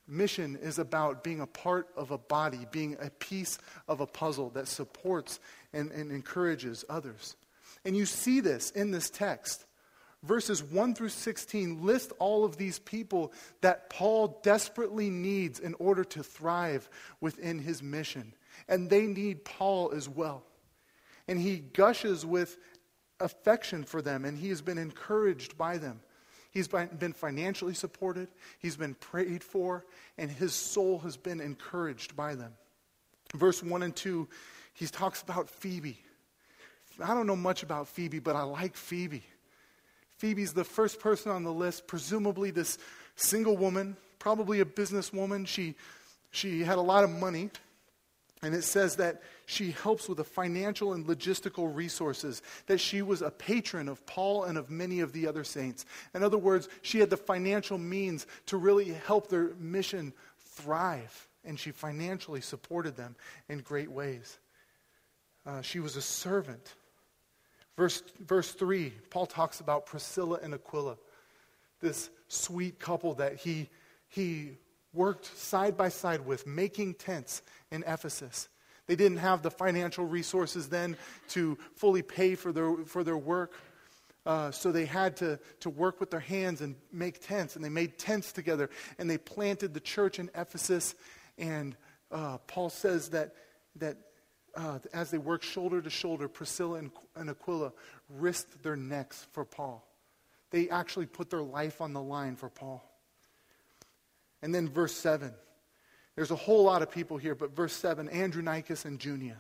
Mission 0.08 0.56
is 0.62 0.78
about 0.78 1.24
being 1.24 1.42
a 1.42 1.48
part 1.48 1.88
of 1.96 2.12
a 2.12 2.18
body, 2.18 2.68
being 2.72 2.96
a 3.02 3.10
piece 3.10 3.58
of 3.88 4.02
a 4.02 4.08
puzzle 4.08 4.50
that 4.52 4.68
supports 4.68 5.40
and, 5.74 5.92
and 5.92 6.12
encourages 6.12 6.86
others. 6.90 7.36
And 7.84 7.98
you 7.98 8.06
see 8.06 8.40
this 8.40 8.72
in 8.72 8.92
this 8.92 9.10
text. 9.10 9.66
Verses 10.24 10.64
1 10.64 10.96
through 10.96 11.10
16 11.10 11.86
list 11.86 12.12
all 12.18 12.46
of 12.46 12.58
these 12.58 12.80
people 12.80 13.32
that 13.62 13.90
Paul 13.92 14.40
desperately 14.44 15.10
needs 15.10 15.60
in 15.60 15.76
order 15.76 16.04
to 16.04 16.24
thrive 16.24 16.90
within 17.22 17.60
his 17.60 17.84
mission. 17.84 18.34
And 18.68 18.90
they 18.90 19.06
need 19.06 19.46
Paul 19.46 19.92
as 19.96 20.10
well. 20.10 20.44
And 21.28 21.40
he 21.40 21.58
gushes 21.58 22.26
with 22.26 22.58
affection 23.20 23.84
for 23.84 24.02
them, 24.02 24.26
and 24.26 24.38
he 24.38 24.50
has 24.50 24.62
been 24.62 24.78
encouraged 24.78 25.58
by 25.58 25.78
them. 25.78 26.02
He's 26.52 26.68
been 26.70 27.14
financially 27.14 27.74
supported, 27.74 28.30
he's 28.60 28.78
been 28.78 28.96
prayed 28.96 29.44
for, 29.44 29.86
and 30.18 30.32
his 30.32 30.54
soul 30.54 31.00
has 31.00 31.18
been 31.18 31.42
encouraged 31.42 32.16
by 32.16 32.36
them. 32.36 32.54
Verse 33.34 33.62
1 33.62 33.84
and 33.84 33.96
2, 33.96 34.28
he 34.74 34.88
talks 34.88 35.22
about 35.22 35.50
Phoebe. 35.50 36.00
I 37.04 37.14
don't 37.14 37.28
know 37.28 37.36
much 37.36 37.64
about 37.64 37.90
Phoebe, 37.90 38.20
but 38.20 38.36
I 38.36 38.44
like 38.44 38.78
Phoebe. 38.78 39.24
Phoebe's 40.18 40.54
the 40.54 40.64
first 40.64 41.00
person 41.00 41.32
on 41.32 41.44
the 41.44 41.52
list, 41.52 41.88
presumably 41.88 42.52
this 42.52 42.78
single 43.18 43.58
woman, 43.58 43.98
probably 44.20 44.62
a 44.62 44.66
businesswoman. 44.66 45.46
She, 45.46 45.76
she 46.32 46.62
had 46.64 46.78
a 46.78 46.82
lot 46.82 47.04
of 47.04 47.10
money. 47.10 47.50
And 48.42 48.54
it 48.54 48.64
says 48.64 48.96
that 48.98 49.22
she 49.46 49.72
helps 49.72 50.08
with 50.08 50.18
the 50.18 50.24
financial 50.24 50.94
and 50.94 51.06
logistical 51.06 51.74
resources, 51.74 52.42
that 52.68 52.80
she 52.80 53.02
was 53.02 53.22
a 53.22 53.32
patron 53.32 53.88
of 53.88 54.06
Paul 54.06 54.46
and 54.46 54.58
of 54.58 54.70
many 54.70 55.00
of 55.00 55.14
the 55.14 55.28
other 55.28 55.44
saints. 55.44 55.86
In 56.14 56.24
other 56.24 56.38
words, 56.38 56.68
she 56.82 57.00
had 57.00 57.10
the 57.10 57.18
financial 57.18 57.78
means 57.78 58.28
to 58.48 58.58
really 58.58 58.94
help 58.94 59.30
their 59.30 59.54
mission 59.60 60.14
thrive, 60.40 61.28
and 61.44 61.60
she 61.60 61.72
financially 61.72 62.42
supported 62.42 62.96
them 62.96 63.16
in 63.50 63.60
great 63.60 63.92
ways. 63.92 64.40
Uh, 65.46 65.62
she 65.62 65.80
was 65.80 65.96
a 65.96 66.02
servant. 66.02 66.74
Verse, 67.78 68.02
verse 68.20 68.52
3, 68.52 68.94
Paul 69.10 69.26
talks 69.26 69.60
about 69.60 69.86
Priscilla 69.86 70.40
and 70.42 70.54
Aquila, 70.54 70.98
this 71.82 72.10
sweet 72.28 72.80
couple 72.80 73.14
that 73.16 73.36
he, 73.36 73.70
he 74.08 74.52
worked 74.94 75.26
side 75.38 75.78
by 75.78 75.90
side 75.90 76.26
with, 76.26 76.48
making 76.48 76.96
tents 76.96 77.42
in 77.72 77.84
Ephesus. 77.86 78.48
They 78.88 78.96
didn't 78.96 79.18
have 79.18 79.42
the 79.42 79.52
financial 79.52 80.06
resources 80.06 80.70
then 80.70 80.98
to 81.30 81.58
fully 81.76 82.02
pay 82.02 82.36
for 82.36 82.52
their, 82.52 82.76
for 82.86 83.04
their 83.04 83.18
work. 83.18 83.54
Uh, 84.26 84.52
so 84.52 84.72
they 84.72 84.86
had 84.86 85.16
to, 85.18 85.40
to 85.60 85.70
work 85.70 86.00
with 86.00 86.10
their 86.10 86.20
hands 86.20 86.62
and 86.62 86.76
make 86.92 87.26
tents. 87.26 87.56
And 87.56 87.64
they 87.64 87.70
made 87.70 87.98
tents 87.98 88.32
together. 88.32 88.70
And 88.98 89.10
they 89.10 89.18
planted 89.18 89.74
the 89.74 89.80
church 89.80 90.20
in 90.20 90.30
Ephesus. 90.36 90.96
And 91.38 91.76
uh, 92.12 92.38
Paul 92.48 92.70
says 92.70 93.10
that, 93.10 93.36
that 93.78 93.98
uh, 94.56 94.80
as 94.94 95.12
they 95.12 95.18
worked 95.18 95.46
shoulder 95.46 95.82
to 95.82 95.90
shoulder, 95.90 96.28
Priscilla 96.28 96.80
and, 96.80 96.92
and 97.16 97.30
Aquila 97.30 97.74
risked 98.10 98.64
their 98.64 98.76
necks 98.76 99.28
for 99.32 99.46
Paul. 99.46 99.88
They 100.52 100.70
actually 100.70 101.08
put 101.08 101.30
their 101.30 101.42
life 101.42 101.82
on 101.82 101.94
the 101.94 102.02
line 102.02 102.36
for 102.36 102.50
Paul. 102.50 102.84
And 104.42 104.54
then 104.54 104.70
verse 104.70 104.94
7. 104.94 105.34
There's 106.16 106.32
a 106.32 106.36
whole 106.36 106.64
lot 106.64 106.82
of 106.82 106.90
people 106.90 107.18
here, 107.18 107.36
but 107.36 107.56
verse 107.56 107.74
7 107.74 108.10
Andronicus 108.10 108.86
and 108.86 109.00
Junia. 109.00 109.38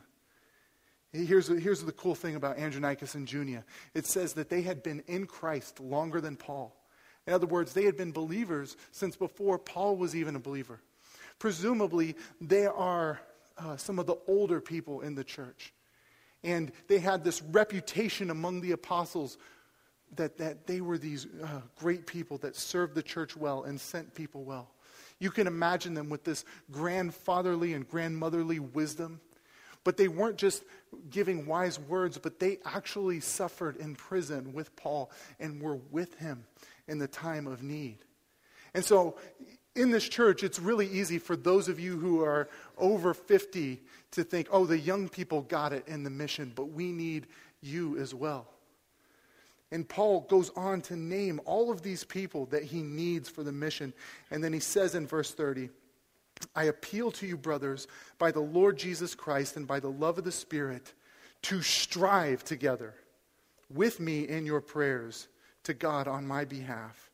Here's, 1.13 1.47
here's 1.47 1.81
the 1.81 1.93
cool 1.93 2.15
thing 2.15 2.35
about 2.35 2.57
Andronicus 2.57 3.15
and 3.15 3.31
Junia 3.31 3.63
it 3.93 4.05
says 4.05 4.33
that 4.33 4.49
they 4.49 4.61
had 4.61 4.83
been 4.83 5.01
in 5.07 5.25
Christ 5.25 5.79
longer 5.79 6.19
than 6.19 6.35
Paul. 6.35 6.75
In 7.25 7.33
other 7.33 7.47
words, 7.47 7.73
they 7.73 7.85
had 7.85 7.97
been 7.97 8.11
believers 8.11 8.75
since 8.91 9.15
before 9.15 9.57
Paul 9.57 9.95
was 9.95 10.15
even 10.15 10.35
a 10.35 10.39
believer. 10.39 10.81
Presumably, 11.39 12.15
they 12.39 12.65
are 12.65 13.19
uh, 13.57 13.77
some 13.77 13.97
of 13.97 14.05
the 14.05 14.17
older 14.27 14.61
people 14.61 15.01
in 15.01 15.15
the 15.15 15.23
church. 15.23 15.73
And 16.43 16.71
they 16.87 16.99
had 16.99 17.23
this 17.23 17.41
reputation 17.41 18.29
among 18.29 18.61
the 18.61 18.73
apostles 18.73 19.37
that, 20.15 20.37
that 20.37 20.67
they 20.67 20.81
were 20.81 20.97
these 20.97 21.25
uh, 21.43 21.61
great 21.79 22.05
people 22.05 22.37
that 22.39 22.55
served 22.55 22.93
the 22.93 23.01
church 23.01 23.35
well 23.35 23.63
and 23.63 23.81
sent 23.81 24.13
people 24.13 24.43
well. 24.43 24.69
You 25.19 25.31
can 25.31 25.47
imagine 25.47 25.93
them 25.93 26.09
with 26.09 26.23
this 26.23 26.43
grandfatherly 26.71 27.73
and 27.73 27.87
grandmotherly 27.87 28.59
wisdom. 28.59 29.21
But 29.83 29.97
they 29.97 30.07
weren't 30.07 30.37
just 30.37 30.63
giving 31.09 31.45
wise 31.45 31.79
words, 31.79 32.17
but 32.17 32.39
they 32.39 32.57
actually 32.65 33.19
suffered 33.19 33.77
in 33.77 33.95
prison 33.95 34.51
with 34.51 34.75
Paul 34.75 35.11
and 35.39 35.61
were 35.61 35.75
with 35.91 36.15
him 36.15 36.45
in 36.87 36.97
the 36.97 37.07
time 37.07 37.45
of 37.45 37.61
need. 37.61 37.99
And 38.73 38.83
so, 38.83 39.15
in 39.75 39.91
this 39.91 40.07
church, 40.07 40.43
it's 40.43 40.57
really 40.59 40.87
easy 40.87 41.19
for 41.19 41.35
those 41.35 41.67
of 41.67 41.79
you 41.79 41.97
who 41.97 42.23
are 42.23 42.49
over 42.77 43.13
50 43.13 43.81
to 44.11 44.23
think, 44.23 44.47
oh, 44.49 44.65
the 44.65 44.79
young 44.79 45.07
people 45.07 45.41
got 45.41 45.71
it 45.73 45.87
in 45.87 46.03
the 46.03 46.09
mission, 46.09 46.51
but 46.55 46.69
we 46.69 46.91
need 46.91 47.27
you 47.61 47.97
as 47.97 48.13
well. 48.13 48.47
And 49.75 49.85
Paul 49.89 50.21
goes 50.21 50.51
on 50.55 50.79
to 50.83 50.95
name 50.95 51.41
all 51.43 51.69
of 51.69 51.81
these 51.81 52.05
people 52.05 52.45
that 52.45 52.63
he 52.63 52.81
needs 52.81 53.27
for 53.27 53.43
the 53.43 53.51
mission. 53.51 53.93
And 54.31 54.41
then 54.41 54.53
he 54.53 54.61
says 54.61 54.95
in 54.95 55.05
verse 55.05 55.33
30, 55.33 55.69
I 56.55 56.63
appeal 56.63 57.11
to 57.11 57.27
you, 57.27 57.35
brothers, 57.35 57.85
by 58.17 58.31
the 58.31 58.39
Lord 58.39 58.77
Jesus 58.77 59.15
Christ 59.15 59.57
and 59.57 59.67
by 59.67 59.81
the 59.81 59.91
love 59.91 60.17
of 60.17 60.23
the 60.23 60.31
Spirit, 60.31 60.93
to 61.41 61.61
strive 61.61 62.45
together 62.45 62.93
with 63.69 63.99
me 63.99 64.25
in 64.29 64.45
your 64.45 64.61
prayers 64.61 65.27
to 65.63 65.73
God 65.73 66.07
on 66.07 66.25
my 66.25 66.45
behalf 66.45 67.11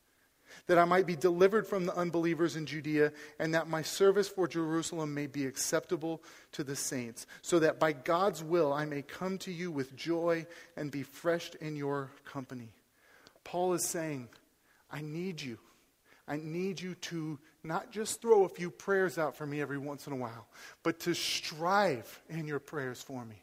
that 0.67 0.79
I 0.79 0.85
might 0.85 1.05
be 1.05 1.15
delivered 1.15 1.67
from 1.67 1.85
the 1.85 1.95
unbelievers 1.95 2.55
in 2.55 2.65
Judea, 2.65 3.11
and 3.37 3.53
that 3.53 3.67
my 3.67 3.81
service 3.81 4.27
for 4.27 4.47
Jerusalem 4.47 5.13
may 5.13 5.27
be 5.27 5.45
acceptable 5.45 6.23
to 6.53 6.63
the 6.63 6.75
saints, 6.75 7.27
so 7.41 7.59
that 7.59 7.79
by 7.79 7.93
God's 7.93 8.43
will 8.43 8.73
I 8.73 8.85
may 8.85 9.01
come 9.01 9.37
to 9.39 9.51
you 9.51 9.71
with 9.71 9.95
joy 9.95 10.45
and 10.75 10.89
be 10.89 11.03
refreshed 11.11 11.55
in 11.55 11.75
your 11.75 12.09
company. 12.25 12.69
Paul 13.43 13.73
is 13.73 13.87
saying, 13.87 14.29
I 14.89 15.01
need 15.01 15.41
you. 15.41 15.57
I 16.27 16.37
need 16.37 16.79
you 16.79 16.95
to 16.95 17.39
not 17.63 17.91
just 17.91 18.21
throw 18.21 18.45
a 18.45 18.49
few 18.49 18.69
prayers 18.71 19.17
out 19.17 19.35
for 19.35 19.45
me 19.45 19.61
every 19.61 19.77
once 19.77 20.07
in 20.07 20.13
a 20.13 20.15
while, 20.15 20.47
but 20.83 20.99
to 21.01 21.13
strive 21.13 22.21
in 22.29 22.47
your 22.47 22.59
prayers 22.59 23.01
for 23.01 23.25
me. 23.25 23.41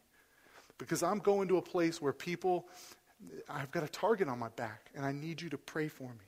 Because 0.78 1.02
I'm 1.02 1.18
going 1.18 1.48
to 1.48 1.58
a 1.58 1.62
place 1.62 2.00
where 2.00 2.12
people, 2.12 2.68
I've 3.48 3.70
got 3.70 3.82
a 3.82 3.88
target 3.88 4.28
on 4.28 4.38
my 4.38 4.48
back, 4.50 4.90
and 4.94 5.04
I 5.04 5.12
need 5.12 5.42
you 5.42 5.50
to 5.50 5.58
pray 5.58 5.88
for 5.88 6.08
me. 6.08 6.27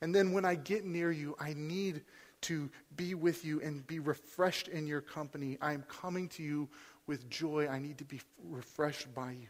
And 0.00 0.14
then 0.14 0.32
when 0.32 0.44
I 0.44 0.54
get 0.54 0.84
near 0.84 1.10
you, 1.10 1.36
I 1.38 1.54
need 1.54 2.02
to 2.42 2.70
be 2.96 3.14
with 3.14 3.44
you 3.44 3.60
and 3.60 3.86
be 3.86 3.98
refreshed 3.98 4.68
in 4.68 4.86
your 4.86 5.00
company. 5.00 5.58
I 5.60 5.72
am 5.72 5.82
coming 5.82 6.28
to 6.30 6.42
you 6.42 6.68
with 7.06 7.28
joy. 7.28 7.68
I 7.68 7.78
need 7.78 7.98
to 7.98 8.04
be 8.04 8.20
refreshed 8.44 9.12
by 9.14 9.32
you. 9.32 9.48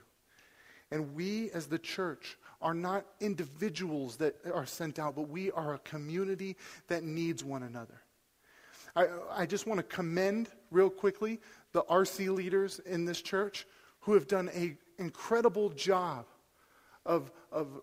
And 0.91 1.15
we, 1.15 1.51
as 1.51 1.67
the 1.67 1.79
church, 1.79 2.39
are 2.63 2.75
not 2.75 3.05
individuals 3.21 4.17
that 4.17 4.37
are 4.53 4.65
sent 4.65 4.99
out, 4.99 5.17
but 5.17 5.29
we 5.29 5.51
are 5.51 5.75
a 5.75 5.79
community 5.81 6.57
that 6.89 7.05
needs 7.05 7.45
one 7.45 7.63
another. 7.63 8.01
I, 8.97 9.07
I 9.31 9.47
just 9.47 9.67
want 9.67 9.79
to 9.79 9.85
commend, 9.85 10.49
real 10.71 10.89
quickly, 10.89 11.41
the 11.73 11.83
RC 11.83 12.35
leaders 12.35 12.79
in 12.81 13.05
this 13.05 13.21
church 13.21 13.67
who 14.01 14.15
have 14.15 14.27
done 14.27 14.49
an 14.49 14.79
incredible 14.99 15.69
job 15.71 16.25
of, 17.05 17.31
of 17.53 17.83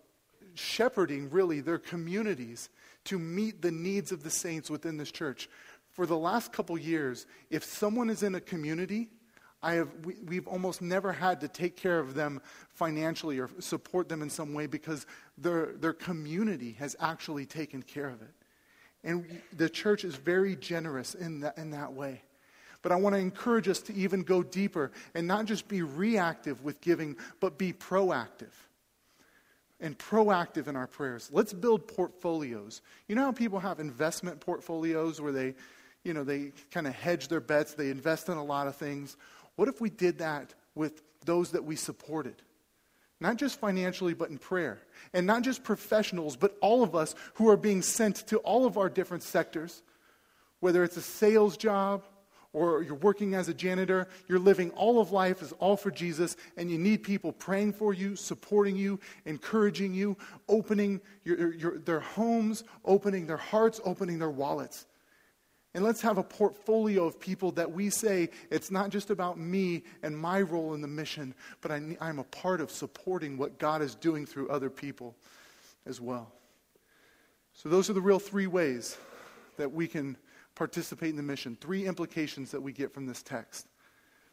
shepherding, 0.58 1.30
really, 1.30 1.62
their 1.62 1.78
communities 1.78 2.70
to 3.06 3.20
meet 3.20 3.62
the 3.62 3.72
needs 3.72 4.12
of 4.12 4.24
the 4.24 4.30
saints 4.30 4.70
within 4.70 4.97
this 4.97 5.12
church. 5.12 5.49
For 5.91 6.06
the 6.06 6.18
last 6.18 6.51
couple 6.51 6.78
years, 6.78 7.26
if 7.49 7.64
someone 7.64 8.10
is 8.10 8.24
in 8.24 8.36
a 8.36 8.41
community, 8.41 9.10
I 9.62 9.74
have, 9.74 9.89
we, 10.03 10.36
have 10.36 10.47
almost 10.47 10.82
never 10.82 11.12
had 11.12 11.41
to 11.41 11.47
take 11.47 11.76
care 11.76 11.99
of 11.99 12.14
them 12.14 12.41
financially 12.70 13.39
or 13.39 13.49
support 13.60 14.10
them 14.10 14.22
in 14.22 14.30
some 14.30 14.53
way 14.53 14.68
because 14.68 15.06
their, 15.38 15.74
their 15.74 15.93
community 15.93 16.74
has 16.74 16.95
actually 16.99 17.45
taken 17.45 17.82
care 17.82 18.10
of 18.10 18.22
it. 18.22 18.34
And 19.03 19.41
the 19.56 19.70
church 19.70 20.03
is 20.03 20.16
very 20.16 20.56
generous 20.56 21.16
in 21.16 21.39
that, 21.41 21.58
in 21.58 21.72
that 21.72 21.93
way. 21.93 22.22
But 22.82 22.91
I 22.91 22.95
want 22.97 23.16
to 23.16 23.20
encourage 23.20 23.68
us 23.68 23.80
to 23.82 23.95
even 23.95 24.22
go 24.22 24.43
deeper 24.43 24.91
and 25.16 25.26
not 25.26 25.45
just 25.45 25.68
be 25.68 25.82
reactive 25.82 26.64
with 26.64 26.82
giving, 26.82 27.16
but 27.39 27.58
be 27.58 27.74
proactive. 27.74 28.53
And 29.80 29.98
proactive 29.98 30.68
in 30.68 30.76
our 30.76 30.88
prayers. 30.88 31.30
Let's 31.32 31.54
build 31.54 31.88
portfolios. 31.88 32.82
You 33.08 33.16
know 33.16 33.24
how 33.24 33.32
people 33.32 33.60
have 33.60 33.80
investment 33.80 34.40
portfolios 34.40 35.20
where 35.20 35.32
they, 35.32 35.56
you 36.04 36.14
know, 36.14 36.24
they 36.24 36.54
kind 36.72 36.88
of 36.88 36.94
hedge 36.94 37.28
their 37.28 37.42
bets, 37.42 37.74
they 37.74 37.90
invest 37.90 38.30
in 38.30 38.38
a 38.38 38.44
lot 38.44 38.68
of 38.68 38.76
things. 38.76 39.18
What 39.56 39.68
if 39.68 39.82
we 39.82 39.90
did 39.90 40.20
that 40.20 40.54
with 40.76 41.02
those 41.26 41.52
that 41.52 41.64
we 41.64 41.76
supported? 41.76 42.42
Not 43.22 43.38
just 43.38 43.60
financially, 43.60 44.14
but 44.14 44.30
in 44.30 44.38
prayer. 44.38 44.80
And 45.14 45.26
not 45.26 45.42
just 45.42 45.64
professionals, 45.64 46.36
but 46.36 46.58
all 46.62 46.84
of 46.84 46.96
us 46.96 47.16
who 47.36 47.50
are 47.50 47.58
being 47.58 47.82
sent 47.82 48.28
to 48.28 48.38
all 48.40 48.66
of 48.66 48.78
our 48.78 48.90
different 48.90 49.24
sectors, 49.24 49.82
whether 50.60 50.84
it's 50.84 50.98
a 50.98 51.02
sales 51.02 51.58
job 51.58 52.04
or 52.56 52.84
you're 52.84 52.95
working 52.95 53.34
as 53.34 53.49
a 53.49 53.53
janitor, 53.53 54.08
you're 54.30 54.39
living 54.39 54.72
all 54.72 55.01
of 55.01 55.12
life 55.12 55.41
is 55.41 55.51
all 55.60 55.76
for 55.76 55.91
Jesus, 55.91 56.38
and 56.56 56.72
you 56.72 56.78
need 56.78 57.03
people 57.03 57.34
praying 57.34 57.74
for 57.74 57.93
you, 57.93 58.16
supporting 58.16 58.78
you, 58.78 58.97
encouraging 59.26 59.93
you, 59.93 60.16
opening 60.47 61.01
your, 61.26 61.53
your, 61.53 61.78
their 61.80 61.99
homes, 61.99 62.64
opening 62.86 63.28
their 63.28 63.36
hearts, 63.36 63.82
opening 63.84 64.20
their 64.20 64.30
wallets. 64.30 64.86
And 65.74 65.84
let's 65.84 66.01
have 66.03 66.18
a 66.18 66.24
portfolio 66.24 67.03
of 67.06 67.20
people 67.20 67.51
that 67.51 67.70
we 67.70 67.89
say 67.89 68.30
it's 68.49 68.72
not 68.72 68.89
just 68.89 69.10
about 69.10 69.38
me 69.38 69.84
and 70.01 70.18
my 70.18 70.39
role 70.39 70.74
in 70.76 70.80
the 70.80 70.88
mission, 70.88 71.36
but 71.60 71.72
I, 71.72 71.97
I'm 71.99 72.20
a 72.20 72.24
part 72.24 72.62
of 72.62 72.72
supporting 72.72 73.38
what 73.38 73.60
God 73.60 73.82
is 73.82 73.95
doing 73.95 74.26
through 74.26 74.47
other 74.47 74.70
people 74.70 75.14
as 75.86 75.99
well. 75.99 76.32
So, 77.51 77.68
those 77.68 77.89
are 77.89 77.93
the 77.93 78.01
real 78.01 78.20
three 78.20 78.47
ways 78.47 78.97
that 79.58 79.74
we 79.74 79.88
can 79.88 80.16
participate 80.56 81.10
in 81.10 81.18
the 81.18 81.24
mission. 81.24 81.58
Three 81.60 81.86
implications 81.86 82.51
that 82.51 82.62
we 82.62 82.72
get 82.72 82.93
from 82.93 83.06
this 83.06 83.22
text 83.22 83.68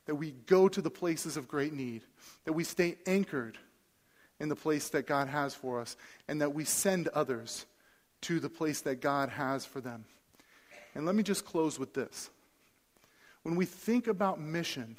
that 0.06 0.14
we 0.14 0.32
go 0.46 0.68
to 0.68 0.82
the 0.82 0.90
places 0.90 1.36
of 1.36 1.48
great 1.48 1.72
need, 1.72 2.02
that 2.44 2.52
we 2.52 2.64
stay 2.64 2.96
anchored 3.06 3.58
in 4.40 4.48
the 4.48 4.56
place 4.56 4.88
that 4.88 5.06
God 5.06 5.28
has 5.28 5.54
for 5.54 5.80
us, 5.80 5.96
and 6.26 6.40
that 6.40 6.54
we 6.54 6.64
send 6.64 7.08
others 7.08 7.66
to 8.22 8.40
the 8.40 8.48
place 8.48 8.80
that 8.80 9.00
God 9.00 9.28
has 9.28 9.64
for 9.64 9.80
them. 9.80 10.04
And 10.94 11.06
let 11.06 11.14
me 11.14 11.22
just 11.22 11.44
close 11.44 11.78
with 11.78 11.94
this. 11.94 12.30
When 13.42 13.56
we 13.56 13.64
think 13.64 14.08
about 14.08 14.40
mission, 14.40 14.98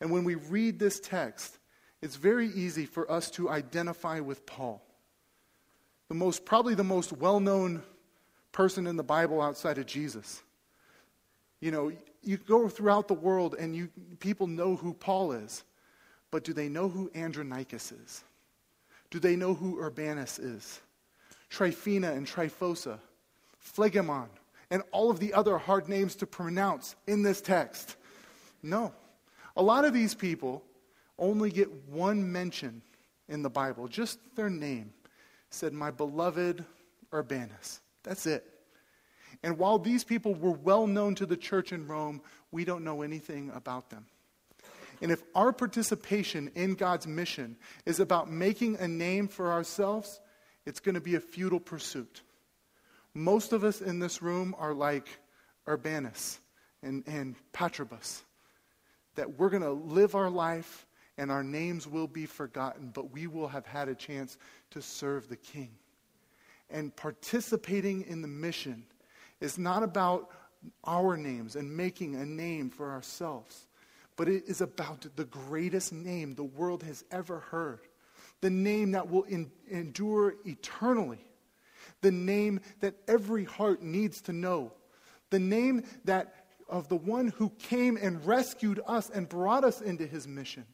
and 0.00 0.10
when 0.10 0.24
we 0.24 0.34
read 0.34 0.78
this 0.78 1.00
text, 1.00 1.58
it's 2.02 2.16
very 2.16 2.48
easy 2.48 2.86
for 2.86 3.10
us 3.10 3.30
to 3.32 3.50
identify 3.50 4.20
with 4.20 4.46
Paul. 4.46 4.82
The 6.08 6.14
most, 6.14 6.44
probably 6.44 6.74
the 6.74 6.84
most 6.84 7.12
well 7.12 7.40
known 7.40 7.82
person 8.52 8.86
in 8.86 8.96
the 8.96 9.02
Bible 9.02 9.40
outside 9.40 9.78
of 9.78 9.86
Jesus. 9.86 10.42
You 11.60 11.70
know, 11.70 11.92
you 12.22 12.36
go 12.36 12.68
throughout 12.68 13.08
the 13.08 13.14
world 13.14 13.56
and 13.58 13.74
you, 13.74 13.88
people 14.20 14.46
know 14.46 14.76
who 14.76 14.94
Paul 14.94 15.32
is, 15.32 15.64
but 16.30 16.44
do 16.44 16.52
they 16.52 16.68
know 16.68 16.88
who 16.88 17.10
Andronicus 17.14 17.92
is? 17.92 18.24
Do 19.10 19.18
they 19.18 19.36
know 19.36 19.54
who 19.54 19.80
Urbanus 19.80 20.38
is? 20.38 20.80
Tryphena 21.48 22.12
and 22.12 22.26
Tryphosa, 22.26 22.98
Phlegon, 23.58 24.28
and 24.70 24.82
all 24.92 25.10
of 25.10 25.18
the 25.18 25.32
other 25.32 25.56
hard 25.56 25.88
names 25.88 26.14
to 26.16 26.26
pronounce 26.26 26.94
in 27.06 27.22
this 27.22 27.40
text. 27.40 27.96
No. 28.62 28.92
A 29.56 29.62
lot 29.62 29.84
of 29.84 29.94
these 29.94 30.14
people 30.14 30.62
only 31.18 31.50
get 31.50 31.72
one 31.88 32.30
mention 32.30 32.82
in 33.28 33.42
the 33.42 33.50
Bible, 33.50 33.88
just 33.88 34.18
their 34.36 34.50
name. 34.50 34.92
Said, 35.50 35.72
My 35.72 35.90
beloved 35.90 36.64
Urbanus. 37.12 37.80
That's 38.08 38.24
it. 38.24 38.42
And 39.42 39.58
while 39.58 39.78
these 39.78 40.02
people 40.02 40.34
were 40.34 40.50
well 40.50 40.86
known 40.86 41.14
to 41.16 41.26
the 41.26 41.36
church 41.36 41.72
in 41.72 41.86
Rome, 41.86 42.22
we 42.50 42.64
don't 42.64 42.82
know 42.82 43.02
anything 43.02 43.52
about 43.54 43.90
them. 43.90 44.06
And 45.02 45.12
if 45.12 45.22
our 45.34 45.52
participation 45.52 46.50
in 46.54 46.74
God's 46.74 47.06
mission 47.06 47.56
is 47.84 48.00
about 48.00 48.30
making 48.30 48.76
a 48.78 48.88
name 48.88 49.28
for 49.28 49.52
ourselves, 49.52 50.20
it's 50.64 50.80
going 50.80 50.94
to 50.94 51.02
be 51.02 51.16
a 51.16 51.20
futile 51.20 51.60
pursuit. 51.60 52.22
Most 53.12 53.52
of 53.52 53.62
us 53.62 53.82
in 53.82 53.98
this 53.98 54.22
room 54.22 54.56
are 54.58 54.72
like 54.72 55.06
Urbanus 55.68 56.40
and, 56.82 57.04
and 57.06 57.36
Patrobus, 57.52 58.22
that 59.16 59.38
we're 59.38 59.50
going 59.50 59.62
to 59.62 59.70
live 59.70 60.14
our 60.14 60.30
life 60.30 60.86
and 61.18 61.30
our 61.30 61.44
names 61.44 61.86
will 61.86 62.08
be 62.08 62.24
forgotten, 62.24 62.90
but 62.94 63.12
we 63.12 63.26
will 63.26 63.48
have 63.48 63.66
had 63.66 63.88
a 63.88 63.94
chance 63.94 64.38
to 64.70 64.80
serve 64.80 65.28
the 65.28 65.36
King. 65.36 65.70
And 66.70 66.94
participating 66.94 68.02
in 68.02 68.22
the 68.22 68.28
mission 68.28 68.84
is 69.40 69.58
not 69.58 69.82
about 69.82 70.30
our 70.84 71.16
names 71.16 71.56
and 71.56 71.74
making 71.74 72.16
a 72.16 72.26
name 72.26 72.68
for 72.68 72.90
ourselves, 72.90 73.66
but 74.16 74.28
it 74.28 74.44
is 74.46 74.60
about 74.60 75.06
the 75.16 75.24
greatest 75.24 75.92
name 75.92 76.34
the 76.34 76.44
world 76.44 76.82
has 76.82 77.04
ever 77.10 77.38
heard, 77.38 77.80
the 78.40 78.50
name 78.50 78.92
that 78.92 79.08
will 79.08 79.22
in, 79.24 79.50
endure 79.70 80.34
eternally. 80.44 81.24
The 82.00 82.12
name 82.12 82.60
that 82.80 82.94
every 83.08 83.44
heart 83.44 83.82
needs 83.82 84.20
to 84.22 84.32
know, 84.32 84.72
the 85.30 85.38
name 85.40 85.82
that 86.04 86.46
of 86.68 86.88
the 86.88 86.96
one 86.96 87.28
who 87.28 87.50
came 87.58 87.96
and 87.96 88.24
rescued 88.24 88.80
us 88.86 89.10
and 89.10 89.28
brought 89.28 89.64
us 89.64 89.80
into 89.80 90.06
his 90.06 90.28
mission, 90.28 90.64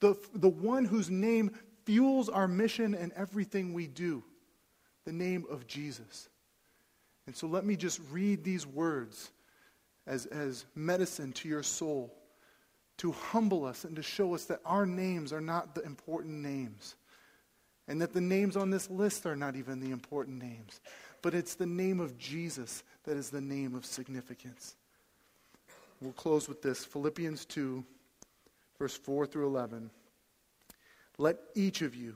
the, 0.00 0.14
the 0.34 0.48
one 0.48 0.84
whose 0.84 1.10
name 1.10 1.50
fuels 1.84 2.28
our 2.28 2.46
mission 2.46 2.94
and 2.94 3.12
everything 3.14 3.72
we 3.72 3.86
do, 3.86 4.22
the 5.10 5.16
name 5.16 5.44
of 5.50 5.66
Jesus. 5.66 6.28
And 7.26 7.34
so 7.34 7.48
let 7.48 7.64
me 7.64 7.74
just 7.74 8.00
read 8.12 8.44
these 8.44 8.64
words 8.64 9.32
as, 10.06 10.26
as 10.26 10.64
medicine 10.76 11.32
to 11.32 11.48
your 11.48 11.64
soul 11.64 12.14
to 12.98 13.10
humble 13.10 13.64
us 13.64 13.82
and 13.82 13.96
to 13.96 14.02
show 14.02 14.36
us 14.36 14.44
that 14.44 14.60
our 14.64 14.86
names 14.86 15.32
are 15.32 15.40
not 15.40 15.74
the 15.74 15.82
important 15.82 16.34
names 16.34 16.94
and 17.88 18.00
that 18.00 18.12
the 18.12 18.20
names 18.20 18.56
on 18.56 18.70
this 18.70 18.88
list 18.88 19.26
are 19.26 19.34
not 19.34 19.56
even 19.56 19.80
the 19.80 19.90
important 19.90 20.40
names, 20.40 20.80
but 21.22 21.34
it's 21.34 21.56
the 21.56 21.66
name 21.66 21.98
of 21.98 22.16
Jesus 22.16 22.84
that 23.02 23.16
is 23.16 23.30
the 23.30 23.40
name 23.40 23.74
of 23.74 23.84
significance. 23.84 24.76
We'll 26.00 26.12
close 26.12 26.48
with 26.48 26.62
this 26.62 26.84
Philippians 26.84 27.46
2, 27.46 27.82
verse 28.78 28.96
4 28.96 29.26
through 29.26 29.48
11. 29.48 29.90
Let 31.18 31.38
each 31.56 31.82
of 31.82 31.96
you 31.96 32.14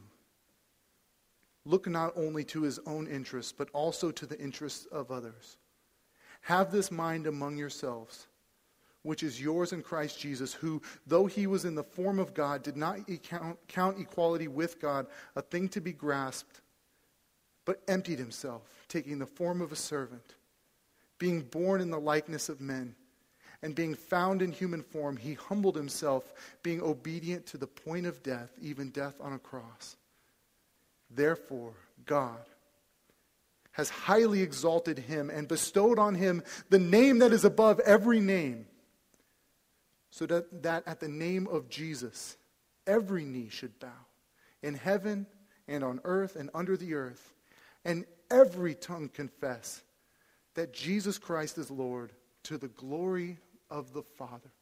look 1.64 1.88
not 1.88 2.12
only 2.16 2.44
to 2.44 2.62
his 2.62 2.78
own 2.86 3.06
interests, 3.06 3.52
but 3.52 3.70
also 3.72 4.10
to 4.10 4.26
the 4.26 4.38
interests 4.38 4.86
of 4.86 5.10
others. 5.10 5.56
Have 6.42 6.70
this 6.70 6.90
mind 6.90 7.26
among 7.26 7.56
yourselves 7.56 8.26
which 9.04 9.22
is 9.22 9.40
yours 9.40 9.72
in 9.72 9.82
Christ 9.82 10.18
Jesus, 10.18 10.52
who, 10.52 10.82
though 11.06 11.26
he 11.26 11.46
was 11.46 11.66
in 11.66 11.74
the 11.74 11.84
form 11.84 12.18
of 12.18 12.34
God, 12.34 12.62
did 12.62 12.76
not 12.76 13.00
count 13.68 14.00
equality 14.00 14.48
with 14.48 14.80
God 14.80 15.06
a 15.36 15.42
thing 15.42 15.68
to 15.68 15.80
be 15.80 15.92
grasped, 15.92 16.62
but 17.66 17.82
emptied 17.86 18.18
himself, 18.18 18.62
taking 18.88 19.18
the 19.18 19.26
form 19.26 19.60
of 19.60 19.72
a 19.72 19.76
servant, 19.76 20.34
being 21.18 21.42
born 21.42 21.82
in 21.82 21.90
the 21.90 22.00
likeness 22.00 22.48
of 22.48 22.60
men. 22.60 22.96
And 23.62 23.74
being 23.74 23.94
found 23.94 24.42
in 24.42 24.52
human 24.52 24.82
form, 24.82 25.16
he 25.16 25.34
humbled 25.34 25.76
himself, 25.76 26.34
being 26.62 26.82
obedient 26.82 27.46
to 27.46 27.56
the 27.56 27.66
point 27.66 28.04
of 28.04 28.22
death, 28.22 28.50
even 28.60 28.90
death 28.90 29.14
on 29.20 29.32
a 29.32 29.38
cross. 29.38 29.96
Therefore, 31.14 31.74
God 32.04 32.38
has 33.72 33.90
highly 33.90 34.40
exalted 34.42 34.98
him 34.98 35.30
and 35.30 35.48
bestowed 35.48 35.98
on 35.98 36.14
him 36.14 36.42
the 36.70 36.78
name 36.78 37.18
that 37.18 37.32
is 37.32 37.44
above 37.44 37.80
every 37.80 38.20
name 38.20 38.66
so 40.10 40.26
that, 40.26 40.62
that 40.62 40.84
at 40.86 41.00
the 41.00 41.08
name 41.08 41.48
of 41.48 41.68
Jesus, 41.68 42.36
every 42.86 43.24
knee 43.24 43.48
should 43.50 43.78
bow 43.80 44.06
in 44.62 44.74
heaven 44.74 45.26
and 45.66 45.82
on 45.82 46.00
earth 46.04 46.36
and 46.36 46.50
under 46.54 46.76
the 46.76 46.94
earth, 46.94 47.34
and 47.84 48.04
every 48.30 48.74
tongue 48.74 49.08
confess 49.08 49.82
that 50.54 50.72
Jesus 50.72 51.18
Christ 51.18 51.58
is 51.58 51.70
Lord 51.70 52.12
to 52.44 52.58
the 52.58 52.68
glory 52.68 53.38
of 53.70 53.92
the 53.92 54.02
Father. 54.02 54.52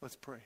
Let's 0.00 0.16
pray. 0.16 0.40